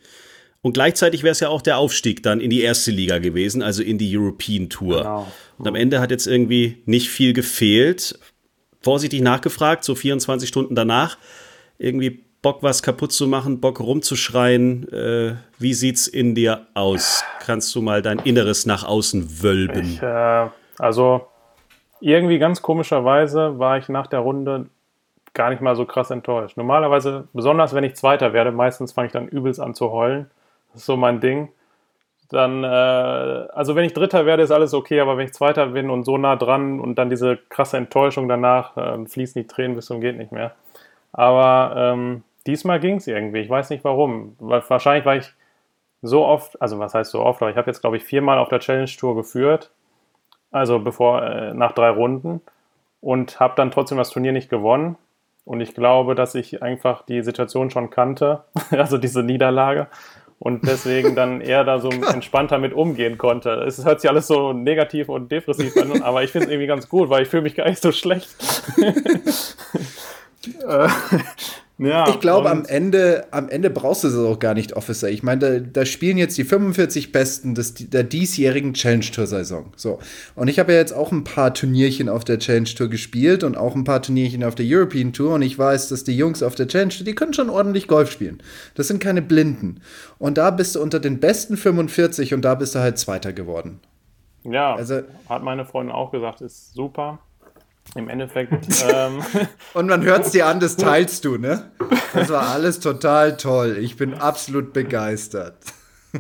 Und 0.62 0.74
gleichzeitig 0.74 1.24
wäre 1.24 1.32
es 1.32 1.40
ja 1.40 1.50
auch 1.50 1.62
der 1.62 1.78
Aufstieg 1.78 2.22
dann 2.22 2.42
in 2.42 2.50
die 2.50 2.62
erste 2.62 2.92
Liga 2.92 3.20
gewesen, 3.20 3.62
also 3.62 3.82
in 3.82 3.98
die 3.98 4.18
European 4.18 4.70
Tour. 4.70 4.98
Genau. 4.98 5.28
Und 5.58 5.68
am 5.68 5.76
Ende 5.76 6.02
hat 6.02 6.12
jetzt 6.12 6.28
irgendwie 6.28 6.82
nicht 6.86 7.10
viel 7.10 7.34
gefehlt. 7.34 8.20
Vorsichtig 8.82 9.22
nachgefragt, 9.22 9.84
so 9.84 9.96
24 9.96 10.48
Stunden 10.48 10.76
danach, 10.76 11.18
irgendwie 11.78 12.24
Bock 12.42 12.64
was 12.64 12.84
kaputt 12.84 13.12
zu 13.12 13.28
machen, 13.28 13.60
Bock 13.60 13.80
rumzuschreien. 13.80 14.88
Äh, 14.92 15.36
wie 15.58 15.74
sieht's 15.74 16.08
in 16.08 16.36
dir 16.36 16.68
aus? 16.74 17.24
Kannst 17.42 17.74
du 17.76 17.82
mal 17.82 18.02
dein 18.02 18.20
Inneres 18.20 18.66
nach 18.66 18.86
außen 18.86 19.42
wölben? 19.44 19.94
Ich, 19.94 20.02
äh, 20.02 20.48
also 20.78 21.28
irgendwie 22.00 22.40
ganz 22.40 22.62
komischerweise 22.62 23.60
war 23.60 23.78
ich 23.78 23.90
nach 23.90 24.08
der 24.08 24.20
Runde 24.20 24.68
gar 25.34 25.50
nicht 25.50 25.62
mal 25.62 25.76
so 25.76 25.86
krass 25.86 26.12
enttäuscht. 26.12 26.58
Normalerweise, 26.58 27.28
besonders 27.34 27.74
wenn 27.74 27.84
ich 27.84 27.96
Zweiter 27.96 28.34
werde, 28.34 28.52
meistens 28.52 28.94
fange 28.94 29.08
ich 29.08 29.14
dann 29.14 29.28
übelst 29.28 29.60
an 29.60 29.76
zu 29.76 29.92
heulen. 29.92 30.30
Das 30.72 30.82
ist 30.82 30.86
so 30.86 30.98
mein 30.98 31.20
Ding. 31.20 31.50
Dann, 32.30 32.64
äh, 32.64 32.68
also 32.68 33.76
wenn 33.76 33.86
ich 33.86 33.94
Dritter 33.94 34.26
werde, 34.26 34.44
ist 34.44 34.52
alles 34.52 34.74
okay, 34.74 35.00
aber 35.00 35.18
wenn 35.18 35.26
ich 35.26 35.34
Zweiter 35.34 35.68
bin 35.68 35.90
und 35.90 36.04
so 36.04 36.18
nah 36.18 36.36
dran 36.36 36.80
und 36.80 36.96
dann 36.96 37.10
diese 37.10 37.38
krasse 37.50 37.78
Enttäuschung 37.78 38.28
danach, 38.28 38.78
äh, 38.78 39.06
fließen 39.06 39.42
die 39.42 39.48
Tränen 39.48 39.76
bis 39.76 39.88
zum 39.88 40.00
geht 40.00 40.18
nicht 40.18 40.32
mehr. 40.32 40.54
Aber 41.12 41.74
ähm, 41.76 42.24
diesmal 42.46 42.80
ging 42.80 42.98
es 42.98 43.08
irgendwie. 43.08 43.40
Ich 43.40 43.50
weiß 43.50 43.72
nicht 43.72 43.84
warum. 43.84 44.36
Wahrscheinlich 44.40 45.06
war 45.06 45.16
ich 45.16 45.34
so 46.02 46.26
oft, 46.26 46.62
also 46.62 46.78
was 46.80 46.94
heißt 46.94 47.12
so 47.12 47.22
oft, 47.22 47.42
aber 47.42 47.52
ich 47.52 47.58
habe 47.58 47.70
jetzt, 47.70 47.82
glaube 47.82 47.98
ich, 47.98 48.04
viermal 48.04 48.38
auf 48.38 48.50
der 48.50 48.60
Challenge 48.60 48.86
Tour 48.86 49.16
geführt. 49.16 49.72
Also 50.52 50.80
bevor, 50.80 51.24
äh, 51.24 51.54
nach 51.54 51.72
drei 51.72 51.90
Runden. 51.90 52.42
Und 53.02 53.40
habe 53.40 53.54
dann 53.56 53.72
trotzdem 53.72 53.98
das 53.98 54.10
Turnier 54.12 54.34
nicht 54.34 54.50
gewonnen. 54.50 54.98
Und 55.46 55.62
ich 55.62 55.74
glaube, 55.74 56.16
dass 56.16 56.36
ich 56.36 56.62
einfach 56.62 57.02
die 57.04 57.24
Situation 57.24 57.72
schon 57.72 57.90
kannte, 57.90 58.44
also 58.72 58.98
diese 58.98 59.24
Niederlage. 59.24 59.88
Und 60.40 60.66
deswegen 60.66 61.16
dann 61.16 61.42
eher 61.42 61.66
da 61.66 61.80
so 61.80 61.90
entspannter 62.14 62.58
mit 62.58 62.74
umgehen 62.74 63.18
konnte. 63.18 63.50
Es 63.68 63.84
hört 63.84 64.02
sich 64.02 64.10
alles 64.10 64.28
so 64.28 64.54
negativ 64.54 65.10
und 65.10 65.32
depressiv 65.32 65.76
an, 65.78 66.02
aber 66.02 66.24
ich 66.24 66.32
finde 66.32 66.48
es 66.48 66.52
irgendwie 66.52 66.68
ganz 66.68 66.88
gut, 66.88 67.10
weil 67.10 67.24
ich 67.24 67.30
fühle 67.30 67.44
mich 67.44 67.56
gar 67.56 67.68
nicht 67.68 67.82
so 67.82 67.92
schlecht. 67.92 68.30
Ja, 71.82 72.10
Ich 72.10 72.20
glaube, 72.20 72.50
am 72.50 72.66
Ende, 72.66 73.26
am 73.32 73.48
Ende 73.48 73.70
brauchst 73.70 74.04
du 74.04 74.10
es 74.10 74.16
auch 74.18 74.38
gar 74.38 74.54
nicht, 74.54 74.74
Officer. 74.74 75.10
Ich 75.10 75.24
meine, 75.24 75.40
da, 75.40 75.60
da 75.82 75.86
spielen 75.86 76.18
jetzt 76.18 76.38
die 76.38 76.44
45 76.44 77.14
Besten 77.14 77.56
des, 77.56 77.74
der 77.76 78.04
diesjährigen 78.04 78.74
Challenge 78.74 79.06
Tour 79.06 79.26
Saison. 79.28 79.72
So. 79.78 80.00
Und 80.36 80.50
ich 80.50 80.60
habe 80.60 80.74
ja 80.74 80.78
jetzt 80.80 80.92
auch 80.92 81.14
ein 81.14 81.24
paar 81.24 81.54
Turnierchen 81.54 82.10
auf 82.10 82.26
der 82.26 82.38
Challenge 82.38 82.68
Tour 82.68 82.90
gespielt 82.90 83.46
und 83.46 83.56
auch 83.56 83.76
ein 83.76 83.86
paar 83.86 84.02
Turnierchen 84.02 84.44
auf 84.44 84.56
der 84.56 84.66
European 84.68 85.14
Tour. 85.14 85.36
Und 85.36 85.42
ich 85.42 85.58
weiß, 85.58 85.88
dass 85.88 86.04
die 86.04 86.18
Jungs 86.18 86.44
auf 86.44 86.56
der 86.56 86.68
Challenge 86.68 86.92
Tour, 86.94 87.06
die 87.06 87.16
können 87.16 87.34
schon 87.34 87.50
ordentlich 87.50 87.88
Golf 87.88 88.12
spielen. 88.12 88.44
Das 88.76 88.90
sind 88.90 89.00
keine 89.02 89.22
Blinden. 89.22 89.80
Und 90.18 90.38
da 90.38 90.52
bist 90.52 90.76
du 90.76 90.82
unter 90.82 91.00
den 91.00 91.22
besten 91.22 91.56
45 91.56 92.34
und 92.34 92.44
da 92.44 92.56
bist 92.56 92.76
du 92.76 92.80
halt 92.80 92.98
Zweiter 92.98 93.32
geworden. 93.32 93.80
Ja, 94.44 94.76
Also- 94.76 95.02
hat 95.30 95.44
meine 95.44 95.64
Freundin 95.66 95.96
auch 95.96 96.12
gesagt, 96.12 96.42
ist 96.42 96.74
super. 96.74 97.20
Im 97.96 98.08
Endeffekt, 98.08 98.68
ähm, 98.94 99.24
Und 99.74 99.88
man 99.88 100.04
hört 100.04 100.26
es 100.26 100.32
dir 100.32 100.46
an, 100.46 100.60
das 100.60 100.78
teilst 100.78 101.26
du, 101.26 101.38
ne? 101.38 101.72
Das 102.14 102.30
war 102.30 102.50
alles 102.50 102.80
total 102.80 103.36
toll. 103.36 103.78
Ich 103.80 103.98
bin 103.98 104.14
absolut 104.14 104.74
begeistert. 104.74 105.58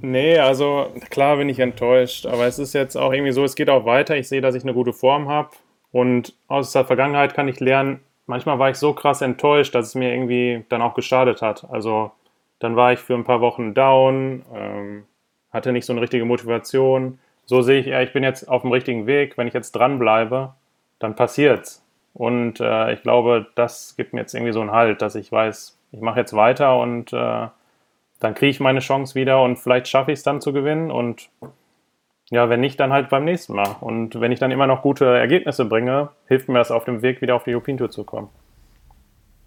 nee, 0.00 0.38
also 0.38 0.92
klar 1.10 1.36
bin 1.36 1.48
ich 1.48 1.58
enttäuscht, 1.58 2.26
aber 2.26 2.46
es 2.46 2.58
ist 2.58 2.72
jetzt 2.74 2.96
auch 2.96 3.12
irgendwie 3.12 3.32
so, 3.32 3.44
es 3.44 3.54
geht 3.54 3.70
auch 3.70 3.84
weiter. 3.84 4.16
Ich 4.16 4.28
sehe, 4.28 4.40
dass 4.40 4.54
ich 4.54 4.62
eine 4.62 4.74
gute 4.74 4.92
Form 4.92 5.28
habe 5.28 5.50
und 5.92 6.34
aus 6.48 6.72
der 6.72 6.84
Vergangenheit 6.84 7.34
kann 7.34 7.48
ich 7.48 7.60
lernen, 7.60 8.00
manchmal 8.26 8.58
war 8.58 8.70
ich 8.70 8.76
so 8.76 8.92
krass 8.92 9.20
enttäuscht, 9.20 9.74
dass 9.74 9.88
es 9.88 9.94
mir 9.94 10.12
irgendwie 10.12 10.64
dann 10.68 10.82
auch 10.82 10.94
geschadet 10.94 11.42
hat. 11.42 11.64
Also 11.70 12.12
dann 12.58 12.76
war 12.76 12.92
ich 12.92 12.98
für 12.98 13.14
ein 13.14 13.24
paar 13.24 13.40
Wochen 13.40 13.74
down, 13.74 14.44
ähm, 14.54 15.04
hatte 15.52 15.72
nicht 15.72 15.86
so 15.86 15.92
eine 15.92 16.02
richtige 16.02 16.24
Motivation. 16.24 17.18
So 17.46 17.62
sehe 17.62 17.80
ich 17.80 17.86
eher, 17.86 18.02
ich 18.02 18.12
bin 18.12 18.22
jetzt 18.22 18.48
auf 18.48 18.62
dem 18.62 18.72
richtigen 18.72 19.06
Weg. 19.06 19.36
Wenn 19.36 19.46
ich 19.46 19.54
jetzt 19.54 19.72
dranbleibe, 19.72 20.54
dann 21.04 21.14
passiert's. 21.14 21.82
Und 22.14 22.60
äh, 22.60 22.92
ich 22.92 23.02
glaube, 23.02 23.46
das 23.54 23.94
gibt 23.96 24.12
mir 24.12 24.20
jetzt 24.20 24.34
irgendwie 24.34 24.52
so 24.52 24.60
einen 24.60 24.72
Halt, 24.72 25.02
dass 25.02 25.14
ich 25.14 25.30
weiß, 25.30 25.78
ich 25.92 26.00
mache 26.00 26.20
jetzt 26.20 26.34
weiter 26.34 26.78
und 26.78 27.12
äh, 27.12 27.48
dann 28.20 28.34
kriege 28.34 28.50
ich 28.50 28.60
meine 28.60 28.80
Chance 28.80 29.14
wieder 29.14 29.42
und 29.42 29.58
vielleicht 29.58 29.88
schaffe 29.88 30.12
ich 30.12 30.18
es 30.18 30.22
dann 30.22 30.40
zu 30.40 30.52
gewinnen 30.52 30.90
und 30.90 31.28
ja, 32.30 32.48
wenn 32.48 32.60
nicht, 32.60 32.80
dann 32.80 32.92
halt 32.92 33.10
beim 33.10 33.24
nächsten 33.24 33.54
Mal. 33.54 33.76
Und 33.80 34.20
wenn 34.20 34.32
ich 34.32 34.38
dann 34.38 34.50
immer 34.50 34.66
noch 34.66 34.82
gute 34.82 35.04
Ergebnisse 35.04 35.66
bringe, 35.66 36.08
hilft 36.26 36.48
mir 36.48 36.58
das 36.58 36.70
auf 36.70 36.84
dem 36.84 37.02
Weg 37.02 37.20
wieder 37.20 37.36
auf 37.36 37.44
die 37.44 37.52
European 37.52 37.90
zu 37.90 38.04
kommen. 38.04 38.28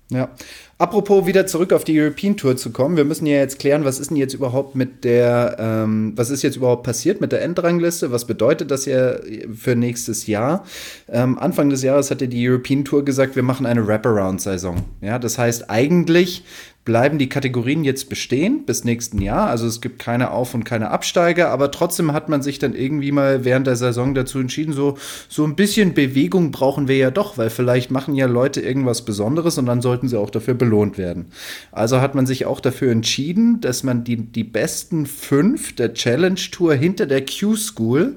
Ja. 0.10 0.30
Apropos 0.78 1.26
wieder 1.26 1.48
zurück 1.48 1.74
auf 1.74 1.84
die 1.84 2.00
European 2.00 2.38
Tour 2.38 2.56
zu 2.56 2.72
kommen, 2.72 2.96
wir 2.96 3.04
müssen 3.04 3.26
ja 3.26 3.38
jetzt 3.38 3.60
klären, 3.60 3.84
was 3.84 4.00
ist 4.00 4.10
denn 4.10 4.18
jetzt 4.18 4.34
überhaupt 4.34 4.76
mit 4.76 5.04
der, 5.04 5.58
ähm, 5.60 6.14
was 6.16 6.30
ist 6.30 6.44
jetzt 6.44 6.56
überhaupt 6.56 6.84
passiert 6.84 7.20
mit 7.20 7.32
der 7.32 7.42
Endrangliste? 7.42 8.12
Was 8.12 8.26
bedeutet 8.26 8.72
das 8.72 8.86
ja 8.86 9.16
für 9.54 9.76
nächstes 9.76 10.28
Jahr? 10.28 10.66
Ähm, 11.10 11.38
Anfang 11.38 11.70
des 11.70 11.84
Jahres 11.84 12.10
hatte 12.10 12.28
die 12.28 12.48
European 12.48 12.86
Tour 12.86 13.04
gesagt, 13.04 13.36
wir 13.36 13.44
machen 13.44 13.66
eine 13.66 13.86
Wraparound-Saison. 13.86 14.78
Ja, 15.02 15.20
das 15.20 15.38
heißt, 15.38 15.70
eigentlich 15.70 16.46
bleiben 16.88 17.18
die 17.18 17.28
Kategorien 17.28 17.84
jetzt 17.84 18.08
bestehen 18.08 18.66
bis 18.66 18.86
nächsten 18.86 19.22
Jahr. 19.22 19.50
Also 19.50 19.68
es 19.68 19.82
gibt 19.82 20.00
keine 20.00 20.32
Auf- 20.32 20.54
und 20.54 20.64
keine 20.64 20.90
Absteiger, 20.90 21.50
aber 21.50 21.70
trotzdem 21.70 22.14
hat 22.14 22.30
man 22.30 22.42
sich 22.42 22.60
dann 22.60 22.74
irgendwie 22.74 23.12
mal 23.12 23.44
während 23.44 23.68
der 23.68 23.76
Saison 23.76 24.16
dazu 24.16 24.40
entschieden, 24.40 24.72
so, 24.72 24.98
so 25.28 25.44
ein 25.44 25.58
bisschen 25.58 25.94
Bewegung 25.94 26.52
brauchen 26.52 26.88
wir 26.88 26.96
ja 26.96 27.12
doch, 27.12 27.38
weil 27.38 27.50
vielleicht 27.50 27.92
machen 27.92 28.16
ja 28.16 28.26
Leute 28.26 28.62
irgendwas 28.62 29.04
Besonderes 29.04 29.58
und 29.58 29.66
dann 29.66 29.82
sollten 29.82 30.08
sie 30.08 30.18
auch 30.18 30.30
dafür 30.30 30.54
belohnt 30.54 30.98
werden. 30.98 31.26
Also 31.74 32.00
hat 32.00 32.16
man 32.16 32.26
sich 32.26 32.46
auch 32.46 32.62
dafür 32.62 32.94
entschieden, 32.94 33.60
dass 33.60 33.84
man 33.84 34.06
die, 34.06 34.16
die 34.16 34.46
besten 34.46 35.08
fünf 35.08 35.76
der 35.76 35.94
Challenge 35.94 36.40
Tour 36.54 36.74
hinter 36.74 37.06
der 37.06 37.26
Q-School 37.26 38.16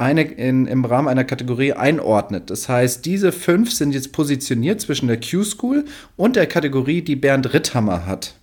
eine 0.00 0.22
in, 0.22 0.66
im 0.66 0.84
Rahmen 0.84 1.08
einer 1.08 1.24
Kategorie 1.24 1.74
einordnet. 1.74 2.50
Das 2.50 2.68
heißt, 2.68 3.04
diese 3.04 3.32
fünf 3.32 3.72
sind 3.72 3.92
jetzt 3.92 4.12
positioniert 4.12 4.80
zwischen 4.80 5.08
der 5.08 5.20
Q-School 5.20 5.84
und 6.16 6.36
der 6.36 6.46
Kategorie, 6.46 7.02
die 7.02 7.16
Bernd 7.16 7.52
Ritthammer 7.52 8.06
hat. 8.06 8.34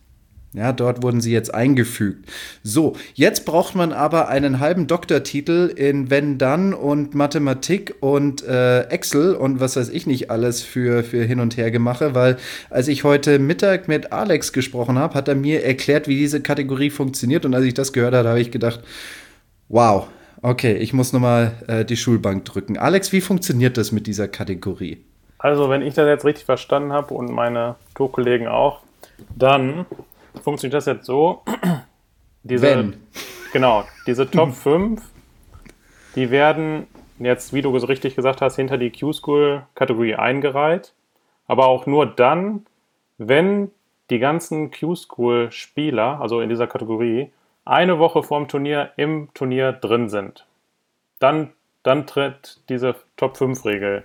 Ja, 0.53 0.71
dort 0.71 1.03
wurden 1.03 1.19
sie 1.19 1.31
jetzt 1.31 1.53
eingefügt. 1.53 2.29
So, 2.63 2.95
jetzt 3.13 3.45
braucht 3.45 3.75
man 3.75 3.91
aber 3.91 4.29
einen 4.29 4.59
halben 4.59 4.87
Doktortitel 4.87 5.71
in 5.75 6.09
Wenn 6.09 6.37
dann 6.37 6.73
und 6.73 7.15
Mathematik 7.15 7.95
und 7.99 8.43
äh, 8.43 8.83
Excel 8.83 9.35
und 9.35 9.59
was 9.59 9.75
weiß 9.75 9.89
ich 9.89 10.07
nicht 10.07 10.31
alles 10.31 10.61
für, 10.61 11.03
für 11.03 11.23
hin 11.23 11.39
und 11.39 11.57
her 11.57 11.69
gemache, 11.69 12.15
weil 12.15 12.37
als 12.69 12.87
ich 12.87 13.03
heute 13.03 13.39
Mittag 13.39 13.87
mit 13.87 14.13
Alex 14.13 14.53
gesprochen 14.53 14.97
habe, 14.97 15.15
hat 15.15 15.27
er 15.27 15.35
mir 15.35 15.63
erklärt, 15.63 16.07
wie 16.07 16.17
diese 16.17 16.41
Kategorie 16.41 16.91
funktioniert 16.91 17.45
und 17.45 17.53
als 17.53 17.65
ich 17.65 17.73
das 17.73 17.93
gehört 17.93 18.13
habe, 18.13 18.29
habe 18.29 18.39
ich 18.39 18.51
gedacht, 18.51 18.79
wow, 19.67 20.07
okay, 20.41 20.73
ich 20.73 20.93
muss 20.93 21.13
nochmal 21.13 21.53
äh, 21.67 21.85
die 21.85 21.97
Schulbank 21.97 22.45
drücken. 22.45 22.77
Alex, 22.77 23.11
wie 23.11 23.21
funktioniert 23.21 23.77
das 23.77 23.91
mit 23.91 24.07
dieser 24.07 24.27
Kategorie? 24.27 25.03
Also, 25.39 25.69
wenn 25.69 25.81
ich 25.81 25.93
das 25.93 26.07
jetzt 26.07 26.25
richtig 26.25 26.45
verstanden 26.45 26.91
habe 26.91 27.13
und 27.13 27.31
meine 27.31 27.75
Tourkollegen 27.95 28.47
auch, 28.47 28.81
dann 29.35 29.85
funktioniert 30.43 30.75
das 30.75 30.85
jetzt 30.85 31.05
so. 31.05 31.43
Diese, 32.43 32.61
Wenn. 32.67 32.93
Genau, 33.51 33.83
diese 34.05 34.29
Top 34.31 34.53
5 34.53 35.01
die 36.17 36.31
werden 36.31 36.87
jetzt, 37.19 37.53
wie 37.53 37.61
du 37.61 37.77
so 37.77 37.85
richtig 37.85 38.15
gesagt 38.15 38.41
hast, 38.41 38.55
hinter 38.55 38.79
die 38.79 38.91
Q-School-Kategorie 38.91 40.15
eingereiht. 40.15 40.93
Aber 41.45 41.67
auch 41.67 41.85
nur 41.85 42.07
dann, 42.07 42.65
wenn 43.19 43.69
die 44.09 44.17
ganzen 44.17 44.71
Q-School-Spieler, 44.71 46.19
also 46.19 46.41
in 46.41 46.49
dieser 46.49 46.65
Kategorie, 46.65 47.31
eine 47.69 47.99
Woche 47.99 48.23
vorm 48.23 48.47
Turnier 48.47 48.91
im 48.97 49.29
Turnier 49.33 49.73
drin 49.73 50.09
sind. 50.09 50.45
Dann, 51.19 51.53
dann 51.83 52.07
tritt 52.07 52.61
diese 52.69 52.95
Top-5-Regel 53.17 54.03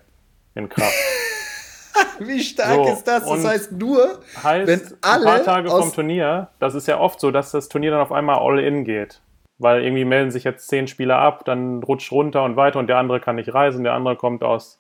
in 0.54 0.68
Kraft. 0.68 0.92
Wie 2.18 2.40
stark 2.40 2.74
So, 2.74 2.92
ist 2.92 3.04
das? 3.04 3.24
Das 3.26 3.44
heißt 3.44 3.72
nur, 3.72 4.20
Heißt, 4.42 4.66
wenn 4.66 4.98
alle 5.00 5.26
ein 5.26 5.36
paar 5.36 5.44
Tage 5.44 5.70
vom 5.70 5.92
Turnier, 5.92 6.48
das 6.58 6.74
ist 6.74 6.86
ja 6.86 6.98
oft 6.98 7.20
so, 7.20 7.30
dass 7.30 7.50
das 7.50 7.68
Turnier 7.68 7.90
dann 7.90 8.00
auf 8.00 8.12
einmal 8.12 8.38
all-in 8.38 8.84
geht. 8.84 9.20
Weil 9.58 9.84
irgendwie 9.84 10.04
melden 10.04 10.30
sich 10.30 10.44
jetzt 10.44 10.68
zehn 10.68 10.88
Spieler 10.88 11.18
ab, 11.18 11.44
dann 11.44 11.82
rutscht 11.82 12.10
runter 12.10 12.42
und 12.44 12.56
weiter 12.56 12.78
und 12.78 12.88
der 12.88 12.98
andere 12.98 13.20
kann 13.20 13.36
nicht 13.36 13.52
reisen, 13.54 13.84
der 13.84 13.92
andere 13.92 14.16
kommt 14.16 14.42
aus 14.42 14.78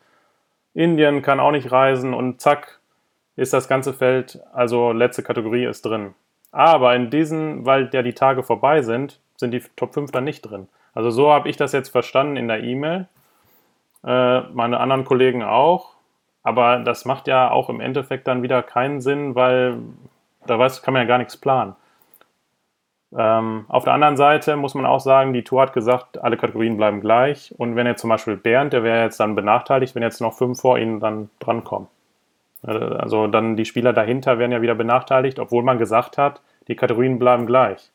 Indien, 0.74 1.22
kann 1.22 1.40
auch 1.40 1.52
nicht 1.52 1.70
reisen 1.70 2.14
und 2.14 2.40
zack, 2.40 2.80
ist 3.36 3.52
das 3.52 3.68
ganze 3.68 3.92
Feld, 3.92 4.40
also 4.52 4.92
letzte 4.92 5.22
Kategorie 5.22 5.66
ist 5.66 5.84
drin. 5.84 6.14
Aber 6.52 6.94
in 6.94 7.10
diesen, 7.10 7.64
weil 7.66 7.88
ja 7.92 8.02
die 8.02 8.12
Tage 8.12 8.42
vorbei 8.42 8.82
sind, 8.82 9.18
sind 9.36 9.52
die 9.52 9.62
Top 9.76 9.94
5 9.94 10.12
dann 10.12 10.24
nicht 10.24 10.42
drin. 10.42 10.68
Also 10.94 11.10
so 11.10 11.32
habe 11.32 11.48
ich 11.48 11.56
das 11.56 11.72
jetzt 11.72 11.88
verstanden 11.88 12.36
in 12.36 12.48
der 12.48 12.62
E-Mail. 12.62 13.08
Äh, 14.04 14.40
meine 14.52 14.78
anderen 14.78 15.04
Kollegen 15.04 15.42
auch. 15.42 15.94
Aber 16.42 16.78
das 16.80 17.04
macht 17.04 17.28
ja 17.28 17.50
auch 17.50 17.70
im 17.70 17.80
Endeffekt 17.80 18.26
dann 18.26 18.42
wieder 18.42 18.62
keinen 18.62 19.00
Sinn, 19.00 19.34
weil 19.34 19.78
da 20.46 20.58
weiß, 20.58 20.82
kann 20.82 20.92
man 20.92 21.02
ja 21.02 21.08
gar 21.08 21.18
nichts 21.18 21.36
planen. 21.36 21.74
Ähm, 23.16 23.66
auf 23.68 23.84
der 23.84 23.92
anderen 23.92 24.16
Seite 24.16 24.56
muss 24.56 24.74
man 24.74 24.86
auch 24.86 25.00
sagen, 25.00 25.32
die 25.32 25.44
Tour 25.44 25.62
hat 25.62 25.72
gesagt, 25.72 26.22
alle 26.22 26.36
Kategorien 26.36 26.76
bleiben 26.76 27.00
gleich. 27.00 27.54
Und 27.58 27.76
wenn 27.76 27.86
jetzt 27.86 28.00
zum 28.00 28.10
Beispiel 28.10 28.36
Bernd, 28.36 28.72
der 28.72 28.82
wäre 28.82 29.04
jetzt 29.04 29.20
dann 29.20 29.34
benachteiligt, 29.34 29.94
wenn 29.94 30.02
jetzt 30.02 30.20
noch 30.20 30.34
fünf 30.34 30.60
vor 30.60 30.78
ihnen 30.78 30.98
dann 30.98 31.30
drankommen. 31.38 31.88
Äh, 32.66 32.70
Also 32.72 33.26
dann 33.26 33.56
die 33.56 33.64
Spieler 33.64 33.92
dahinter 33.92 34.38
werden 34.38 34.52
ja 34.52 34.62
wieder 34.62 34.74
benachteiligt, 34.74 35.38
obwohl 35.38 35.62
man 35.62 35.78
gesagt 35.78 36.18
hat, 36.18 36.40
die 36.68 36.76
Kategorien 36.76 37.18
bleiben 37.18 37.46
gleich. 37.46 37.90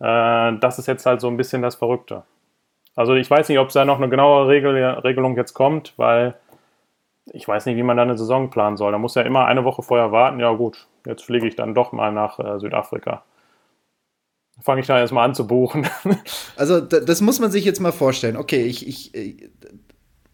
Äh, 0.00 0.58
das 0.58 0.78
ist 0.78 0.86
jetzt 0.86 1.06
halt 1.06 1.20
so 1.20 1.28
ein 1.28 1.36
bisschen 1.36 1.62
das 1.62 1.74
Verrückte. 1.76 2.24
Also 2.94 3.14
ich 3.14 3.30
weiß 3.30 3.48
nicht, 3.48 3.58
ob 3.58 3.68
es 3.68 3.74
da 3.74 3.84
noch 3.84 3.96
eine 3.98 4.08
genauere 4.08 4.48
Regel, 4.48 4.76
Regelung 4.76 5.36
jetzt 5.36 5.54
kommt, 5.54 5.94
weil 5.96 6.34
ich 7.32 7.46
weiß 7.46 7.66
nicht, 7.66 7.76
wie 7.76 7.82
man 7.82 7.96
da 7.96 8.02
eine 8.02 8.18
Saison 8.18 8.50
planen 8.50 8.76
soll. 8.76 8.92
Da 8.92 8.98
muss 8.98 9.14
ja 9.14 9.22
immer 9.22 9.46
eine 9.46 9.64
Woche 9.64 9.82
vorher 9.82 10.12
warten. 10.12 10.40
Ja 10.40 10.52
gut, 10.52 10.88
jetzt 11.06 11.24
fliege 11.24 11.46
ich 11.46 11.56
dann 11.56 11.74
doch 11.74 11.92
mal 11.92 12.12
nach 12.12 12.38
äh, 12.38 12.58
Südafrika. 12.58 13.22
Fange 14.60 14.82
ich 14.82 14.86
da 14.86 14.98
erstmal 14.98 15.24
an 15.24 15.34
zu 15.34 15.46
buchen. 15.46 15.86
Also 16.56 16.80
da, 16.80 17.00
das 17.00 17.22
muss 17.22 17.40
man 17.40 17.50
sich 17.50 17.64
jetzt 17.64 17.80
mal 17.80 17.92
vorstellen. 17.92 18.36
Okay, 18.36 18.62
ich, 18.64 18.86
ich, 18.86 19.14
äh, 19.14 19.48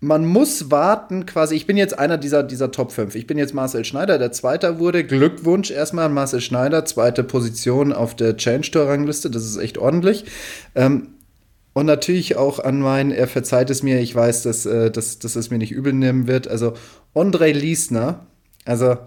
man 0.00 0.24
muss 0.24 0.70
warten 0.70 1.26
quasi. 1.26 1.56
Ich 1.56 1.66
bin 1.66 1.76
jetzt 1.76 1.98
einer 1.98 2.18
dieser, 2.18 2.42
dieser 2.42 2.70
Top 2.70 2.92
5. 2.92 3.14
Ich 3.16 3.26
bin 3.26 3.36
jetzt 3.36 3.52
Marcel 3.52 3.84
Schneider, 3.84 4.18
der 4.18 4.30
Zweiter 4.30 4.78
wurde. 4.78 5.04
Glückwunsch 5.04 5.70
erstmal 5.70 6.06
an 6.06 6.14
Marcel 6.14 6.40
Schneider, 6.40 6.84
zweite 6.84 7.24
Position 7.24 7.92
auf 7.92 8.14
der 8.14 8.36
Change 8.36 8.70
Tour 8.70 8.88
Rangliste. 8.88 9.28
Das 9.30 9.44
ist 9.44 9.56
echt 9.56 9.76
ordentlich. 9.76 10.24
Ähm, 10.76 11.08
und 11.72 11.86
natürlich 11.86 12.36
auch 12.36 12.58
an 12.60 12.80
meinen, 12.80 13.10
er 13.10 13.28
verzeiht 13.28 13.70
es 13.70 13.82
mir, 13.82 14.00
ich 14.00 14.14
weiß, 14.14 14.42
dass, 14.42 14.66
äh, 14.66 14.90
dass, 14.90 15.18
dass 15.18 15.36
es 15.36 15.50
mir 15.50 15.58
nicht 15.58 15.72
übel 15.72 15.92
nehmen 15.92 16.26
wird. 16.26 16.48
Also 16.48 16.74
André 17.14 17.52
Liesner, 17.52 18.26
also 18.64 18.98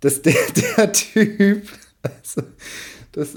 das, 0.00 0.22
der, 0.22 0.34
der 0.76 0.92
Typ, 0.92 1.62
also, 2.02 2.42
das, 3.12 3.36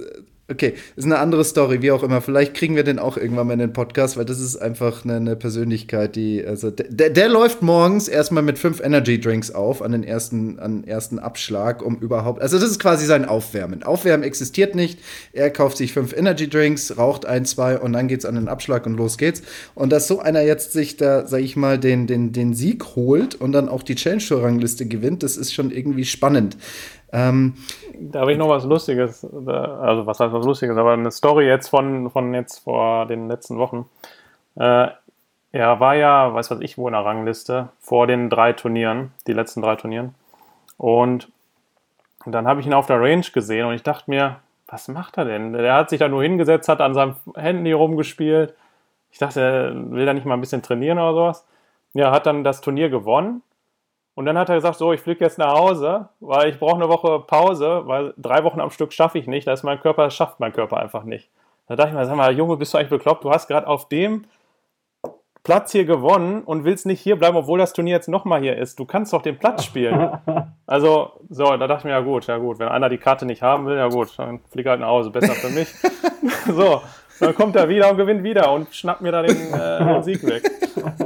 okay, 0.49 0.73
ist 0.95 1.05
eine 1.05 1.19
andere 1.19 1.43
Story, 1.43 1.81
wie 1.81 1.91
auch 1.91 2.03
immer. 2.03 2.21
Vielleicht 2.21 2.53
kriegen 2.53 2.75
wir 2.75 2.83
den 2.83 2.99
auch 2.99 3.17
irgendwann 3.17 3.47
mal 3.47 3.53
in 3.53 3.59
den 3.59 3.73
Podcast, 3.73 4.17
weil 4.17 4.25
das 4.25 4.39
ist 4.39 4.57
einfach 4.57 5.05
eine, 5.05 5.15
eine 5.15 5.35
Persönlichkeit, 5.35 6.15
die, 6.15 6.43
also 6.45 6.71
der, 6.71 7.09
der, 7.09 7.29
läuft 7.29 7.61
morgens 7.61 8.07
erstmal 8.07 8.43
mit 8.43 8.57
fünf 8.57 8.79
Energy 8.79 9.19
Drinks 9.19 9.51
auf 9.51 9.81
an 9.81 9.91
den 9.91 10.03
ersten, 10.03 10.59
an 10.59 10.83
ersten 10.83 11.19
Abschlag, 11.19 11.81
um 11.81 11.97
überhaupt, 11.97 12.41
also 12.41 12.57
das 12.57 12.69
ist 12.69 12.79
quasi 12.79 13.05
sein 13.05 13.25
Aufwärmen. 13.25 13.83
Aufwärmen 13.83 14.23
existiert 14.23 14.75
nicht. 14.75 14.99
Er 15.33 15.49
kauft 15.51 15.77
sich 15.77 15.93
fünf 15.93 16.13
Energy 16.13 16.49
Drinks, 16.49 16.97
raucht 16.97 17.25
ein, 17.25 17.45
zwei 17.45 17.77
und 17.77 17.93
dann 17.93 18.07
geht's 18.07 18.25
an 18.25 18.35
den 18.35 18.47
Abschlag 18.47 18.85
und 18.85 18.95
los 18.95 19.17
geht's. 19.17 19.43
Und 19.75 19.91
dass 19.91 20.07
so 20.07 20.19
einer 20.19 20.41
jetzt 20.41 20.73
sich 20.73 20.97
da, 20.97 21.27
sag 21.27 21.41
ich 21.41 21.55
mal, 21.55 21.77
den, 21.77 22.07
den, 22.07 22.31
den 22.31 22.53
Sieg 22.53 22.95
holt 22.95 23.35
und 23.35 23.51
dann 23.51 23.69
auch 23.69 23.83
die 23.83 23.95
Challenge 23.95 24.23
Tour 24.23 24.43
Rangliste 24.43 24.85
gewinnt, 24.85 25.23
das 25.23 25.37
ist 25.37 25.53
schon 25.53 25.71
irgendwie 25.71 26.05
spannend. 26.05 26.57
Ähm, 27.11 27.55
Da 27.99 28.21
habe 28.21 28.31
ich 28.31 28.37
noch 28.37 28.49
was 28.49 28.65
Lustiges, 28.65 29.25
also 29.25 30.05
was 30.05 30.19
heißt 30.19 30.33
was 30.33 30.45
Lustiges, 30.45 30.77
aber 30.77 30.93
eine 30.93 31.11
Story 31.11 31.47
jetzt 31.47 31.67
von, 31.67 32.09
von 32.09 32.33
jetzt 32.33 32.59
vor 32.59 33.05
den 33.07 33.27
letzten 33.27 33.57
Wochen. 33.57 33.89
Äh, 34.55 34.87
er 35.51 35.79
war 35.79 35.95
ja, 35.95 36.33
weiß 36.33 36.51
was 36.51 36.59
ich, 36.61 36.77
wo 36.77 36.87
in 36.87 36.93
der 36.93 37.03
Rangliste 37.03 37.69
vor 37.79 38.07
den 38.07 38.29
drei 38.29 38.53
Turnieren, 38.53 39.11
die 39.27 39.33
letzten 39.33 39.61
drei 39.61 39.75
Turnieren. 39.75 40.13
Und 40.77 41.29
dann 42.25 42.47
habe 42.47 42.61
ich 42.61 42.67
ihn 42.67 42.73
auf 42.73 42.85
der 42.85 43.01
Range 43.01 43.25
gesehen 43.33 43.65
und 43.65 43.73
ich 43.73 43.83
dachte 43.83 44.09
mir, 44.09 44.37
was 44.67 44.87
macht 44.87 45.17
er 45.17 45.25
denn? 45.25 45.53
Der 45.53 45.73
hat 45.73 45.89
sich 45.89 45.99
da 45.99 46.07
nur 46.07 46.21
hingesetzt, 46.21 46.69
hat 46.69 46.81
an 46.81 46.93
seinem 46.93 47.15
Handy 47.35 47.71
rumgespielt. 47.71 48.53
Ich 49.11 49.17
dachte, 49.17 49.41
er 49.41 49.91
will 49.91 50.05
da 50.05 50.13
nicht 50.13 50.25
mal 50.25 50.35
ein 50.35 50.41
bisschen 50.41 50.61
trainieren 50.61 50.99
oder 50.99 51.13
sowas. 51.13 51.47
Ja, 51.93 52.11
hat 52.11 52.27
dann 52.27 52.43
das 52.43 52.61
Turnier 52.61 52.89
gewonnen 52.89 53.41
und 54.19 54.25
dann 54.25 54.37
hat 54.37 54.49
er 54.49 54.55
gesagt, 54.55 54.77
so, 54.77 54.91
ich 54.91 54.99
fliege 54.99 55.23
jetzt 55.23 55.37
nach 55.37 55.53
Hause, 55.53 56.09
weil 56.19 56.49
ich 56.49 56.59
brauche 56.59 56.75
eine 56.75 56.89
Woche 56.89 57.23
Pause, 57.25 57.83
weil 57.85 58.13
drei 58.17 58.43
Wochen 58.43 58.59
am 58.59 58.69
Stück 58.69 58.91
schaffe 58.91 59.17
ich 59.17 59.27
nicht. 59.27 59.47
Da 59.47 59.53
ist 59.53 59.63
mein 59.63 59.79
Körper, 59.79 60.03
das 60.03 60.13
schafft 60.13 60.41
mein 60.41 60.51
Körper 60.51 60.75
einfach 60.75 61.05
nicht. 61.05 61.29
Da 61.69 61.77
dachte 61.77 61.91
ich 61.91 61.95
mir, 61.95 62.05
sag 62.05 62.17
mal, 62.17 62.35
Junge, 62.35 62.57
bist 62.57 62.73
du 62.73 62.77
eigentlich 62.77 62.89
bekloppt? 62.89 63.23
Du 63.23 63.31
hast 63.31 63.47
gerade 63.47 63.65
auf 63.65 63.87
dem 63.87 64.25
Platz 65.45 65.71
hier 65.71 65.85
gewonnen 65.85 66.41
und 66.43 66.65
willst 66.65 66.85
nicht 66.85 66.99
hier 66.99 67.15
bleiben, 67.15 67.37
obwohl 67.37 67.59
das 67.59 67.71
Turnier 67.71 67.95
jetzt 67.95 68.09
nochmal 68.09 68.41
hier 68.41 68.57
ist. 68.57 68.77
Du 68.77 68.83
kannst 68.83 69.13
doch 69.13 69.21
den 69.21 69.39
Platz 69.39 69.63
spielen. 69.63 70.19
Also, 70.67 71.13
so, 71.29 71.45
da 71.45 71.65
dachte 71.65 71.79
ich 71.79 71.83
mir, 71.85 71.91
ja 71.91 72.01
gut, 72.01 72.27
ja 72.27 72.37
gut, 72.37 72.59
wenn 72.59 72.67
einer 72.67 72.89
die 72.89 72.99
Karte 72.99 73.25
nicht 73.25 73.41
haben 73.41 73.65
will, 73.65 73.77
ja 73.77 73.87
gut, 73.87 74.13
dann 74.19 74.39
flieg 74.51 74.67
halt 74.67 74.81
nach 74.81 74.89
Hause, 74.89 75.09
besser 75.09 75.33
für 75.33 75.49
mich. 75.49 75.67
so, 76.47 76.81
dann 77.19 77.33
kommt 77.33 77.55
er 77.55 77.67
wieder 77.67 77.89
und 77.89 77.97
gewinnt 77.97 78.23
wieder 78.23 78.51
und 78.51 78.73
schnappt 78.73 79.01
mir 79.01 79.11
da 79.11 79.23
den, 79.23 79.51
äh, 79.51 79.83
den 79.83 80.03
Sieg 80.03 80.23
weg. 80.27 80.43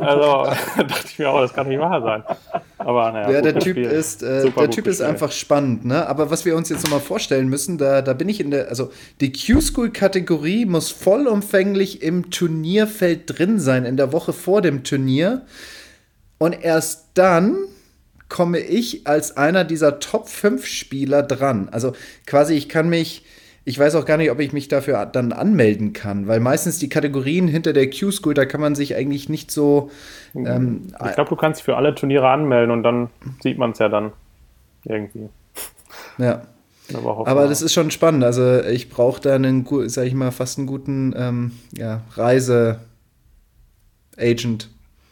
Also, 0.01 0.43
dachte 0.77 1.05
ich 1.05 1.17
mir 1.17 1.29
auch, 1.29 1.39
das 1.39 1.53
kann 1.53 1.69
nicht 1.69 1.79
wahr 1.79 2.01
sein. 2.01 2.23
Aber 2.85 3.11
naja, 3.11 3.31
Ja, 3.31 3.41
der 3.41 3.53
Typ 3.59 3.75
gespielt. 3.75 3.91
ist, 3.91 4.23
äh, 4.23 4.49
der 4.49 4.69
Typ 4.69 4.87
ist 4.87 5.01
einfach 5.01 5.31
spannend, 5.31 5.85
ne? 5.85 6.07
Aber 6.07 6.29
was 6.29 6.45
wir 6.45 6.55
uns 6.55 6.69
jetzt 6.69 6.83
nochmal 6.83 6.99
vorstellen 6.99 7.47
müssen, 7.49 7.77
da, 7.77 8.01
da 8.01 8.13
bin 8.13 8.29
ich 8.29 8.39
in 8.39 8.51
der, 8.51 8.69
also 8.69 8.91
die 9.21 9.31
Q-School-Kategorie 9.31 10.65
muss 10.65 10.89
vollumfänglich 10.91 12.01
im 12.01 12.29
Turnierfeld 12.29 13.37
drin 13.39 13.59
sein, 13.59 13.85
in 13.85 13.97
der 13.97 14.11
Woche 14.11 14.33
vor 14.33 14.61
dem 14.61 14.83
Turnier. 14.83 15.45
Und 16.37 16.53
erst 16.63 17.05
dann 17.13 17.55
komme 18.29 18.59
ich 18.59 19.05
als 19.05 19.37
einer 19.37 19.63
dieser 19.63 19.99
Top 19.99 20.27
5 20.27 20.65
Spieler 20.65 21.21
dran. 21.23 21.69
Also 21.71 21.93
quasi, 22.25 22.55
ich 22.55 22.67
kann 22.67 22.89
mich, 22.89 23.23
ich 23.65 23.79
weiß 23.79 23.95
auch 23.95 24.05
gar 24.05 24.17
nicht, 24.17 24.29
ob 24.29 24.39
ich 24.39 24.51
mich 24.51 24.67
dafür 24.67 25.05
dann 25.05 25.31
anmelden 25.31 25.93
kann, 25.93 26.27
weil 26.27 26.41
meistens 26.41 26.79
die 26.79 26.89
Kategorien 26.89 27.47
hinter 27.47 27.71
der 27.71 27.89
Q-School, 27.89 28.33
da 28.33 28.45
kann 28.45 28.59
man 28.59 28.75
sich 28.75 28.95
eigentlich 28.95 29.29
nicht 29.29 29.51
so. 29.51 29.89
Ähm, 30.35 30.87
Ich 31.05 31.13
glaube, 31.13 31.29
du 31.29 31.35
kannst 31.37 31.59
dich 31.59 31.65
für 31.65 31.77
alle 31.77 31.95
Turniere 31.95 32.27
anmelden 32.29 32.71
und 32.71 32.83
dann 32.83 33.09
sieht 33.41 33.57
man 33.57 33.71
es 33.71 33.79
ja 33.79 33.87
dann 33.87 34.11
irgendwie. 34.83 35.29
ja. 36.17 36.41
Aber, 36.93 37.25
Aber 37.25 37.47
das 37.47 37.61
ist 37.61 37.73
schon 37.73 37.91
spannend. 37.91 38.25
Also 38.25 38.61
ich 38.61 38.89
brauche 38.89 39.21
da 39.21 39.35
einen, 39.35 39.65
sag 39.87 40.05
ich 40.05 40.13
mal, 40.13 40.31
fast 40.31 40.57
einen 40.57 40.67
guten 40.67 41.13
ähm, 41.17 41.53
ja, 41.77 42.01
Reise-Agent. 42.15 42.79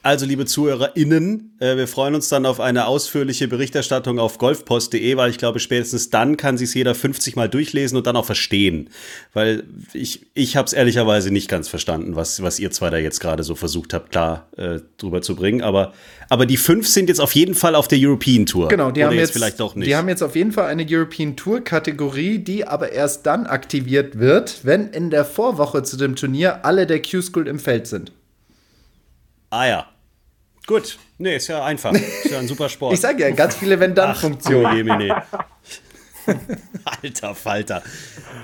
Also, 0.04 0.26
liebe 0.26 0.48
ZuhörerInnen, 0.48 1.58
äh, 1.60 1.78
wir 1.78 1.88
freuen 1.88 2.16
uns 2.16 2.28
dann 2.28 2.48
auf 2.48 2.60
eine 2.60 2.88
ausführliche 2.88 3.48
Berichterstattung 3.48 4.18
auf 4.18 4.40
golfpost.de, 4.40 5.16
weil 5.16 5.30
ich 5.30 5.38
glaube, 5.38 5.60
spätestens 5.60 6.10
dann 6.10 6.38
kann 6.38 6.58
sich 6.58 6.74
jeder 6.74 6.96
50 6.96 7.36
Mal 7.36 7.48
durchlesen 7.48 8.00
und 8.00 8.08
dann 8.08 8.16
auch 8.16 8.26
verstehen. 8.26 8.90
Weil 9.34 9.64
ich, 9.94 10.26
ich 10.34 10.58
habe 10.58 10.66
es 10.66 10.74
ehrlicherweise 10.74 11.30
nicht 11.30 11.48
ganz 11.48 11.68
verstanden, 11.68 12.16
was, 12.16 12.42
was 12.42 12.60
ihr 12.60 12.72
zwei 12.72 12.90
da 12.90 12.98
jetzt 12.98 13.20
gerade 13.20 13.44
so 13.44 13.54
versucht 13.54 13.94
habt, 13.94 14.10
klar 14.10 14.48
äh, 14.58 14.80
drüber 14.98 15.22
zu 15.22 15.36
bringen. 15.36 15.62
Aber, 15.62 15.94
aber 16.30 16.48
die 16.48 16.58
fünf 16.58 16.88
sind 16.88 17.08
jetzt 17.08 17.22
auf 17.22 17.36
jeden 17.36 17.54
Fall 17.54 17.76
auf 17.76 17.88
der 17.88 18.00
European 18.02 18.48
Tour. 18.48 18.70
Genau, 18.70 18.90
die 18.90 19.02
Oder 19.02 19.12
haben 19.12 19.18
jetzt, 19.18 19.34
vielleicht 19.34 19.60
doch 19.60 19.76
nicht. 19.76 19.88
die 19.88 19.96
haben 19.96 20.10
jetzt 20.10 20.24
auf 20.24 20.36
jeden 20.36 20.52
Fall 20.52 20.66
eine 20.66 20.84
European 20.90 21.36
Tour 21.36 21.64
Kategorie, 21.64 22.40
die 22.40 22.66
aber 22.66 22.92
erst 22.92 23.28
dann 23.28 23.46
aktiviert 23.46 24.18
wird, 24.18 24.62
wenn 24.64 24.88
in 24.88 25.12
der 25.12 25.26
Vorwoche 25.26 25.84
zu 25.84 25.96
dem 25.96 26.16
Turnier 26.16 26.66
alle 26.66 26.88
der 26.88 27.04
Q-School 27.04 27.48
im 27.48 27.60
Feld 27.60 27.86
sind. 27.86 28.12
ah 29.52 29.68
ja. 29.68 29.91
Gut. 30.68 30.98
Nee, 31.18 31.36
ist 31.38 31.48
ja 31.48 31.64
einfach. 31.64 31.92
Ist 31.94 32.30
ja 32.32 32.40
ein 32.40 32.48
super 32.48 32.70
Sport. 32.70 32.94
Ich 32.94 33.00
sage 33.02 33.24
ja, 33.24 33.32
ganz 33.32 33.56
viele 33.56 33.80
Wenn-Dann-Funktionen. 33.80 35.12
Alter 37.04 37.36
Falter. 37.36 37.82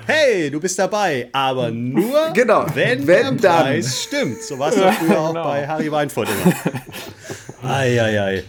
Hey, 0.08 0.50
du 0.50 0.60
bist 0.60 0.80
dabei, 0.80 1.30
aber 1.32 1.70
nur, 1.70 2.32
Genau, 2.34 2.66
wenn, 2.74 3.06
wenn 3.06 3.38
der 3.38 3.52
dann. 3.52 3.64
Preis 3.66 4.04
stimmt. 4.04 4.42
So 4.42 4.58
war 4.58 4.70
es 4.70 4.76
doch 4.76 4.92
früher 4.94 5.20
auch 5.20 5.30
Genau. 5.30 5.44
bei 5.44 5.68
Harry 5.68 5.92
Weinfurt 5.92 6.28
immer. 6.30 7.72
Eieiei. 7.72 8.44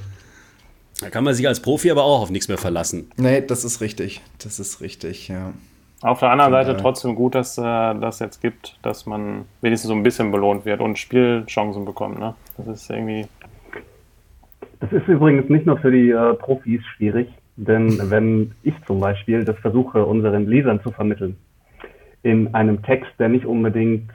Da 1.00 1.10
kann 1.10 1.24
man 1.24 1.34
sich 1.34 1.46
als 1.46 1.60
Profi 1.60 1.90
aber 1.90 2.04
auch 2.04 2.22
auf 2.22 2.30
nichts 2.30 2.48
mehr 2.48 2.58
verlassen. 2.58 3.10
Nee, 3.16 3.42
das 3.42 3.64
ist 3.64 3.80
richtig. 3.80 4.20
Das 4.42 4.58
ist 4.58 4.80
richtig, 4.80 5.28
ja. 5.28 5.52
Auf 6.00 6.20
der 6.20 6.30
anderen 6.30 6.52
Seite 6.52 6.76
trotzdem 6.76 7.14
gut, 7.16 7.34
dass 7.34 7.58
äh, 7.58 7.62
das 7.62 8.20
jetzt 8.20 8.40
gibt, 8.40 8.76
dass 8.82 9.04
man 9.04 9.44
wenigstens 9.62 9.88
so 9.88 9.94
ein 9.94 10.02
bisschen 10.04 10.30
belohnt 10.30 10.64
wird 10.64 10.80
und 10.80 10.96
Spielchancen 10.98 11.84
bekommt. 11.84 12.18
Ne? 12.18 12.34
Das 12.56 12.66
ist 12.68 12.88
irgendwie. 12.90 13.26
Das 14.80 14.92
ist 14.92 15.08
übrigens 15.08 15.48
nicht 15.48 15.66
nur 15.66 15.78
für 15.78 15.90
die 15.90 16.10
äh, 16.10 16.34
Profis 16.34 16.80
schwierig, 16.96 17.28
denn 17.56 17.98
wenn 18.10 18.52
ich 18.62 18.74
zum 18.86 19.00
Beispiel 19.00 19.44
das 19.44 19.58
versuche, 19.58 20.04
unseren 20.04 20.46
Lesern 20.46 20.80
zu 20.82 20.90
vermitteln, 20.90 21.36
in 22.22 22.54
einem 22.54 22.82
Text, 22.82 23.10
der 23.18 23.28
nicht 23.28 23.44
unbedingt, 23.44 24.10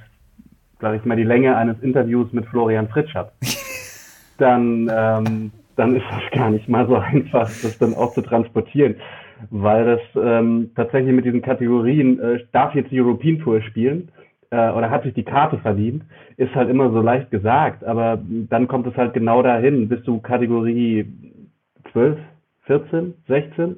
sage 0.80 0.98
ich 0.98 1.06
mal, 1.06 1.18
die 1.18 1.24
Länge 1.24 1.58
eines 1.58 1.80
Interviews 1.82 2.32
mit 2.32 2.46
Florian 2.46 2.88
Fritsch 2.88 3.14
hat, 3.14 3.34
dann, 4.38 4.90
ähm, 4.94 5.52
dann 5.76 5.96
ist 5.96 6.06
das 6.10 6.40
gar 6.40 6.50
nicht 6.50 6.70
mal 6.70 6.88
so 6.88 6.96
einfach, 6.96 7.50
das 7.62 7.78
dann 7.78 7.94
auch 7.94 8.14
zu 8.14 8.22
transportieren 8.22 8.96
weil 9.50 9.86
das 9.86 10.02
ähm, 10.16 10.72
tatsächlich 10.76 11.14
mit 11.14 11.26
diesen 11.26 11.42
Kategorien, 11.42 12.20
äh, 12.20 12.40
darf 12.52 12.76
jetzt 12.76 12.92
die 12.92 13.02
European 13.02 13.40
Tour 13.40 13.62
spielen 13.62 14.10
äh, 14.54 14.72
oder 14.72 14.92
hat 14.92 15.04
sich 15.04 15.16
die 15.16 15.24
Karte 15.24 15.58
verdient, 15.58 16.04
ist 16.38 16.54
halt 16.54 16.70
immer 16.70 16.92
so 16.92 17.02
leicht 17.02 17.32
gesagt, 17.32 17.84
aber 17.84 18.20
dann 18.50 18.68
kommt 18.68 18.86
es 18.86 18.96
halt 18.96 19.14
genau 19.14 19.42
dahin, 19.42 19.90
bist 19.90 20.08
du 20.08 20.20
Kategorie 20.20 21.06
12, 21.92 22.20
14, 22.66 23.14
16 23.28 23.78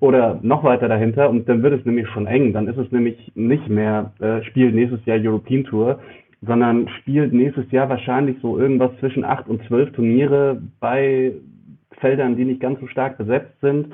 oder 0.00 0.40
noch 0.42 0.64
weiter 0.64 0.88
dahinter 0.88 1.30
und 1.30 1.48
dann 1.48 1.62
wird 1.62 1.78
es 1.78 1.86
nämlich 1.86 2.08
schon 2.08 2.26
eng, 2.26 2.52
dann 2.52 2.66
ist 2.66 2.78
es 2.78 2.90
nämlich 2.90 3.32
nicht 3.36 3.68
mehr 3.68 4.12
äh, 4.18 4.42
spielt 4.42 4.74
nächstes 4.74 5.04
Jahr 5.06 5.18
European 5.20 5.64
Tour, 5.64 6.00
sondern 6.42 6.88
spielt 7.00 7.32
nächstes 7.32 7.70
Jahr 7.70 7.88
wahrscheinlich 7.88 8.36
so 8.42 8.58
irgendwas 8.58 8.90
zwischen 8.98 9.24
8 9.24 9.48
und 9.48 9.62
12 9.68 9.92
Turniere 9.92 10.60
bei 10.80 11.32
Feldern, 12.00 12.36
die 12.36 12.44
nicht 12.44 12.60
ganz 12.60 12.80
so 12.80 12.86
stark 12.88 13.18
besetzt 13.18 13.60
sind. 13.60 13.92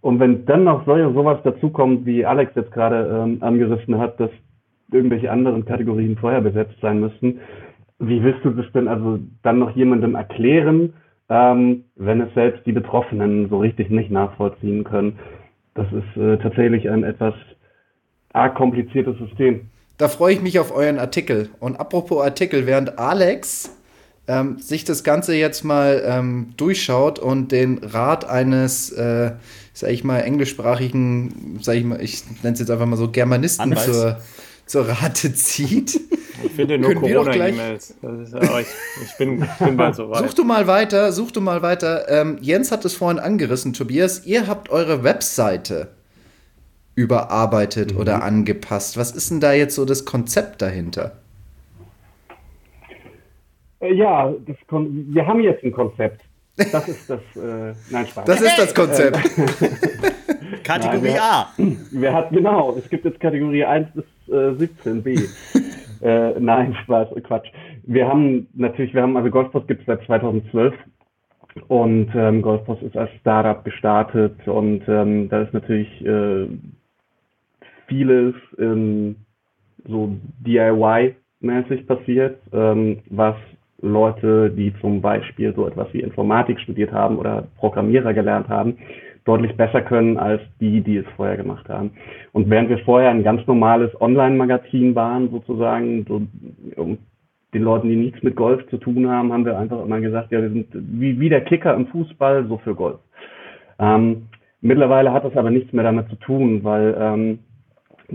Und 0.00 0.18
wenn 0.18 0.44
dann 0.46 0.64
noch 0.64 0.84
solche 0.86 1.12
sowas 1.12 1.38
dazukommt, 1.44 2.04
wie 2.06 2.26
Alex 2.26 2.52
jetzt 2.56 2.72
gerade 2.72 3.24
ähm, 3.24 3.38
angerissen 3.40 3.98
hat, 3.98 4.18
dass 4.18 4.30
irgendwelche 4.92 5.30
anderen 5.30 5.64
Kategorien 5.64 6.16
vorher 6.16 6.40
besetzt 6.40 6.76
sein 6.80 7.00
müssten, 7.00 7.40
wie 7.98 8.22
willst 8.22 8.44
du 8.44 8.50
das 8.50 8.66
denn 8.72 8.88
also 8.88 9.18
dann 9.42 9.58
noch 9.58 9.76
jemandem 9.76 10.14
erklären, 10.14 10.94
ähm, 11.28 11.84
wenn 11.96 12.20
es 12.20 12.34
selbst 12.34 12.66
die 12.66 12.72
Betroffenen 12.72 13.48
so 13.48 13.58
richtig 13.60 13.90
nicht 13.90 14.10
nachvollziehen 14.10 14.84
können? 14.84 15.18
Das 15.74 15.86
ist 15.92 16.20
äh, 16.20 16.36
tatsächlich 16.38 16.90
ein 16.90 17.04
etwas 17.04 17.34
arg 18.32 18.54
kompliziertes 18.54 19.16
System. 19.18 19.68
Da 19.98 20.08
freue 20.08 20.34
ich 20.34 20.42
mich 20.42 20.58
auf 20.58 20.74
euren 20.74 20.98
Artikel. 20.98 21.50
Und 21.60 21.78
apropos 21.78 22.22
Artikel, 22.22 22.66
während 22.66 22.98
Alex 22.98 23.78
ähm, 24.26 24.58
sich 24.58 24.84
das 24.84 25.04
Ganze 25.04 25.36
jetzt 25.36 25.64
mal 25.64 26.02
ähm, 26.04 26.54
durchschaut 26.56 27.18
und 27.18 27.52
den 27.52 27.78
Rat 27.78 28.28
eines 28.28 28.90
äh, 28.92 29.32
sag 29.72 29.90
ich 29.90 30.04
mal, 30.04 30.20
englischsprachigen, 30.20 31.58
sag 31.62 31.76
ich 31.76 31.84
mal, 31.84 32.00
ich 32.00 32.24
nenne 32.42 32.54
es 32.54 32.60
jetzt 32.60 32.70
einfach 32.70 32.86
mal 32.86 32.96
so 32.96 33.10
Germanisten 33.10 33.76
zur, 33.76 34.18
zur 34.72 34.88
Rate 34.88 35.34
zieht. 35.34 36.00
Ich 36.42 36.52
finde 36.52 36.78
nur 36.78 36.94
Corona-E-Mails. 36.94 37.94
Ich, 38.00 38.66
ich, 39.02 39.16
bin, 39.18 39.42
ich 39.42 39.66
bin 39.66 39.76
bald 39.76 39.94
soweit. 39.94 40.24
Such 40.24 40.34
du 40.34 40.44
mal 40.44 40.66
weiter, 40.66 41.12
such 41.12 41.30
du 41.30 41.42
mal 41.42 41.60
weiter. 41.60 42.08
Ähm, 42.08 42.38
Jens 42.40 42.72
hat 42.72 42.84
es 42.86 42.94
vorhin 42.94 43.18
angerissen, 43.18 43.74
Tobias. 43.74 44.24
Ihr 44.24 44.46
habt 44.46 44.70
eure 44.70 45.04
Webseite 45.04 45.88
überarbeitet 46.94 47.92
mhm. 47.92 48.00
oder 48.00 48.22
angepasst. 48.22 48.96
Was 48.96 49.12
ist 49.12 49.30
denn 49.30 49.40
da 49.40 49.52
jetzt 49.52 49.74
so 49.74 49.84
das 49.84 50.06
Konzept 50.06 50.62
dahinter? 50.62 51.18
Äh, 53.80 53.92
ja, 53.92 54.32
das 54.46 54.56
wir 54.70 55.26
haben 55.26 55.40
jetzt 55.40 55.62
ein 55.62 55.72
Konzept. 55.72 56.22
Das 56.56 56.88
ist 56.88 57.10
das, 57.10 57.20
äh, 57.36 57.74
nein, 57.90 58.06
Spaß. 58.06 58.24
Das 58.24 58.40
ist 58.40 58.58
das 58.58 58.74
Konzept. 58.74 59.18
Kategorie 60.64 61.12
nein, 61.12 61.14
wir, 61.14 61.22
A. 61.22 61.48
Wir 61.90 62.12
hatten, 62.12 62.36
genau, 62.36 62.76
es 62.76 62.88
gibt 62.88 63.04
jetzt 63.04 63.20
Kategorie 63.20 63.64
1 63.64 63.88
bis 63.94 64.04
äh, 64.04 64.11
17b. 64.32 65.28
äh, 66.02 66.40
nein, 66.40 66.74
Spaß, 66.82 67.08
Quatsch. 67.22 67.48
Wir 67.84 68.08
haben 68.08 68.48
natürlich, 68.54 68.94
wir 68.94 69.02
haben, 69.02 69.16
also 69.16 69.30
Golfpost 69.30 69.68
gibt 69.68 69.80
es 69.80 69.86
seit 69.86 70.04
2012 70.06 70.74
und 71.68 72.10
ähm, 72.14 72.42
Golfpost 72.42 72.82
ist 72.82 72.96
als 72.96 73.10
Startup 73.20 73.64
gestartet 73.64 74.36
und 74.46 74.82
ähm, 74.88 75.28
da 75.28 75.42
ist 75.42 75.52
natürlich 75.52 76.04
äh, 76.04 76.46
vieles 77.88 78.34
ähm, 78.58 79.16
so 79.86 80.16
DIY-mäßig 80.46 81.86
passiert, 81.86 82.38
ähm, 82.52 82.98
was 83.10 83.36
Leute, 83.82 84.50
die 84.50 84.72
zum 84.80 85.00
Beispiel 85.02 85.52
so 85.54 85.66
etwas 85.66 85.92
wie 85.92 86.00
Informatik 86.00 86.60
studiert 86.60 86.92
haben 86.92 87.18
oder 87.18 87.48
Programmierer 87.58 88.14
gelernt 88.14 88.48
haben, 88.48 88.78
deutlich 89.24 89.56
besser 89.56 89.82
können 89.82 90.16
als 90.18 90.42
die, 90.60 90.80
die 90.80 90.96
es 90.96 91.06
vorher 91.16 91.36
gemacht 91.36 91.68
haben. 91.68 91.92
Und 92.32 92.50
während 92.50 92.68
wir 92.68 92.78
vorher 92.78 93.10
ein 93.10 93.22
ganz 93.22 93.46
normales 93.46 93.90
Online-Magazin 94.00 94.94
waren, 94.94 95.30
sozusagen, 95.30 96.04
so, 96.08 96.22
um 96.76 96.98
den 97.54 97.62
Leuten, 97.62 97.88
die 97.88 97.96
nichts 97.96 98.22
mit 98.22 98.34
Golf 98.34 98.66
zu 98.68 98.78
tun 98.78 99.08
haben, 99.08 99.32
haben 99.32 99.44
wir 99.44 99.58
einfach 99.58 99.82
immer 99.84 100.00
gesagt, 100.00 100.32
ja, 100.32 100.40
wir 100.40 100.50
sind 100.50 100.66
wie, 100.72 101.20
wie 101.20 101.28
der 101.28 101.42
Kicker 101.42 101.74
im 101.74 101.86
Fußball, 101.88 102.46
so 102.48 102.58
für 102.58 102.74
Golf. 102.74 102.98
Ähm, 103.78 104.28
mittlerweile 104.60 105.12
hat 105.12 105.24
das 105.24 105.36
aber 105.36 105.50
nichts 105.50 105.72
mehr 105.72 105.84
damit 105.84 106.08
zu 106.08 106.16
tun, 106.16 106.64
weil 106.64 106.96
ähm, 106.98 107.38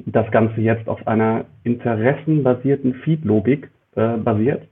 das 0.05 0.29
Ganze 0.31 0.61
jetzt 0.61 0.87
auf 0.87 1.05
einer 1.07 1.45
interessenbasierten 1.63 2.95
Feed-Logik 2.95 3.69
äh, 3.95 4.17
basiert. 4.17 4.63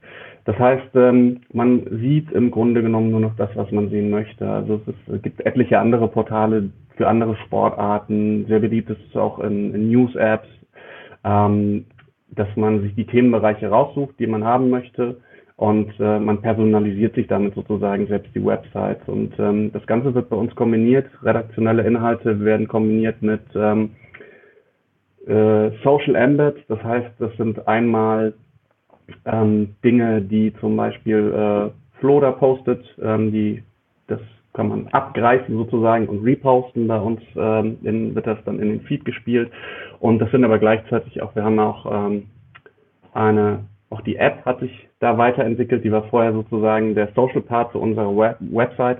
Das 0.46 0.56
heißt, 0.60 0.94
ähm, 0.94 1.40
man 1.52 1.86
sieht 2.00 2.30
im 2.30 2.52
Grunde 2.52 2.80
genommen 2.80 3.10
nur 3.10 3.18
noch 3.18 3.34
das, 3.36 3.50
was 3.56 3.70
man 3.72 3.90
sehen 3.90 4.10
möchte. 4.10 4.48
Also 4.48 4.80
es, 4.86 4.94
ist, 4.94 5.08
es 5.16 5.22
gibt 5.22 5.44
etliche 5.44 5.80
andere 5.80 6.06
Portale 6.06 6.70
für 6.96 7.08
andere 7.08 7.36
Sportarten. 7.44 8.46
Sehr 8.46 8.60
beliebt 8.60 8.88
ist 8.88 9.00
es 9.10 9.16
auch 9.16 9.40
in, 9.40 9.74
in 9.74 9.90
News-Apps, 9.90 10.48
ähm, 11.24 11.86
dass 12.30 12.46
man 12.54 12.80
sich 12.82 12.94
die 12.94 13.06
Themenbereiche 13.06 13.68
raussucht, 13.68 14.20
die 14.20 14.28
man 14.28 14.44
haben 14.44 14.70
möchte. 14.70 15.16
Und 15.56 15.92
äh, 15.98 16.20
man 16.20 16.40
personalisiert 16.42 17.16
sich 17.16 17.26
damit 17.26 17.54
sozusagen 17.54 18.06
selbst 18.06 18.32
die 18.32 18.44
Websites. 18.44 19.02
Und 19.08 19.32
ähm, 19.40 19.72
das 19.72 19.84
Ganze 19.86 20.14
wird 20.14 20.28
bei 20.28 20.36
uns 20.36 20.54
kombiniert. 20.54 21.06
Redaktionelle 21.24 21.82
Inhalte 21.82 22.44
werden 22.44 22.68
kombiniert 22.68 23.20
mit 23.20 23.42
ähm, 23.56 23.96
äh, 25.26 25.70
Social 25.82 26.14
Embeds. 26.14 26.60
Das 26.68 26.80
heißt, 26.84 27.10
das 27.18 27.36
sind 27.36 27.66
einmal 27.66 28.34
ähm, 29.24 29.74
Dinge, 29.84 30.22
die 30.22 30.52
zum 30.60 30.76
Beispiel 30.76 31.32
äh, 31.32 31.98
Flo 32.00 32.20
da 32.20 32.32
postet, 32.32 32.84
ähm, 33.00 33.32
die 33.32 33.62
das 34.08 34.20
kann 34.52 34.68
man 34.68 34.88
abgreifen 34.88 35.56
sozusagen 35.56 36.08
und 36.08 36.24
reposten. 36.24 36.88
Bei 36.88 36.98
uns 36.98 37.20
ähm, 37.36 37.78
in, 37.82 38.14
wird 38.14 38.26
das 38.26 38.38
dann 38.44 38.58
in 38.58 38.70
den 38.70 38.80
Feed 38.82 39.04
gespielt. 39.04 39.50
Und 40.00 40.18
das 40.18 40.30
sind 40.30 40.44
aber 40.44 40.58
gleichzeitig 40.58 41.22
auch, 41.22 41.34
wir 41.36 41.44
haben 41.44 41.58
auch 41.58 41.86
ähm, 41.90 42.24
eine, 43.12 43.66
auch 43.90 44.00
die 44.00 44.16
App 44.16 44.44
hat 44.44 44.60
sich 44.60 44.88
da 44.98 45.18
weiterentwickelt. 45.18 45.84
Die 45.84 45.92
war 45.92 46.04
vorher 46.04 46.32
sozusagen 46.32 46.94
der 46.94 47.08
Social 47.14 47.42
Part 47.42 47.72
zu 47.72 47.78
unserer 47.78 48.16
Web 48.16 48.38
Website 48.40 48.98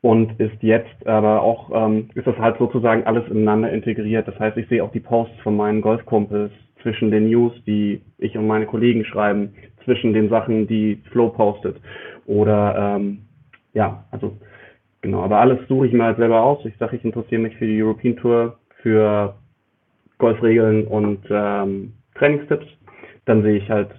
und 0.00 0.38
ist 0.40 0.62
jetzt 0.62 1.06
aber 1.06 1.42
auch, 1.42 1.70
ähm, 1.74 2.08
ist 2.14 2.26
das 2.26 2.38
halt 2.38 2.58
sozusagen 2.58 3.04
alles 3.04 3.28
ineinander 3.28 3.70
integriert. 3.70 4.26
Das 4.26 4.38
heißt, 4.38 4.56
ich 4.56 4.68
sehe 4.68 4.82
auch 4.82 4.92
die 4.92 5.00
Posts 5.00 5.38
von 5.42 5.56
meinen 5.56 5.82
Golfkumpels 5.82 6.52
zwischen 6.86 7.10
den 7.10 7.28
News, 7.28 7.52
die 7.66 8.00
ich 8.16 8.38
und 8.38 8.46
meine 8.46 8.66
Kollegen 8.66 9.04
schreiben, 9.04 9.54
zwischen 9.84 10.12
den 10.12 10.28
Sachen, 10.28 10.68
die 10.68 11.02
Flow 11.10 11.30
postet. 11.30 11.80
Oder 12.26 12.96
ähm, 12.96 13.22
ja, 13.74 14.04
also 14.12 14.36
genau, 15.00 15.22
aber 15.22 15.40
alles 15.40 15.58
suche 15.66 15.88
ich 15.88 15.92
mir 15.92 16.04
halt 16.04 16.18
selber 16.18 16.44
aus. 16.44 16.64
Ich 16.64 16.76
sage, 16.76 16.94
ich 16.94 17.04
interessiere 17.04 17.40
mich 17.40 17.56
für 17.56 17.66
die 17.66 17.82
European 17.82 18.16
Tour, 18.16 18.58
für 18.82 19.34
Golfregeln 20.18 20.86
und 20.86 21.26
ähm, 21.28 21.94
Trainingstipps. 22.14 22.66
Dann 23.24 23.42
sehe 23.42 23.56
ich 23.56 23.68
halt 23.68 23.90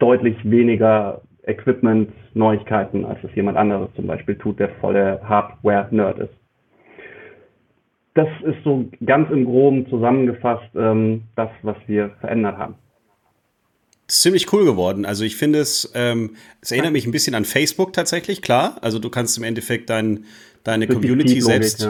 deutlich 0.00 0.36
weniger 0.42 1.22
Equipment-Neuigkeiten, 1.44 3.04
als 3.04 3.22
es 3.22 3.32
jemand 3.36 3.56
anderes 3.56 3.94
zum 3.94 4.08
Beispiel 4.08 4.34
tut, 4.34 4.58
der 4.58 4.70
volle 4.80 5.20
Hardware-Nerd 5.22 6.18
ist 6.18 6.45
das 8.16 8.28
ist 8.44 8.64
so 8.64 8.88
ganz 9.04 9.30
im 9.30 9.44
Groben 9.44 9.88
zusammengefasst 9.88 10.74
ähm, 10.74 11.24
das, 11.36 11.50
was 11.62 11.76
wir 11.86 12.10
verändert 12.20 12.56
haben. 12.56 12.74
Das 14.06 14.16
ist 14.16 14.22
ziemlich 14.22 14.52
cool 14.52 14.64
geworden. 14.64 15.04
Also 15.04 15.24
ich 15.24 15.36
finde 15.36 15.58
es, 15.58 15.92
ähm, 15.94 16.36
es 16.62 16.72
erinnert 16.72 16.92
mich 16.92 17.06
ein 17.06 17.12
bisschen 17.12 17.34
an 17.34 17.44
Facebook 17.44 17.92
tatsächlich, 17.92 18.40
klar. 18.40 18.78
Also 18.80 18.98
du 18.98 19.10
kannst 19.10 19.36
im 19.36 19.44
Endeffekt 19.44 19.90
dein, 19.90 20.24
deine 20.64 20.86
Community 20.86 21.42
selbst 21.42 21.82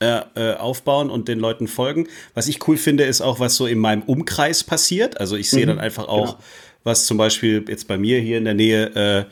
ja. 0.00 0.26
äh, 0.36 0.52
äh, 0.52 0.56
aufbauen 0.56 1.10
und 1.10 1.26
den 1.26 1.40
Leuten 1.40 1.66
folgen. 1.66 2.06
Was 2.34 2.46
ich 2.46 2.68
cool 2.68 2.76
finde, 2.76 3.04
ist 3.04 3.20
auch, 3.20 3.40
was 3.40 3.56
so 3.56 3.66
in 3.66 3.78
meinem 3.78 4.02
Umkreis 4.02 4.62
passiert. 4.62 5.18
Also 5.18 5.34
ich 5.36 5.50
sehe 5.50 5.64
mhm, 5.64 5.70
dann 5.70 5.78
einfach 5.80 6.06
auch, 6.06 6.36
genau. 6.36 6.44
was 6.84 7.06
zum 7.06 7.16
Beispiel 7.16 7.64
jetzt 7.66 7.88
bei 7.88 7.98
mir 7.98 8.20
hier 8.20 8.38
in 8.38 8.44
der 8.44 8.54
Nähe 8.54 8.86
äh, 8.94 9.24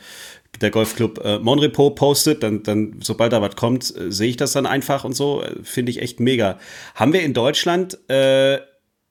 der 0.61 0.71
Golfclub 0.71 1.23
äh, 1.23 1.39
Monrepo 1.39 1.91
postet, 1.91 2.43
dann, 2.43 2.63
dann, 2.63 2.99
sobald 3.01 3.33
da 3.33 3.41
was 3.41 3.55
kommt, 3.55 3.95
äh, 3.95 4.11
sehe 4.11 4.29
ich 4.29 4.37
das 4.37 4.53
dann 4.53 4.65
einfach 4.65 5.03
und 5.03 5.13
so. 5.13 5.41
Äh, 5.41 5.63
finde 5.63 5.91
ich 5.91 6.01
echt 6.01 6.19
mega. 6.19 6.59
Haben 6.95 7.13
wir 7.13 7.21
in 7.21 7.33
Deutschland 7.33 7.97
äh, 8.09 8.59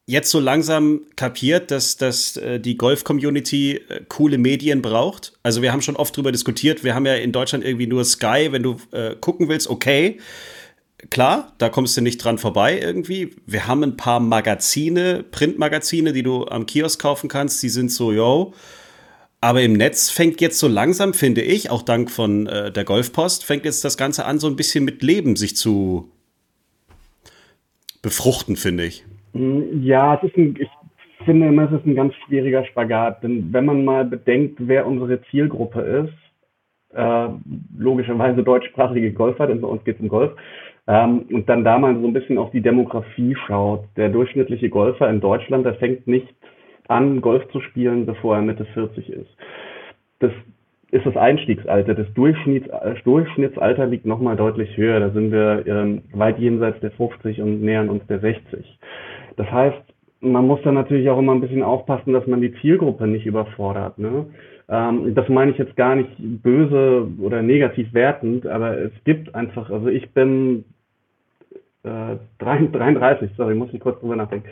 jetzt 0.06 0.30
so 0.30 0.40
langsam 0.40 1.02
kapiert, 1.16 1.70
dass, 1.70 1.96
dass 1.96 2.36
äh, 2.36 2.60
die 2.60 2.76
Golf-Community 2.76 3.80
coole 4.08 4.38
Medien 4.38 4.82
braucht? 4.82 5.34
Also 5.42 5.62
wir 5.62 5.72
haben 5.72 5.82
schon 5.82 5.96
oft 5.96 6.16
drüber 6.16 6.32
diskutiert, 6.32 6.84
wir 6.84 6.94
haben 6.94 7.06
ja 7.06 7.14
in 7.14 7.32
Deutschland 7.32 7.64
irgendwie 7.64 7.86
nur 7.86 8.04
Sky, 8.04 8.48
wenn 8.50 8.62
du 8.62 8.76
gucken 9.20 9.48
willst, 9.48 9.68
okay. 9.68 10.18
klar, 11.10 11.52
da 11.58 11.68
kommst 11.68 11.96
du 11.96 12.00
nicht 12.00 12.24
dran 12.24 12.38
vorbei 12.38 12.80
irgendwie. 12.80 13.36
Wir 13.44 13.66
haben 13.66 13.82
ein 13.82 13.96
paar 13.96 14.20
Magazine, 14.20 15.24
Printmagazine, 15.30 16.14
die 16.14 16.22
du 16.22 16.46
am 16.46 16.64
Kiosk 16.64 17.00
kaufen 17.00 17.28
kannst, 17.28 17.62
die 17.62 17.68
sind 17.68 17.92
so, 17.92 18.10
yo. 18.10 18.54
Aber 19.40 19.62
im 19.62 19.74
Netz 19.74 20.10
fängt 20.10 20.40
jetzt 20.40 20.58
so 20.58 20.66
langsam, 20.66 21.14
finde 21.14 21.42
ich, 21.42 21.70
auch 21.70 21.82
dank 21.82 22.10
von 22.10 22.46
äh, 22.46 22.72
der 22.72 22.84
Golfpost, 22.84 23.44
fängt 23.44 23.64
jetzt 23.64 23.84
das 23.84 23.96
Ganze 23.96 24.24
an, 24.24 24.38
so 24.38 24.48
ein 24.48 24.56
bisschen 24.56 24.84
mit 24.84 25.02
Leben 25.02 25.36
sich 25.36 25.54
zu 25.54 26.10
befruchten, 28.02 28.56
finde 28.56 28.84
ich. 28.84 29.04
Mm, 29.34 29.82
ja, 29.82 30.16
es 30.16 30.28
ist 30.28 30.36
ein, 30.36 30.56
ich 30.58 30.68
finde 31.24 31.48
immer, 31.48 31.70
es 31.70 31.78
ist 31.78 31.86
ein 31.86 31.94
ganz 31.94 32.14
schwieriger 32.26 32.64
Spagat. 32.64 33.22
Denn 33.22 33.52
wenn 33.52 33.64
man 33.64 33.84
mal 33.84 34.04
bedenkt, 34.04 34.58
wer 34.58 34.86
unsere 34.86 35.22
Zielgruppe 35.30 35.80
ist, 35.82 36.96
äh, 36.96 37.28
logischerweise 37.78 38.42
deutschsprachige 38.42 39.12
Golfer, 39.12 39.46
denn 39.46 39.60
bei 39.60 39.68
uns 39.68 39.84
geht 39.84 39.96
es 39.96 40.02
um 40.02 40.08
Golf, 40.08 40.32
ähm, 40.88 41.26
und 41.30 41.48
dann 41.48 41.64
da 41.64 41.78
mal 41.78 41.94
so 41.94 42.06
ein 42.06 42.14
bisschen 42.14 42.38
auf 42.38 42.50
die 42.50 42.62
Demografie 42.62 43.36
schaut. 43.46 43.84
Der 43.96 44.08
durchschnittliche 44.08 44.70
Golfer 44.70 45.08
in 45.10 45.20
Deutschland, 45.20 45.66
der 45.66 45.74
fängt 45.74 46.06
nicht 46.06 46.34
an, 46.88 47.20
Golf 47.20 47.48
zu 47.50 47.60
spielen, 47.60 48.06
bevor 48.06 48.36
er 48.36 48.42
Mitte 48.42 48.64
40 48.64 49.10
ist. 49.10 49.30
Das 50.20 50.32
ist 50.90 51.04
das 51.04 51.16
Einstiegsalter. 51.16 51.94
Das 51.94 52.12
Durchschnitts 52.14 52.68
Durchschnittsalter 53.04 53.86
liegt 53.86 54.06
nochmal 54.06 54.36
deutlich 54.36 54.76
höher. 54.76 55.00
Da 55.00 55.10
sind 55.10 55.30
wir 55.30 55.66
ähm, 55.66 56.02
weit 56.12 56.38
jenseits 56.38 56.80
der 56.80 56.90
50 56.92 57.40
und 57.42 57.60
nähern 57.62 57.90
uns 57.90 58.06
der 58.06 58.20
60. 58.20 58.78
Das 59.36 59.50
heißt, 59.50 59.82
man 60.20 60.46
muss 60.46 60.60
dann 60.62 60.74
natürlich 60.74 61.08
auch 61.10 61.18
immer 61.18 61.34
ein 61.34 61.40
bisschen 61.40 61.62
aufpassen, 61.62 62.12
dass 62.12 62.26
man 62.26 62.40
die 62.40 62.54
Zielgruppe 62.60 63.06
nicht 63.06 63.26
überfordert. 63.26 63.98
Ne? 63.98 64.26
Ähm, 64.68 65.14
das 65.14 65.28
meine 65.28 65.50
ich 65.50 65.58
jetzt 65.58 65.76
gar 65.76 65.94
nicht 65.94 66.10
böse 66.18 67.06
oder 67.20 67.42
negativ 67.42 67.92
wertend, 67.92 68.46
aber 68.46 68.78
es 68.78 68.92
gibt 69.04 69.34
einfach, 69.34 69.70
also 69.70 69.88
ich 69.88 70.10
bin 70.12 70.64
äh, 71.84 72.16
33, 72.38 73.30
sorry, 73.36 73.54
muss 73.54 73.72
ich 73.72 73.80
kurz 73.80 74.00
drüber 74.00 74.16
nachdenken. 74.16 74.48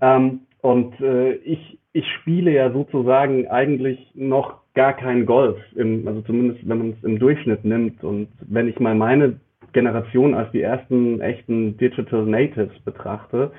Ähm, 0.00 0.40
und 0.62 0.98
äh, 1.00 1.34
ich, 1.34 1.78
ich 1.92 2.06
spiele 2.20 2.52
ja 2.52 2.70
sozusagen 2.70 3.48
eigentlich 3.48 3.98
noch 4.14 4.60
gar 4.74 4.94
kein 4.94 5.26
Golf, 5.26 5.58
im, 5.74 6.06
also 6.06 6.22
zumindest 6.22 6.66
wenn 6.66 6.78
man 6.78 6.90
es 6.90 7.04
im 7.04 7.18
Durchschnitt 7.18 7.64
nimmt. 7.64 8.02
Und 8.04 8.28
wenn 8.40 8.68
ich 8.68 8.78
mal 8.78 8.94
meine 8.94 9.40
Generation 9.72 10.34
als 10.34 10.50
die 10.52 10.62
ersten 10.62 11.20
echten 11.20 11.76
Digital 11.76 12.24
Natives 12.24 12.78
betrachte, 12.84 13.50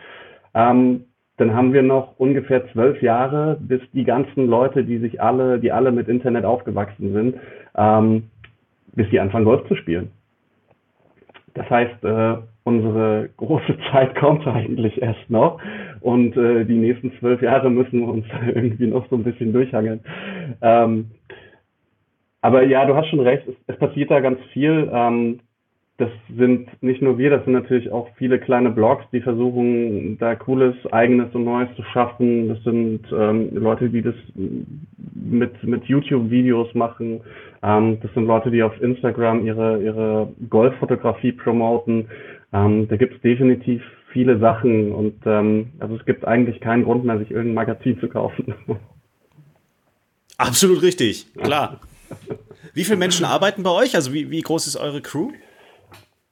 ähm, 0.56 1.04
dann 1.38 1.54
haben 1.54 1.74
wir 1.74 1.84
noch 1.84 2.18
ungefähr 2.18 2.72
zwölf 2.72 3.02
Jahre, 3.02 3.58
bis 3.60 3.82
die 3.92 4.06
ganzen 4.06 4.48
Leute, 4.48 4.86
die 4.86 5.00
sich 5.00 5.22
alle, 5.22 5.60
die 5.60 5.72
alle 5.72 5.92
mit 5.92 6.08
Internet 6.08 6.46
aufgewachsen 6.46 7.12
sind, 7.12 7.36
ähm, 7.76 8.30
bis 8.96 9.10
die 9.10 9.20
anfangen 9.20 9.46
Golf 9.46 9.68
zu 9.68 9.76
spielen. 9.76 10.12
Das 11.54 11.70
heißt, 11.70 12.04
äh, 12.04 12.38
unsere 12.64 13.30
große 13.38 13.78
Zeit 13.92 14.16
kommt 14.16 14.48
eigentlich 14.48 15.02
erst 15.02 15.30
noch 15.30 15.60
und 16.04 16.36
äh, 16.36 16.66
die 16.66 16.76
nächsten 16.76 17.12
zwölf 17.20 17.42
Jahre 17.42 17.70
müssen 17.70 18.02
wir 18.02 18.10
uns 18.10 18.26
irgendwie 18.54 18.88
noch 18.88 19.10
so 19.10 19.16
ein 19.16 19.24
bisschen 19.24 19.54
durchhangeln. 19.54 20.02
Ähm, 20.62 21.12
aber 22.42 22.64
ja, 22.64 22.86
du 22.86 22.96
hast 22.96 23.08
schon 23.08 23.22
recht, 23.22 23.48
es, 23.48 23.56
es 23.68 23.78
passiert 23.78 24.12
da 24.12 24.20
ganz 24.20 24.40
viel. 24.52 24.90
Ähm, 24.92 25.40
das 25.98 26.10
sind 26.36 26.68
nicht 26.82 27.02
nur 27.02 27.18
wir, 27.18 27.30
das 27.30 27.44
sind 27.46 27.54
natürlich 27.54 27.92
auch 27.92 28.10
viele 28.18 28.40
kleine 28.40 28.72
Blogs, 28.72 29.06
die 29.14 29.22
versuchen, 29.22 30.18
da 30.18 30.36
cooles, 30.36 30.76
eigenes 30.92 31.34
und 31.36 31.46
Neues 31.46 31.70
zu 31.76 31.84
schaffen. 31.84 32.50
Das 32.50 32.62
sind 32.64 33.02
ähm, 33.16 33.50
Leute, 33.54 33.90
die 33.90 34.02
das 34.02 34.16
mit, 35.14 35.64
mit 35.64 35.86
YouTube-Videos 35.86 36.74
machen. 36.74 37.22
Ähm, 37.62 38.00
das 38.02 38.14
sind 38.14 38.26
Leute, 38.26 38.52
die 38.52 38.64
auf 38.64 38.82
Instagram 38.82 39.46
ihre, 39.46 39.82
ihre 39.82 40.34
Golffotografie 40.50 41.32
promoten. 41.32 42.10
Ähm, 42.52 42.88
da 42.90 42.98
gibt 42.98 43.16
es 43.16 43.22
definitiv 43.22 43.82
viele 44.14 44.40
Sachen 44.40 44.94
und 44.94 45.20
ähm, 45.26 45.74
also 45.80 45.96
es 45.96 46.06
gibt 46.06 46.26
eigentlich 46.26 46.62
keinen 46.62 46.84
Grund 46.86 47.04
mehr, 47.04 47.18
sich 47.18 47.32
irgendein 47.32 47.56
Magazin 47.56 48.00
zu 48.00 48.08
kaufen. 48.08 48.54
Absolut 50.38 50.82
richtig, 50.82 51.34
klar. 51.34 51.80
Wie 52.74 52.84
viele 52.84 52.98
Menschen 52.98 53.26
arbeiten 53.26 53.64
bei 53.64 53.72
euch? 53.72 53.96
Also 53.96 54.14
wie, 54.14 54.30
wie 54.30 54.42
groß 54.42 54.68
ist 54.68 54.78
eure 54.78 55.02
Crew? 55.02 55.32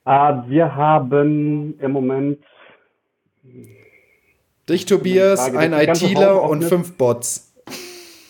Uh, 0.05 0.43
wir 0.47 0.75
haben 0.75 1.77
im 1.79 1.91
Moment. 1.91 2.39
Dich, 4.67 4.85
Tobias, 4.85 5.53
ein 5.53 5.73
ITler 5.73 6.43
und 6.43 6.63
fünf 6.63 6.97
Bots. 6.97 7.50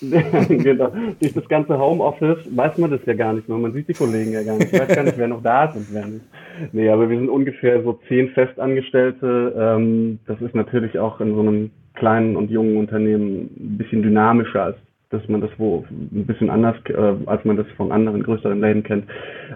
genau. 0.50 0.92
Durch 1.20 1.34
das 1.34 1.48
ganze 1.48 1.78
Homeoffice 1.78 2.40
weiß 2.56 2.78
man 2.80 2.92
das 2.92 3.02
ja 3.06 3.14
gar 3.14 3.34
nicht 3.34 3.48
mehr. 3.48 3.58
Man 3.58 3.74
sieht 3.74 3.88
die 3.88 3.94
Kollegen 3.94 4.32
ja 4.32 4.44
gar 4.44 4.58
nicht. 4.58 4.74
Ich 4.74 4.80
weiß 4.80 4.96
gar 4.96 5.04
nicht, 5.04 5.18
wer 5.18 5.28
noch 5.28 5.44
da 5.44 5.66
ist 5.66 5.76
und 5.76 5.94
wer 5.94 6.06
nicht. 6.08 6.26
Nee, 6.72 6.90
aber 6.90 7.10
wir 7.10 7.18
sind 7.18 7.30
ungefähr 7.30 7.82
so 7.84 8.00
zehn 8.08 8.30
Festangestellte. 8.30 9.54
Ähm, 9.58 10.20
das 10.26 10.42
ist 10.42 10.56
natürlich 10.56 10.98
auch 10.98 11.22
in 11.22 11.36
so 11.36 11.42
einem 11.42 11.72
kleinen 11.94 12.36
und 12.36 12.50
jungen 12.50 12.78
Unternehmen 12.78 13.50
ein 13.60 13.78
bisschen 13.78 14.02
dynamischer 14.02 14.64
als 14.64 14.78
dass 15.12 15.28
man 15.28 15.42
das 15.42 15.52
wo 15.58 15.86
ein 15.92 16.26
bisschen 16.26 16.50
anders, 16.50 16.78
äh, 16.86 17.16
als 17.26 17.44
man 17.44 17.58
das 17.58 17.68
von 17.76 17.92
anderen 17.92 18.24
größeren 18.24 18.62
Läden 18.62 18.84
kennt. 18.84 19.06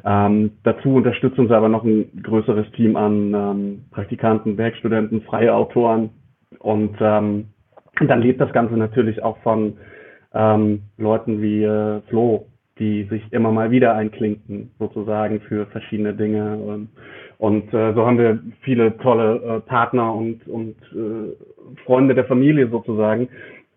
Ähm, 0.05 0.51
dazu 0.63 0.95
unterstützt 0.95 1.39
uns 1.39 1.49
aber 1.49 1.69
noch 1.69 1.85
ein 1.85 2.09
größeres 2.21 2.69
Team 2.73 2.97
an 2.97 3.33
ähm, 3.33 3.85
Praktikanten, 3.91 4.57
Werkstudenten, 4.57 5.21
freie 5.21 5.53
Autoren 5.53 6.09
und 6.59 6.97
ähm, 6.99 7.45
dann 8.05 8.21
lebt 8.21 8.41
das 8.41 8.51
Ganze 8.51 8.75
natürlich 8.75 9.23
auch 9.23 9.37
von 9.43 9.77
ähm, 10.35 10.83
Leuten 10.97 11.41
wie 11.41 11.63
äh, 11.63 12.01
Flo, 12.09 12.45
die 12.77 13.05
sich 13.05 13.23
immer 13.31 13.51
mal 13.51 13.71
wieder 13.71 13.95
einklinken, 13.95 14.71
sozusagen 14.77 15.39
für 15.41 15.65
verschiedene 15.67 16.13
Dinge. 16.13 16.57
Und, 16.57 16.89
und 17.37 17.73
äh, 17.73 17.93
so 17.93 18.05
haben 18.05 18.17
wir 18.17 18.39
viele 18.61 18.97
tolle 18.97 19.35
äh, 19.35 19.59
Partner 19.61 20.13
und, 20.13 20.45
und 20.47 20.75
äh, 20.93 21.77
Freunde 21.85 22.13
der 22.13 22.25
Familie 22.25 22.67
sozusagen, 22.67 23.29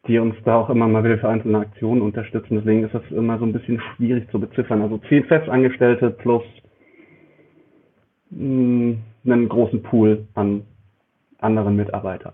die 0.09 0.19
uns 0.19 0.35
da 0.45 0.57
auch 0.57 0.71
immer 0.71 0.89
mal 0.89 1.05
wieder 1.05 1.19
für 1.19 1.29
einzelne 1.29 1.59
Aktionen 1.59 2.03
unterstützen. 2.03 2.57
Deswegen 2.57 2.85
ist 2.85 2.95
das 2.95 3.09
immer 3.11 3.39
so 3.39 3.45
ein 3.45 3.53
bisschen 3.53 3.81
schwierig 3.97 4.29
zu 4.31 4.41
beziffern. 4.41 4.83
Also 4.83 4.99
zehn 5.09 5.25
Festangestellte 5.25 6.11
plus 6.11 6.43
mh, 8.31 8.41
hm, 8.41 8.99
einen 9.25 9.49
großen 9.49 9.83
Pool 9.83 10.27
an 10.35 10.63
anderen 11.39 11.77
Mitarbeitern. 11.77 12.33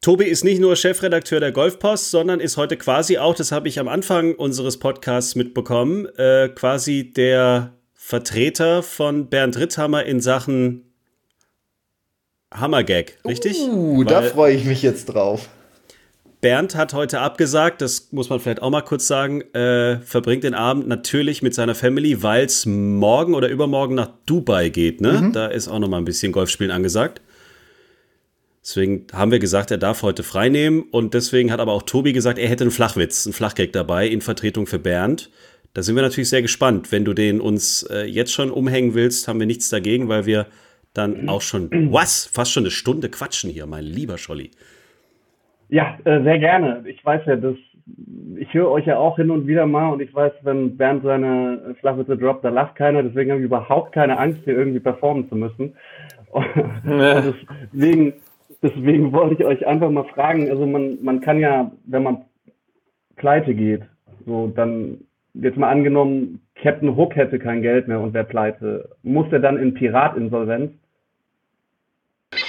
Tobi 0.00 0.26
ist 0.26 0.44
nicht 0.44 0.60
nur 0.60 0.76
Chefredakteur 0.76 1.40
der 1.40 1.52
Golfpost, 1.52 2.10
sondern 2.10 2.40
ist 2.40 2.56
heute 2.56 2.76
quasi 2.76 3.18
auch, 3.18 3.34
das 3.34 3.50
habe 3.50 3.68
ich 3.68 3.80
am 3.80 3.88
Anfang 3.88 4.34
unseres 4.34 4.78
Podcasts 4.78 5.34
mitbekommen, 5.34 6.06
äh, 6.16 6.48
quasi 6.48 7.12
der 7.12 7.74
Vertreter 7.94 8.82
von 8.82 9.28
Bernd 9.28 9.58
Ritthammer 9.58 10.04
in 10.04 10.20
Sachen 10.20 10.92
Hammergag, 12.54 13.18
richtig? 13.26 13.58
Uh, 13.58 13.98
Weil 13.98 14.04
da 14.04 14.22
freue 14.22 14.54
ich 14.54 14.64
mich 14.64 14.82
jetzt 14.82 15.06
drauf. 15.06 15.48
Bernd 16.40 16.76
hat 16.76 16.92
heute 16.92 17.20
abgesagt, 17.20 17.80
das 17.80 18.12
muss 18.12 18.28
man 18.28 18.38
vielleicht 18.38 18.62
auch 18.62 18.70
mal 18.70 18.82
kurz 18.82 19.08
sagen, 19.08 19.40
äh, 19.54 19.98
verbringt 19.98 20.44
den 20.44 20.54
Abend 20.54 20.86
natürlich 20.86 21.42
mit 21.42 21.54
seiner 21.54 21.74
Family, 21.74 22.22
weil 22.22 22.44
es 22.44 22.66
morgen 22.66 23.34
oder 23.34 23.48
übermorgen 23.48 23.96
nach 23.96 24.10
Dubai 24.26 24.68
geht. 24.68 25.00
Ne? 25.00 25.12
Mhm. 25.12 25.32
Da 25.32 25.46
ist 25.46 25.66
auch 25.66 25.78
noch 25.78 25.88
mal 25.88 25.98
ein 25.98 26.04
bisschen 26.04 26.30
Golfspielen 26.30 26.70
angesagt. 26.70 27.20
Deswegen 28.66 29.06
haben 29.12 29.30
wir 29.30 29.38
gesagt, 29.38 29.70
er 29.70 29.78
darf 29.78 30.02
heute 30.02 30.24
frei 30.24 30.48
nehmen. 30.48 30.82
Und 30.90 31.14
deswegen 31.14 31.52
hat 31.52 31.60
aber 31.60 31.72
auch 31.72 31.84
Tobi 31.84 32.12
gesagt, 32.12 32.36
er 32.36 32.48
hätte 32.48 32.64
einen 32.64 32.72
Flachwitz, 32.72 33.24
einen 33.24 33.32
Flachgag 33.32 33.72
dabei 33.72 34.08
in 34.08 34.20
Vertretung 34.20 34.66
für 34.66 34.80
Bernd. 34.80 35.30
Da 35.72 35.82
sind 35.82 35.94
wir 35.94 36.02
natürlich 36.02 36.30
sehr 36.30 36.42
gespannt. 36.42 36.90
Wenn 36.90 37.04
du 37.04 37.14
den 37.14 37.40
uns 37.40 37.84
äh, 37.84 38.06
jetzt 38.06 38.32
schon 38.32 38.50
umhängen 38.50 38.94
willst, 38.94 39.28
haben 39.28 39.38
wir 39.38 39.46
nichts 39.46 39.68
dagegen, 39.68 40.08
weil 40.08 40.26
wir 40.26 40.46
dann 40.94 41.28
auch 41.28 41.42
schon, 41.42 41.70
was, 41.92 42.26
fast 42.26 42.50
schon 42.50 42.64
eine 42.64 42.72
Stunde 42.72 43.08
quatschen 43.08 43.50
hier, 43.50 43.66
mein 43.66 43.84
lieber 43.84 44.18
Scholli. 44.18 44.50
Ja, 45.68 45.96
äh, 46.04 46.22
sehr 46.24 46.40
gerne. 46.40 46.82
Ich 46.86 47.04
weiß 47.04 47.22
ja, 47.26 47.36
dass 47.36 47.54
ich 48.36 48.52
höre 48.52 48.70
euch 48.70 48.86
ja 48.86 48.98
auch 48.98 49.14
hin 49.14 49.30
und 49.30 49.46
wieder 49.46 49.66
mal 49.66 49.92
und 49.92 50.00
ich 50.00 50.12
weiß, 50.12 50.32
wenn 50.42 50.76
Bernd 50.76 51.04
seine 51.04 51.76
Flachwitze 51.78 52.16
droppt, 52.16 52.44
da 52.44 52.48
lacht 52.48 52.74
keiner. 52.74 53.04
Deswegen 53.04 53.30
habe 53.30 53.40
ich 53.40 53.46
überhaupt 53.46 53.92
keine 53.92 54.18
Angst, 54.18 54.40
hier 54.44 54.58
irgendwie 54.58 54.80
performen 54.80 55.28
zu 55.28 55.36
müssen. 55.36 55.74
Und 56.36 56.44
deswegen, 57.72 58.14
deswegen 58.74 59.12
wollte 59.12 59.34
ich 59.34 59.44
euch 59.44 59.66
einfach 59.66 59.90
mal 59.90 60.04
fragen. 60.04 60.50
Also 60.50 60.66
man, 60.66 61.02
man 61.02 61.20
kann 61.20 61.40
ja, 61.40 61.70
wenn 61.84 62.02
man 62.02 62.24
pleite 63.16 63.54
geht, 63.54 63.82
so 64.24 64.48
dann 64.48 64.98
jetzt 65.34 65.56
mal 65.56 65.70
angenommen, 65.70 66.40
Captain 66.54 66.96
Hook 66.96 67.16
hätte 67.16 67.38
kein 67.38 67.62
Geld 67.62 67.88
mehr 67.88 68.00
und 68.00 68.14
wäre 68.14 68.24
pleite, 68.24 68.88
muss 69.02 69.30
er 69.30 69.40
dann 69.40 69.58
in 69.58 69.74
Piratinsolvenz? 69.74 70.72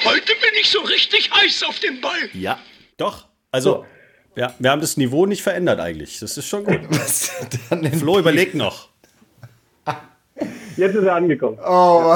Heute 0.06 0.34
bin 0.42 0.52
ich 0.60 0.70
so 0.70 0.80
richtig 0.80 1.30
heiß 1.32 1.64
auf 1.68 1.80
den 1.80 2.02
Ball. 2.02 2.30
Ja. 2.34 2.58
Doch, 2.98 3.28
also. 3.52 3.70
So. 3.72 3.86
Ja, 4.36 4.54
wir 4.60 4.70
haben 4.70 4.82
das 4.82 4.98
Niveau 4.98 5.26
nicht 5.26 5.42
verändert 5.42 5.80
eigentlich. 5.80 6.20
Das 6.20 6.38
ist 6.38 6.48
schon 6.48 6.64
gut. 6.64 6.80
Flo, 8.00 8.20
überleg 8.20 8.54
noch. 8.54 8.90
Jetzt 10.76 10.94
ist 10.94 11.06
er 11.06 11.16
angekommen. 11.16 11.58
Oh. 11.66 12.16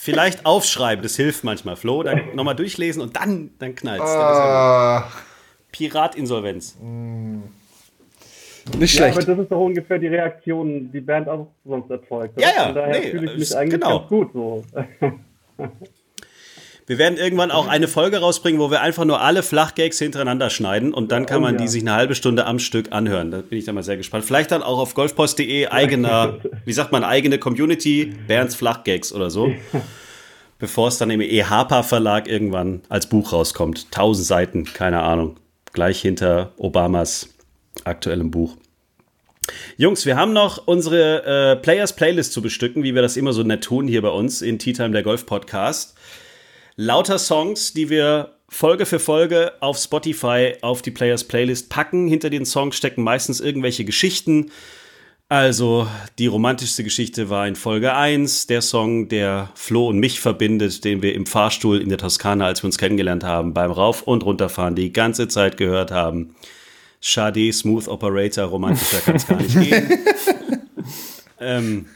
Vielleicht 0.00 0.46
aufschreiben, 0.46 1.02
das 1.02 1.16
hilft 1.16 1.42
manchmal. 1.42 1.74
Flo, 1.74 2.04
dann 2.04 2.34
nochmal 2.34 2.54
durchlesen 2.54 3.02
und 3.02 3.16
dann, 3.16 3.50
dann 3.58 3.74
knallt 3.74 4.00
es. 4.00 4.08
Oh. 4.08 5.02
Piratinsolvenz. 5.72 6.78
Nicht 8.78 8.80
Ja, 8.80 8.86
schlecht. 8.86 9.16
aber 9.16 9.26
das 9.26 9.38
ist 9.40 9.50
doch 9.50 9.60
ungefähr 9.60 9.98
die 9.98 10.06
Reaktion, 10.06 10.92
die 10.92 11.00
Band 11.00 11.28
auch 11.28 11.48
sonst 11.64 11.90
erzeugt. 11.90 12.40
Ja, 12.40 12.48
ja, 12.56 12.64
Von 12.66 12.74
daher 12.76 13.00
nee, 13.00 13.10
fühle 13.10 13.32
ich 13.32 13.38
mich 13.38 13.56
eigentlich 13.56 13.80
genau. 13.80 13.98
ganz 13.98 14.08
gut 14.08 14.32
so. 14.32 14.64
Wir 16.88 16.96
werden 16.96 17.18
irgendwann 17.18 17.50
auch 17.50 17.68
eine 17.68 17.86
Folge 17.86 18.16
rausbringen, 18.16 18.58
wo 18.58 18.70
wir 18.70 18.80
einfach 18.80 19.04
nur 19.04 19.20
alle 19.20 19.42
Flachgags 19.42 19.98
hintereinander 19.98 20.48
schneiden 20.48 20.94
und 20.94 21.12
dann 21.12 21.26
kann 21.26 21.40
Oh 21.40 21.42
man 21.42 21.58
die 21.58 21.68
sich 21.68 21.82
eine 21.82 21.92
halbe 21.92 22.14
Stunde 22.14 22.46
am 22.46 22.58
Stück 22.58 22.92
anhören. 22.92 23.30
Da 23.30 23.42
bin 23.42 23.58
ich 23.58 23.66
dann 23.66 23.74
mal 23.74 23.82
sehr 23.82 23.98
gespannt. 23.98 24.24
Vielleicht 24.24 24.50
dann 24.52 24.62
auch 24.62 24.78
auf 24.78 24.94
golfpost.de 24.94 25.66
eigener, 25.66 26.38
wie 26.64 26.72
sagt 26.72 26.90
man, 26.90 27.04
eigene 27.04 27.36
Community, 27.36 28.14
Bernds 28.26 28.54
Flachgags 28.54 29.12
oder 29.12 29.28
so. 29.28 29.52
Bevor 30.58 30.88
es 30.88 30.96
dann 30.96 31.10
im 31.10 31.20
EHPA 31.20 31.82
Verlag 31.82 32.26
irgendwann 32.26 32.80
als 32.88 33.06
Buch 33.06 33.34
rauskommt. 33.34 33.92
Tausend 33.92 34.26
Seiten, 34.26 34.64
keine 34.64 35.02
Ahnung. 35.02 35.36
Gleich 35.74 36.00
hinter 36.00 36.52
Obamas 36.56 37.28
aktuellem 37.84 38.30
Buch. 38.30 38.56
Jungs, 39.76 40.06
wir 40.06 40.16
haben 40.16 40.32
noch 40.32 40.66
unsere 40.66 41.52
äh, 41.52 41.56
Players 41.56 41.94
Playlist 41.94 42.32
zu 42.32 42.40
bestücken, 42.40 42.82
wie 42.82 42.94
wir 42.94 43.02
das 43.02 43.18
immer 43.18 43.34
so 43.34 43.42
nett 43.42 43.64
tun 43.64 43.86
hier 43.86 44.00
bei 44.00 44.08
uns 44.08 44.40
in 44.40 44.58
Tea 44.58 44.72
Time 44.72 44.90
der 44.90 45.02
Golf 45.02 45.26
Podcast 45.26 45.97
lauter 46.78 47.18
Songs, 47.18 47.72
die 47.74 47.90
wir 47.90 48.36
Folge 48.48 48.86
für 48.86 49.00
Folge 49.00 49.52
auf 49.60 49.76
Spotify 49.76 50.54
auf 50.62 50.80
die 50.80 50.92
Players 50.92 51.24
Playlist 51.24 51.68
packen. 51.68 52.08
Hinter 52.08 52.30
den 52.30 52.46
Songs 52.46 52.76
stecken 52.76 53.02
meistens 53.02 53.40
irgendwelche 53.40 53.84
Geschichten. 53.84 54.50
Also 55.28 55.86
die 56.18 56.28
romantischste 56.28 56.84
Geschichte 56.84 57.28
war 57.28 57.46
in 57.46 57.56
Folge 57.56 57.94
1, 57.94 58.46
der 58.46 58.62
Song, 58.62 59.08
der 59.08 59.50
Flo 59.54 59.88
und 59.88 59.98
mich 59.98 60.20
verbindet, 60.20 60.84
den 60.84 61.02
wir 61.02 61.14
im 61.14 61.26
Fahrstuhl 61.26 61.82
in 61.82 61.90
der 61.90 61.98
Toskana, 61.98 62.46
als 62.46 62.62
wir 62.62 62.68
uns 62.68 62.78
kennengelernt 62.78 63.24
haben, 63.24 63.52
beim 63.52 63.72
Rauf- 63.72 64.02
und 64.02 64.24
Runterfahren 64.24 64.76
die 64.76 64.92
ganze 64.92 65.28
Zeit 65.28 65.58
gehört 65.58 65.90
haben. 65.90 66.36
Schade, 67.00 67.52
Smooth 67.52 67.88
Operator, 67.88 68.44
romantischer 68.46 69.00
kann 69.00 69.16
es 69.16 69.26
gar 69.26 69.36
nicht 69.36 69.60
gehen. 69.60 69.98
ähm, 71.40 71.86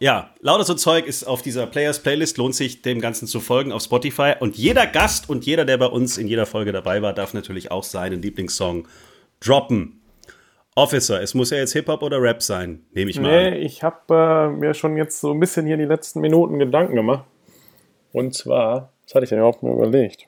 ja, 0.00 0.30
lauter 0.40 0.64
so 0.64 0.74
Zeug 0.74 1.06
ist 1.06 1.24
auf 1.24 1.42
dieser 1.42 1.66
Players 1.66 2.00
Playlist, 2.02 2.36
lohnt 2.38 2.54
sich 2.54 2.82
dem 2.82 3.00
Ganzen 3.00 3.26
zu 3.26 3.40
folgen 3.40 3.72
auf 3.72 3.82
Spotify. 3.82 4.34
Und 4.38 4.56
jeder 4.56 4.86
Gast 4.86 5.28
und 5.28 5.46
jeder, 5.46 5.64
der 5.64 5.78
bei 5.78 5.86
uns 5.86 6.18
in 6.18 6.28
jeder 6.28 6.46
Folge 6.46 6.72
dabei 6.72 7.02
war, 7.02 7.12
darf 7.12 7.34
natürlich 7.34 7.70
auch 7.70 7.84
seinen 7.84 8.22
Lieblingssong 8.22 8.86
droppen. 9.40 10.00
Officer, 10.74 11.22
es 11.22 11.32
muss 11.32 11.50
ja 11.50 11.56
jetzt 11.56 11.72
Hip-Hop 11.72 12.02
oder 12.02 12.20
Rap 12.20 12.42
sein, 12.42 12.84
nehme 12.92 13.10
ich 13.10 13.18
mal 13.18 13.30
Nee, 13.30 13.56
an. 13.56 13.62
ich 13.62 13.82
habe 13.82 14.14
äh, 14.14 14.48
mir 14.54 14.74
schon 14.74 14.98
jetzt 14.98 15.20
so 15.20 15.32
ein 15.32 15.40
bisschen 15.40 15.64
hier 15.66 15.78
die 15.78 15.86
letzten 15.86 16.20
Minuten 16.20 16.58
Gedanken 16.58 16.94
gemacht. 16.96 17.24
Und 18.12 18.34
zwar, 18.34 18.92
was 19.04 19.14
hatte 19.14 19.24
ich 19.24 19.30
denn 19.30 19.38
überhaupt 19.38 19.62
mir 19.62 19.72
überlegt? 19.72 20.26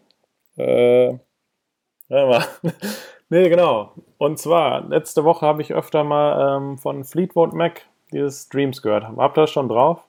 Äh, 0.57 1.09
ja, 1.09 1.19
mal. 2.09 2.45
nee, 3.29 3.49
genau. 3.51 3.93
Und 4.17 4.39
zwar, 4.39 4.89
letzte 4.89 5.25
Woche 5.25 5.45
habe 5.45 5.61
ich 5.61 5.75
öfter 5.75 6.03
mal 6.03 6.57
ähm, 6.57 6.79
von 6.79 7.05
Fleetwood 7.05 7.53
Mac 7.53 7.83
dieses 8.13 8.49
Dreams 8.49 8.83
gehört. 8.83 9.05
Habt 9.17 9.39
ihr 9.39 9.43
das 9.43 9.51
schon 9.51 9.69
drauf? 9.69 10.03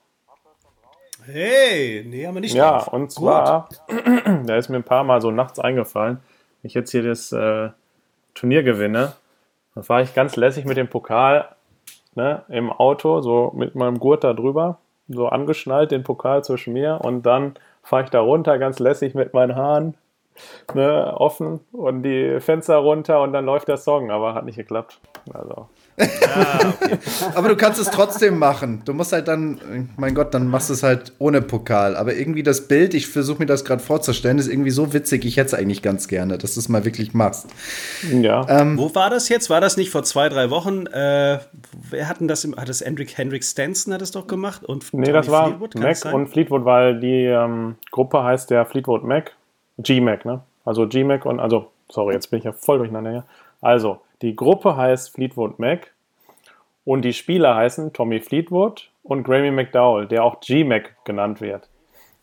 Hey, 1.25 2.03
nee, 2.07 2.25
haben 2.25 2.35
wir 2.35 2.41
nicht 2.41 2.55
Ja, 2.55 2.79
drauf. 2.79 2.87
und 2.93 3.11
zwar, 3.11 3.69
da 4.45 4.55
ist 4.55 4.69
mir 4.69 4.77
ein 4.77 4.83
paar 4.83 5.03
Mal 5.03 5.21
so 5.21 5.31
nachts 5.31 5.59
eingefallen, 5.59 6.19
wenn 6.61 6.67
ich 6.67 6.73
jetzt 6.73 6.91
hier 6.91 7.03
das 7.03 7.31
äh, 7.31 7.69
Turnier 8.33 8.63
gewinne, 8.63 9.13
dann 9.75 9.83
fahre 9.83 10.01
ich 10.03 10.13
ganz 10.15 10.35
lässig 10.37 10.65
mit 10.65 10.77
dem 10.77 10.87
Pokal 10.87 11.49
ne, 12.15 12.43
im 12.49 12.71
Auto, 12.71 13.21
so 13.21 13.51
mit 13.55 13.75
meinem 13.75 13.99
Gurt 13.99 14.23
da 14.23 14.33
drüber, 14.33 14.79
so 15.07 15.27
angeschnallt, 15.27 15.91
den 15.91 16.03
Pokal 16.03 16.43
zwischen 16.43 16.73
mir 16.73 16.99
und 17.03 17.23
dann 17.25 17.55
fahre 17.83 18.03
ich 18.03 18.09
da 18.09 18.21
runter, 18.21 18.57
ganz 18.57 18.79
lässig 18.79 19.13
mit 19.13 19.33
meinen 19.33 19.55
Haaren 19.55 19.95
ne, 20.73 21.13
offen 21.17 21.59
und 21.73 22.03
die 22.03 22.39
Fenster 22.39 22.77
runter 22.77 23.21
und 23.21 23.33
dann 23.33 23.45
läuft 23.45 23.67
der 23.67 23.77
Song, 23.77 24.09
aber 24.09 24.33
hat 24.33 24.45
nicht 24.45 24.55
geklappt. 24.57 24.99
Also, 25.33 25.67
Aber 27.35 27.49
du 27.49 27.55
kannst 27.55 27.79
es 27.79 27.89
trotzdem 27.89 28.37
machen. 28.37 28.81
Du 28.85 28.93
musst 28.93 29.11
halt 29.11 29.27
dann, 29.27 29.89
mein 29.97 30.15
Gott, 30.15 30.33
dann 30.33 30.47
machst 30.47 30.69
du 30.69 30.73
es 30.73 30.83
halt 30.83 31.13
ohne 31.19 31.41
Pokal. 31.41 31.95
Aber 31.95 32.13
irgendwie 32.15 32.43
das 32.43 32.67
Bild, 32.67 32.93
ich 32.93 33.07
versuche 33.07 33.39
mir 33.39 33.45
das 33.45 33.65
gerade 33.65 33.81
vorzustellen, 33.81 34.37
ist 34.39 34.47
irgendwie 34.47 34.69
so 34.71 34.93
witzig. 34.93 35.25
Ich 35.25 35.37
hätte 35.37 35.47
es 35.47 35.53
eigentlich 35.53 35.81
ganz 35.81 36.07
gerne, 36.07 36.37
dass 36.37 36.53
du 36.53 36.59
es 36.59 36.69
mal 36.69 36.85
wirklich 36.85 37.13
machst. 37.13 37.47
ja. 38.11 38.45
Wo 38.77 38.93
war 38.95 39.09
das 39.09 39.29
jetzt? 39.29 39.49
War 39.49 39.61
das 39.61 39.77
nicht 39.77 39.89
vor 39.89 40.03
zwei, 40.03 40.29
drei 40.29 40.49
Wochen? 40.49 40.85
Äh, 40.87 41.39
wer 41.89 42.07
hat 42.07 42.19
denn 42.19 42.27
das? 42.27 42.43
im- 42.43 42.55
Hat 42.55 42.69
das 42.69 42.81
Hendrik, 42.81 43.17
Hendrik 43.17 43.43
Stanton 43.43 43.93
hat 43.93 44.01
es 44.01 44.11
doch 44.11 44.27
gemacht? 44.27 44.63
Und 44.63 44.85
Nee, 44.93 45.07
Tommy 45.07 45.13
das 45.13 45.29
war 45.29 45.47
Fleetwood? 45.47 45.75
Mac 45.75 46.13
und 46.13 46.27
Fleetwood, 46.27 46.65
weil 46.65 46.99
die 46.99 47.25
ähm, 47.25 47.75
Gruppe 47.91 48.23
heißt 48.23 48.49
der 48.49 48.65
Fleetwood 48.65 49.03
Mac. 49.03 49.33
G-Mac, 49.77 50.25
ne? 50.25 50.41
Also 50.65 50.87
G-Mac 50.87 51.25
und, 51.25 51.39
also, 51.39 51.71
sorry, 51.89 52.13
jetzt 52.13 52.29
bin 52.31 52.39
ich 52.39 52.45
ja 52.45 52.51
voll 52.51 52.77
durcheinander 52.79 53.11
hier. 53.11 53.23
Also, 53.61 54.01
die 54.21 54.35
Gruppe 54.35 54.75
heißt 54.75 55.13
Fleetwood 55.13 55.59
Mac 55.59 55.93
und 56.85 57.03
die 57.03 57.13
Spieler 57.13 57.55
heißen 57.55 57.93
Tommy 57.93 58.19
Fleetwood 58.19 58.89
und 59.03 59.23
Grammy 59.23 59.51
McDowell, 59.51 60.07
der 60.07 60.23
auch 60.23 60.39
G-Mac 60.39 60.95
genannt 61.05 61.41
wird. 61.41 61.67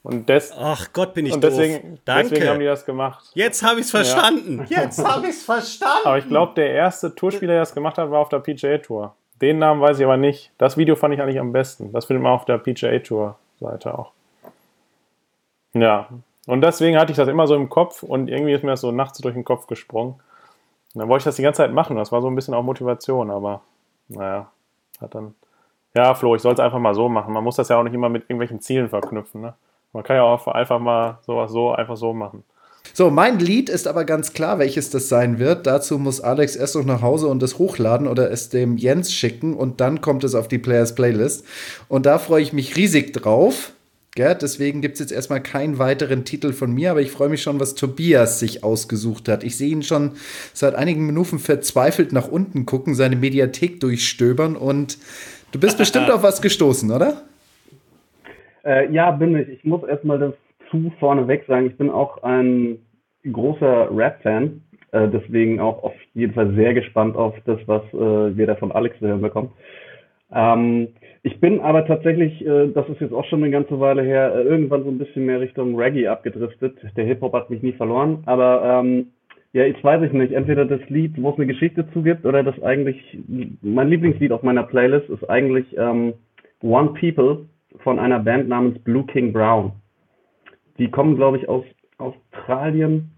Und, 0.02 0.28
des, 0.28 0.52
Ach 0.56 0.92
Gott, 0.92 1.14
bin 1.14 1.26
ich 1.26 1.32
und 1.32 1.42
doof. 1.42 1.50
deswegen, 1.50 1.98
Danke. 2.04 2.28
deswegen 2.28 2.48
haben 2.48 2.60
die 2.60 2.66
das 2.66 2.84
gemacht. 2.84 3.28
Jetzt 3.34 3.64
habe 3.64 3.80
ich 3.80 3.86
es 3.86 3.90
verstanden. 3.90 4.64
Jetzt 4.68 5.04
habe 5.04 5.24
ich 5.24 5.32
es 5.32 5.42
verstanden. 5.42 6.06
Aber 6.06 6.18
ich 6.18 6.28
glaube, 6.28 6.52
der 6.54 6.70
erste 6.70 7.12
Tourspieler, 7.12 7.54
der 7.54 7.62
das 7.62 7.74
gemacht 7.74 7.98
hat, 7.98 8.08
war 8.12 8.20
auf 8.20 8.28
der 8.28 8.38
PGA 8.38 8.78
Tour. 8.78 9.16
Den 9.42 9.58
Namen 9.58 9.80
weiß 9.80 9.98
ich 9.98 10.04
aber 10.04 10.16
nicht. 10.16 10.52
Das 10.58 10.76
Video 10.76 10.94
fand 10.94 11.12
ich 11.14 11.20
eigentlich 11.20 11.40
am 11.40 11.52
besten. 11.52 11.92
Das 11.92 12.04
findet 12.04 12.22
man 12.22 12.32
auf 12.32 12.44
der 12.44 12.58
PGA 12.58 13.00
Tour 13.00 13.36
Seite 13.58 13.98
auch. 13.98 14.12
Ja. 15.74 16.08
Und 16.46 16.60
deswegen 16.60 16.96
hatte 16.96 17.10
ich 17.10 17.16
das 17.16 17.28
immer 17.28 17.48
so 17.48 17.56
im 17.56 17.68
Kopf 17.68 18.04
und 18.04 18.28
irgendwie 18.28 18.52
ist 18.52 18.62
mir 18.62 18.70
das 18.70 18.82
so 18.82 18.92
nachts 18.92 19.18
durch 19.18 19.34
den 19.34 19.44
Kopf 19.44 19.66
gesprungen. 19.66 20.14
Dann 20.96 21.08
wollte 21.08 21.22
ich 21.22 21.24
das 21.24 21.36
die 21.36 21.42
ganze 21.42 21.58
Zeit 21.58 21.72
machen. 21.72 21.96
Das 21.96 22.10
war 22.10 22.22
so 22.22 22.28
ein 22.28 22.34
bisschen 22.34 22.54
auch 22.54 22.62
Motivation, 22.62 23.30
aber 23.30 23.60
naja, 24.08 24.50
hat 25.00 25.14
dann. 25.14 25.34
Ja, 25.94 26.14
Flo, 26.14 26.34
ich 26.34 26.42
soll 26.42 26.54
es 26.54 26.60
einfach 26.60 26.78
mal 26.78 26.94
so 26.94 27.08
machen. 27.08 27.32
Man 27.32 27.44
muss 27.44 27.56
das 27.56 27.68
ja 27.68 27.78
auch 27.78 27.82
nicht 27.82 27.94
immer 27.94 28.08
mit 28.08 28.24
irgendwelchen 28.24 28.60
Zielen 28.60 28.88
verknüpfen. 28.88 29.40
Ne? 29.40 29.54
Man 29.92 30.02
kann 30.02 30.16
ja 30.16 30.22
auch 30.22 30.46
einfach 30.48 30.78
mal 30.78 31.18
sowas 31.22 31.50
so, 31.50 31.72
einfach 31.72 31.96
so 31.96 32.12
machen. 32.12 32.44
So, 32.92 33.10
mein 33.10 33.38
Lied 33.38 33.68
ist 33.68 33.88
aber 33.88 34.04
ganz 34.04 34.32
klar, 34.32 34.58
welches 34.58 34.90
das 34.90 35.08
sein 35.08 35.38
wird. 35.38 35.66
Dazu 35.66 35.98
muss 35.98 36.20
Alex 36.20 36.56
erst 36.56 36.76
noch 36.76 36.84
nach 36.84 37.02
Hause 37.02 37.28
und 37.28 37.42
es 37.42 37.58
hochladen 37.58 38.06
oder 38.06 38.30
es 38.30 38.48
dem 38.48 38.76
Jens 38.76 39.12
schicken 39.12 39.54
und 39.54 39.80
dann 39.80 40.00
kommt 40.00 40.24
es 40.24 40.34
auf 40.34 40.48
die 40.48 40.58
Players 40.58 40.94
Playlist. 40.94 41.44
Und 41.88 42.06
da 42.06 42.18
freue 42.18 42.42
ich 42.42 42.52
mich 42.52 42.76
riesig 42.76 43.12
drauf. 43.12 43.72
Gell? 44.16 44.34
Deswegen 44.40 44.80
gibt 44.80 44.94
es 44.94 45.00
jetzt 45.00 45.12
erstmal 45.12 45.42
keinen 45.42 45.78
weiteren 45.78 46.24
Titel 46.24 46.52
von 46.52 46.72
mir, 46.72 46.90
aber 46.90 47.02
ich 47.02 47.10
freue 47.10 47.28
mich 47.28 47.42
schon, 47.42 47.60
was 47.60 47.74
Tobias 47.74 48.40
sich 48.40 48.64
ausgesucht 48.64 49.28
hat. 49.28 49.44
Ich 49.44 49.58
sehe 49.58 49.68
ihn 49.68 49.82
schon 49.82 50.12
seit 50.54 50.74
einigen 50.74 51.06
Minuten 51.06 51.38
verzweifelt 51.38 52.12
nach 52.12 52.26
unten 52.26 52.64
gucken, 52.64 52.94
seine 52.94 53.14
Mediathek 53.14 53.78
durchstöbern 53.78 54.56
und 54.56 54.98
du 55.52 55.60
bist 55.60 55.76
bestimmt 55.76 56.10
auf 56.12 56.22
was 56.22 56.40
gestoßen, 56.40 56.90
oder? 56.90 57.22
Äh, 58.64 58.90
ja, 58.90 59.10
bin 59.10 59.36
ich. 59.36 59.48
Ich 59.48 59.64
muss 59.64 59.84
erstmal 59.84 60.18
das 60.18 60.34
zu 60.70 60.90
vorneweg 60.98 61.44
sagen. 61.46 61.66
Ich 61.66 61.76
bin 61.76 61.90
auch 61.90 62.22
ein 62.22 62.78
großer 63.30 63.94
Rap-Fan. 63.94 64.62
Äh, 64.92 65.08
deswegen 65.08 65.60
auch 65.60 65.82
auf 65.82 65.94
jeden 66.14 66.32
Fall 66.32 66.54
sehr 66.54 66.72
gespannt 66.72 67.16
auf 67.16 67.34
das, 67.44 67.58
was 67.66 67.82
äh, 67.92 68.36
wir 68.36 68.46
da 68.46 68.56
von 68.56 68.72
Alex 68.72 68.98
zu 68.98 69.06
hören 69.06 69.20
bekommen. 69.20 69.52
Ähm, 70.32 70.88
ich 71.26 71.40
bin 71.40 71.58
aber 71.58 71.84
tatsächlich, 71.84 72.40
äh, 72.46 72.68
das 72.68 72.88
ist 72.88 73.00
jetzt 73.00 73.12
auch 73.12 73.24
schon 73.24 73.42
eine 73.42 73.50
ganze 73.50 73.80
Weile 73.80 74.02
her, 74.02 74.32
äh, 74.32 74.42
irgendwann 74.42 74.84
so 74.84 74.90
ein 74.90 74.98
bisschen 74.98 75.26
mehr 75.26 75.40
Richtung 75.40 75.74
Reggae 75.74 76.06
abgedriftet. 76.06 76.78
Der 76.96 77.04
Hip-Hop 77.04 77.32
hat 77.32 77.50
mich 77.50 77.62
nie 77.62 77.72
verloren. 77.72 78.22
Aber 78.26 78.62
ähm, 78.62 79.08
ja, 79.52 79.64
jetzt 79.64 79.82
weiß 79.82 80.04
ich 80.04 80.12
nicht. 80.12 80.32
Entweder 80.32 80.66
das 80.66 80.88
Lied, 80.88 81.20
wo 81.20 81.30
es 81.30 81.34
eine 81.34 81.48
Geschichte 81.48 81.84
zugibt, 81.92 82.24
oder 82.26 82.44
das 82.44 82.62
eigentlich, 82.62 83.18
mein 83.60 83.88
Lieblingslied 83.88 84.30
auf 84.30 84.44
meiner 84.44 84.62
Playlist 84.62 85.10
ist 85.10 85.28
eigentlich 85.28 85.66
ähm, 85.76 86.14
One 86.62 86.94
People 87.00 87.46
von 87.82 87.98
einer 87.98 88.20
Band 88.20 88.48
namens 88.48 88.78
Blue 88.84 89.04
King 89.06 89.32
Brown. 89.32 89.72
Die 90.78 90.92
kommen, 90.92 91.16
glaube 91.16 91.38
ich, 91.38 91.48
aus 91.48 91.64
Australien. 91.98 93.10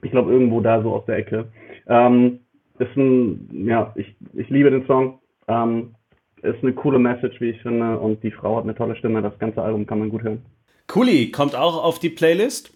Ich 0.00 0.10
glaube, 0.10 0.32
irgendwo 0.32 0.62
da 0.62 0.82
so 0.82 0.94
aus 0.94 1.04
der 1.04 1.18
Ecke. 1.18 1.48
Ähm, 1.86 2.38
ist 2.78 2.96
ein, 2.96 3.66
ja, 3.68 3.92
ich, 3.94 4.16
ich 4.32 4.48
liebe 4.48 4.70
den 4.70 4.86
Song. 4.86 5.18
Ähm, 5.48 5.94
ist 6.42 6.62
eine 6.62 6.72
coole 6.72 6.98
Message, 6.98 7.40
wie 7.40 7.50
ich 7.50 7.62
finde. 7.62 7.98
Und 7.98 8.22
die 8.22 8.30
Frau 8.30 8.56
hat 8.56 8.64
eine 8.64 8.74
tolle 8.74 8.96
Stimme. 8.96 9.22
Das 9.22 9.38
ganze 9.38 9.62
Album 9.62 9.86
kann 9.86 9.98
man 9.98 10.10
gut 10.10 10.22
hören. 10.22 10.42
Cooli 10.86 11.30
kommt 11.30 11.54
auch 11.54 11.82
auf 11.82 11.98
die 11.98 12.10
Playlist. 12.10 12.72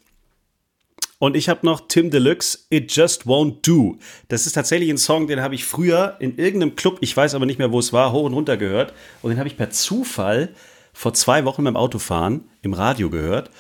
Und 1.18 1.34
ich 1.34 1.48
habe 1.48 1.64
noch 1.64 1.88
Tim 1.88 2.10
Deluxe, 2.10 2.58
It 2.68 2.94
Just 2.94 3.24
Won't 3.24 3.66
Do. 3.66 3.96
Das 4.28 4.46
ist 4.46 4.52
tatsächlich 4.52 4.90
ein 4.90 4.98
Song, 4.98 5.26
den 5.26 5.40
habe 5.40 5.54
ich 5.54 5.64
früher 5.64 6.16
in 6.18 6.36
irgendeinem 6.36 6.76
Club, 6.76 6.98
ich 7.00 7.16
weiß 7.16 7.34
aber 7.34 7.46
nicht 7.46 7.58
mehr, 7.58 7.72
wo 7.72 7.78
es 7.78 7.94
war, 7.94 8.12
hoch 8.12 8.24
und 8.24 8.34
runter 8.34 8.58
gehört. 8.58 8.92
Und 9.22 9.30
den 9.30 9.38
habe 9.38 9.48
ich 9.48 9.56
per 9.56 9.70
Zufall 9.70 10.50
vor 10.92 11.14
zwei 11.14 11.46
Wochen 11.46 11.64
beim 11.64 11.76
Autofahren 11.76 12.44
im 12.60 12.74
Radio 12.74 13.08
gehört 13.08 13.50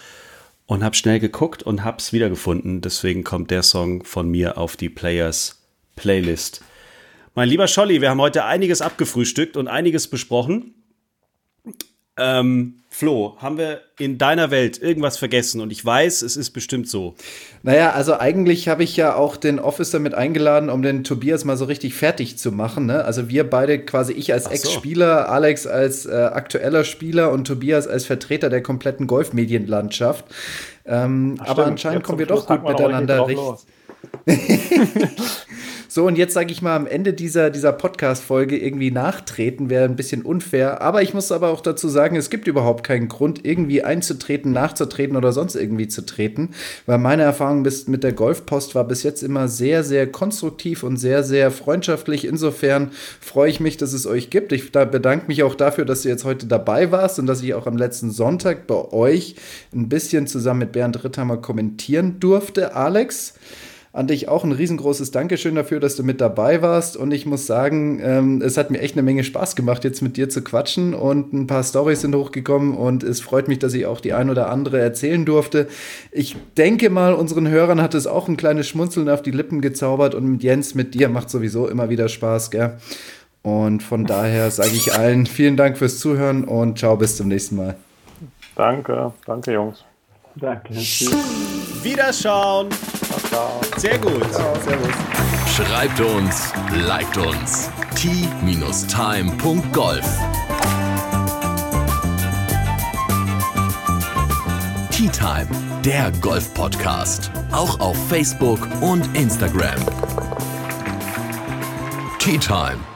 und 0.66 0.84
habe 0.84 0.96
schnell 0.96 1.18
geguckt 1.18 1.62
und 1.62 1.82
habe 1.82 1.96
es 1.98 2.12
wiedergefunden. 2.12 2.82
Deswegen 2.82 3.24
kommt 3.24 3.50
der 3.50 3.62
Song 3.62 4.04
von 4.04 4.28
mir 4.28 4.58
auf 4.58 4.76
die 4.76 4.90
Players 4.90 5.62
Playlist. 5.96 6.62
Mein 7.36 7.50
lieber 7.50 7.68
Scholli, 7.68 8.00
wir 8.00 8.08
haben 8.08 8.22
heute 8.22 8.46
einiges 8.46 8.80
abgefrühstückt 8.80 9.58
und 9.58 9.68
einiges 9.68 10.08
besprochen. 10.08 10.72
Ähm, 12.16 12.76
Flo, 12.88 13.36
haben 13.36 13.58
wir 13.58 13.82
in 13.98 14.16
deiner 14.16 14.50
Welt 14.50 14.80
irgendwas 14.80 15.18
vergessen? 15.18 15.60
Und 15.60 15.70
ich 15.70 15.84
weiß, 15.84 16.22
es 16.22 16.38
ist 16.38 16.52
bestimmt 16.52 16.88
so. 16.88 17.14
Naja, 17.62 17.90
also 17.90 18.18
eigentlich 18.18 18.68
habe 18.68 18.84
ich 18.84 18.96
ja 18.96 19.16
auch 19.16 19.36
den 19.36 19.58
Officer 19.58 19.98
mit 19.98 20.14
eingeladen, 20.14 20.70
um 20.70 20.80
den 20.80 21.04
Tobias 21.04 21.44
mal 21.44 21.58
so 21.58 21.66
richtig 21.66 21.92
fertig 21.92 22.38
zu 22.38 22.52
machen. 22.52 22.86
Ne? 22.86 23.04
Also 23.04 23.28
wir 23.28 23.50
beide, 23.50 23.84
quasi 23.84 24.14
ich 24.14 24.32
als 24.32 24.44
so. 24.44 24.50
Ex-Spieler, 24.52 25.28
Alex 25.28 25.66
als 25.66 26.06
äh, 26.06 26.14
aktueller 26.14 26.84
Spieler 26.84 27.32
und 27.32 27.46
Tobias 27.46 27.86
als 27.86 28.06
Vertreter 28.06 28.48
der 28.48 28.62
kompletten 28.62 29.06
Golfmedienlandschaft. 29.06 30.24
Ähm, 30.86 31.36
Ach, 31.40 31.48
aber 31.48 31.66
anscheinend 31.66 31.98
Jetzt 31.98 32.06
kommen 32.06 32.18
wir 32.18 32.24
doch 32.24 32.46
Schluss 32.46 32.60
gut 32.60 32.80
noch 32.80 33.28
richtig 33.28 33.66
So, 35.88 36.06
und 36.06 36.16
jetzt 36.18 36.34
sage 36.34 36.52
ich 36.52 36.62
mal, 36.62 36.76
am 36.76 36.86
Ende 36.86 37.12
dieser, 37.12 37.50
dieser 37.50 37.72
Podcast-Folge 37.72 38.56
irgendwie 38.58 38.90
nachtreten 38.90 39.70
wäre 39.70 39.84
ein 39.84 39.96
bisschen 39.96 40.22
unfair. 40.22 40.80
Aber 40.80 41.02
ich 41.02 41.14
muss 41.14 41.32
aber 41.32 41.50
auch 41.50 41.60
dazu 41.60 41.88
sagen, 41.88 42.16
es 42.16 42.30
gibt 42.30 42.46
überhaupt 42.46 42.84
keinen 42.84 43.08
Grund, 43.08 43.44
irgendwie 43.44 43.82
einzutreten, 43.82 44.52
nachzutreten 44.52 45.16
oder 45.16 45.32
sonst 45.32 45.54
irgendwie 45.54 45.88
zu 45.88 46.04
treten. 46.04 46.50
Weil 46.86 46.98
meine 46.98 47.22
Erfahrung 47.22 47.62
bis, 47.62 47.86
mit 47.88 48.04
der 48.04 48.12
Golfpost 48.12 48.74
war 48.74 48.84
bis 48.84 49.02
jetzt 49.02 49.22
immer 49.22 49.48
sehr, 49.48 49.84
sehr 49.84 50.06
konstruktiv 50.06 50.82
und 50.82 50.96
sehr, 50.96 51.22
sehr 51.22 51.50
freundschaftlich. 51.50 52.24
Insofern 52.26 52.90
freue 53.20 53.50
ich 53.50 53.60
mich, 53.60 53.76
dass 53.76 53.92
es 53.92 54.06
euch 54.06 54.30
gibt. 54.30 54.52
Ich 54.52 54.72
da 54.72 54.84
bedanke 54.84 55.26
mich 55.28 55.42
auch 55.42 55.54
dafür, 55.54 55.84
dass 55.84 56.02
du 56.02 56.08
jetzt 56.08 56.24
heute 56.24 56.46
dabei 56.46 56.90
warst 56.90 57.18
und 57.18 57.26
dass 57.26 57.42
ich 57.42 57.54
auch 57.54 57.66
am 57.66 57.76
letzten 57.76 58.10
Sonntag 58.10 58.66
bei 58.66 58.92
euch 58.92 59.36
ein 59.74 59.88
bisschen 59.88 60.26
zusammen 60.26 60.60
mit 60.60 60.72
Bernd 60.72 61.02
Ritthammer 61.04 61.36
kommentieren 61.36 62.20
durfte. 62.20 62.74
Alex, 62.74 63.34
an 63.96 64.06
dich 64.06 64.28
auch 64.28 64.44
ein 64.44 64.52
riesengroßes 64.52 65.10
Dankeschön 65.10 65.54
dafür, 65.54 65.80
dass 65.80 65.96
du 65.96 66.02
mit 66.02 66.20
dabei 66.20 66.60
warst. 66.60 66.98
Und 66.98 67.12
ich 67.12 67.24
muss 67.24 67.46
sagen, 67.46 67.98
ähm, 68.02 68.42
es 68.42 68.58
hat 68.58 68.70
mir 68.70 68.80
echt 68.80 68.94
eine 68.94 69.02
Menge 69.02 69.24
Spaß 69.24 69.56
gemacht, 69.56 69.84
jetzt 69.84 70.02
mit 70.02 70.18
dir 70.18 70.28
zu 70.28 70.44
quatschen. 70.44 70.92
Und 70.92 71.32
ein 71.32 71.46
paar 71.46 71.62
Storys 71.62 72.02
sind 72.02 72.14
hochgekommen. 72.14 72.74
Und 72.74 73.02
es 73.02 73.22
freut 73.22 73.48
mich, 73.48 73.58
dass 73.58 73.72
ich 73.72 73.86
auch 73.86 74.02
die 74.02 74.12
ein 74.12 74.28
oder 74.28 74.50
andere 74.50 74.78
erzählen 74.78 75.24
durfte. 75.24 75.66
Ich 76.12 76.36
denke 76.58 76.90
mal, 76.90 77.14
unseren 77.14 77.48
Hörern 77.48 77.80
hat 77.80 77.94
es 77.94 78.06
auch 78.06 78.28
ein 78.28 78.36
kleines 78.36 78.68
Schmunzeln 78.68 79.08
auf 79.08 79.22
die 79.22 79.30
Lippen 79.30 79.62
gezaubert. 79.62 80.14
Und 80.14 80.26
mit 80.26 80.42
Jens, 80.42 80.74
mit 80.74 80.92
dir 80.92 81.08
macht 81.08 81.30
sowieso 81.30 81.66
immer 81.66 81.88
wieder 81.88 82.10
Spaß, 82.10 82.50
gell? 82.50 82.76
Und 83.42 83.82
von 83.82 84.04
daher 84.04 84.50
sage 84.50 84.72
ich 84.74 84.92
allen 84.92 85.24
vielen 85.24 85.56
Dank 85.56 85.78
fürs 85.78 85.98
Zuhören 86.00 86.44
und 86.44 86.78
ciao, 86.78 86.96
bis 86.96 87.16
zum 87.16 87.28
nächsten 87.28 87.56
Mal. 87.56 87.76
Danke, 88.56 89.14
danke 89.24 89.52
Jungs. 89.52 89.84
Danke. 90.36 90.74
Wiederschauen. 91.82 92.68
Ciao. 93.28 93.60
Sehr 93.76 93.98
gut. 93.98 94.22
Schreibt 95.56 96.00
uns, 96.00 96.52
liked 96.86 97.16
uns. 97.16 97.70
t-time.golf 97.94 98.76
Tea 104.90 105.08
Time, 105.08 105.48
der 105.84 106.10
Golf-Podcast. 106.20 107.30
Auch 107.52 107.80
auf 107.80 107.96
Facebook 108.08 108.60
und 108.82 109.16
Instagram. 109.16 109.78
Tea 112.18 112.38
Time. 112.38 112.95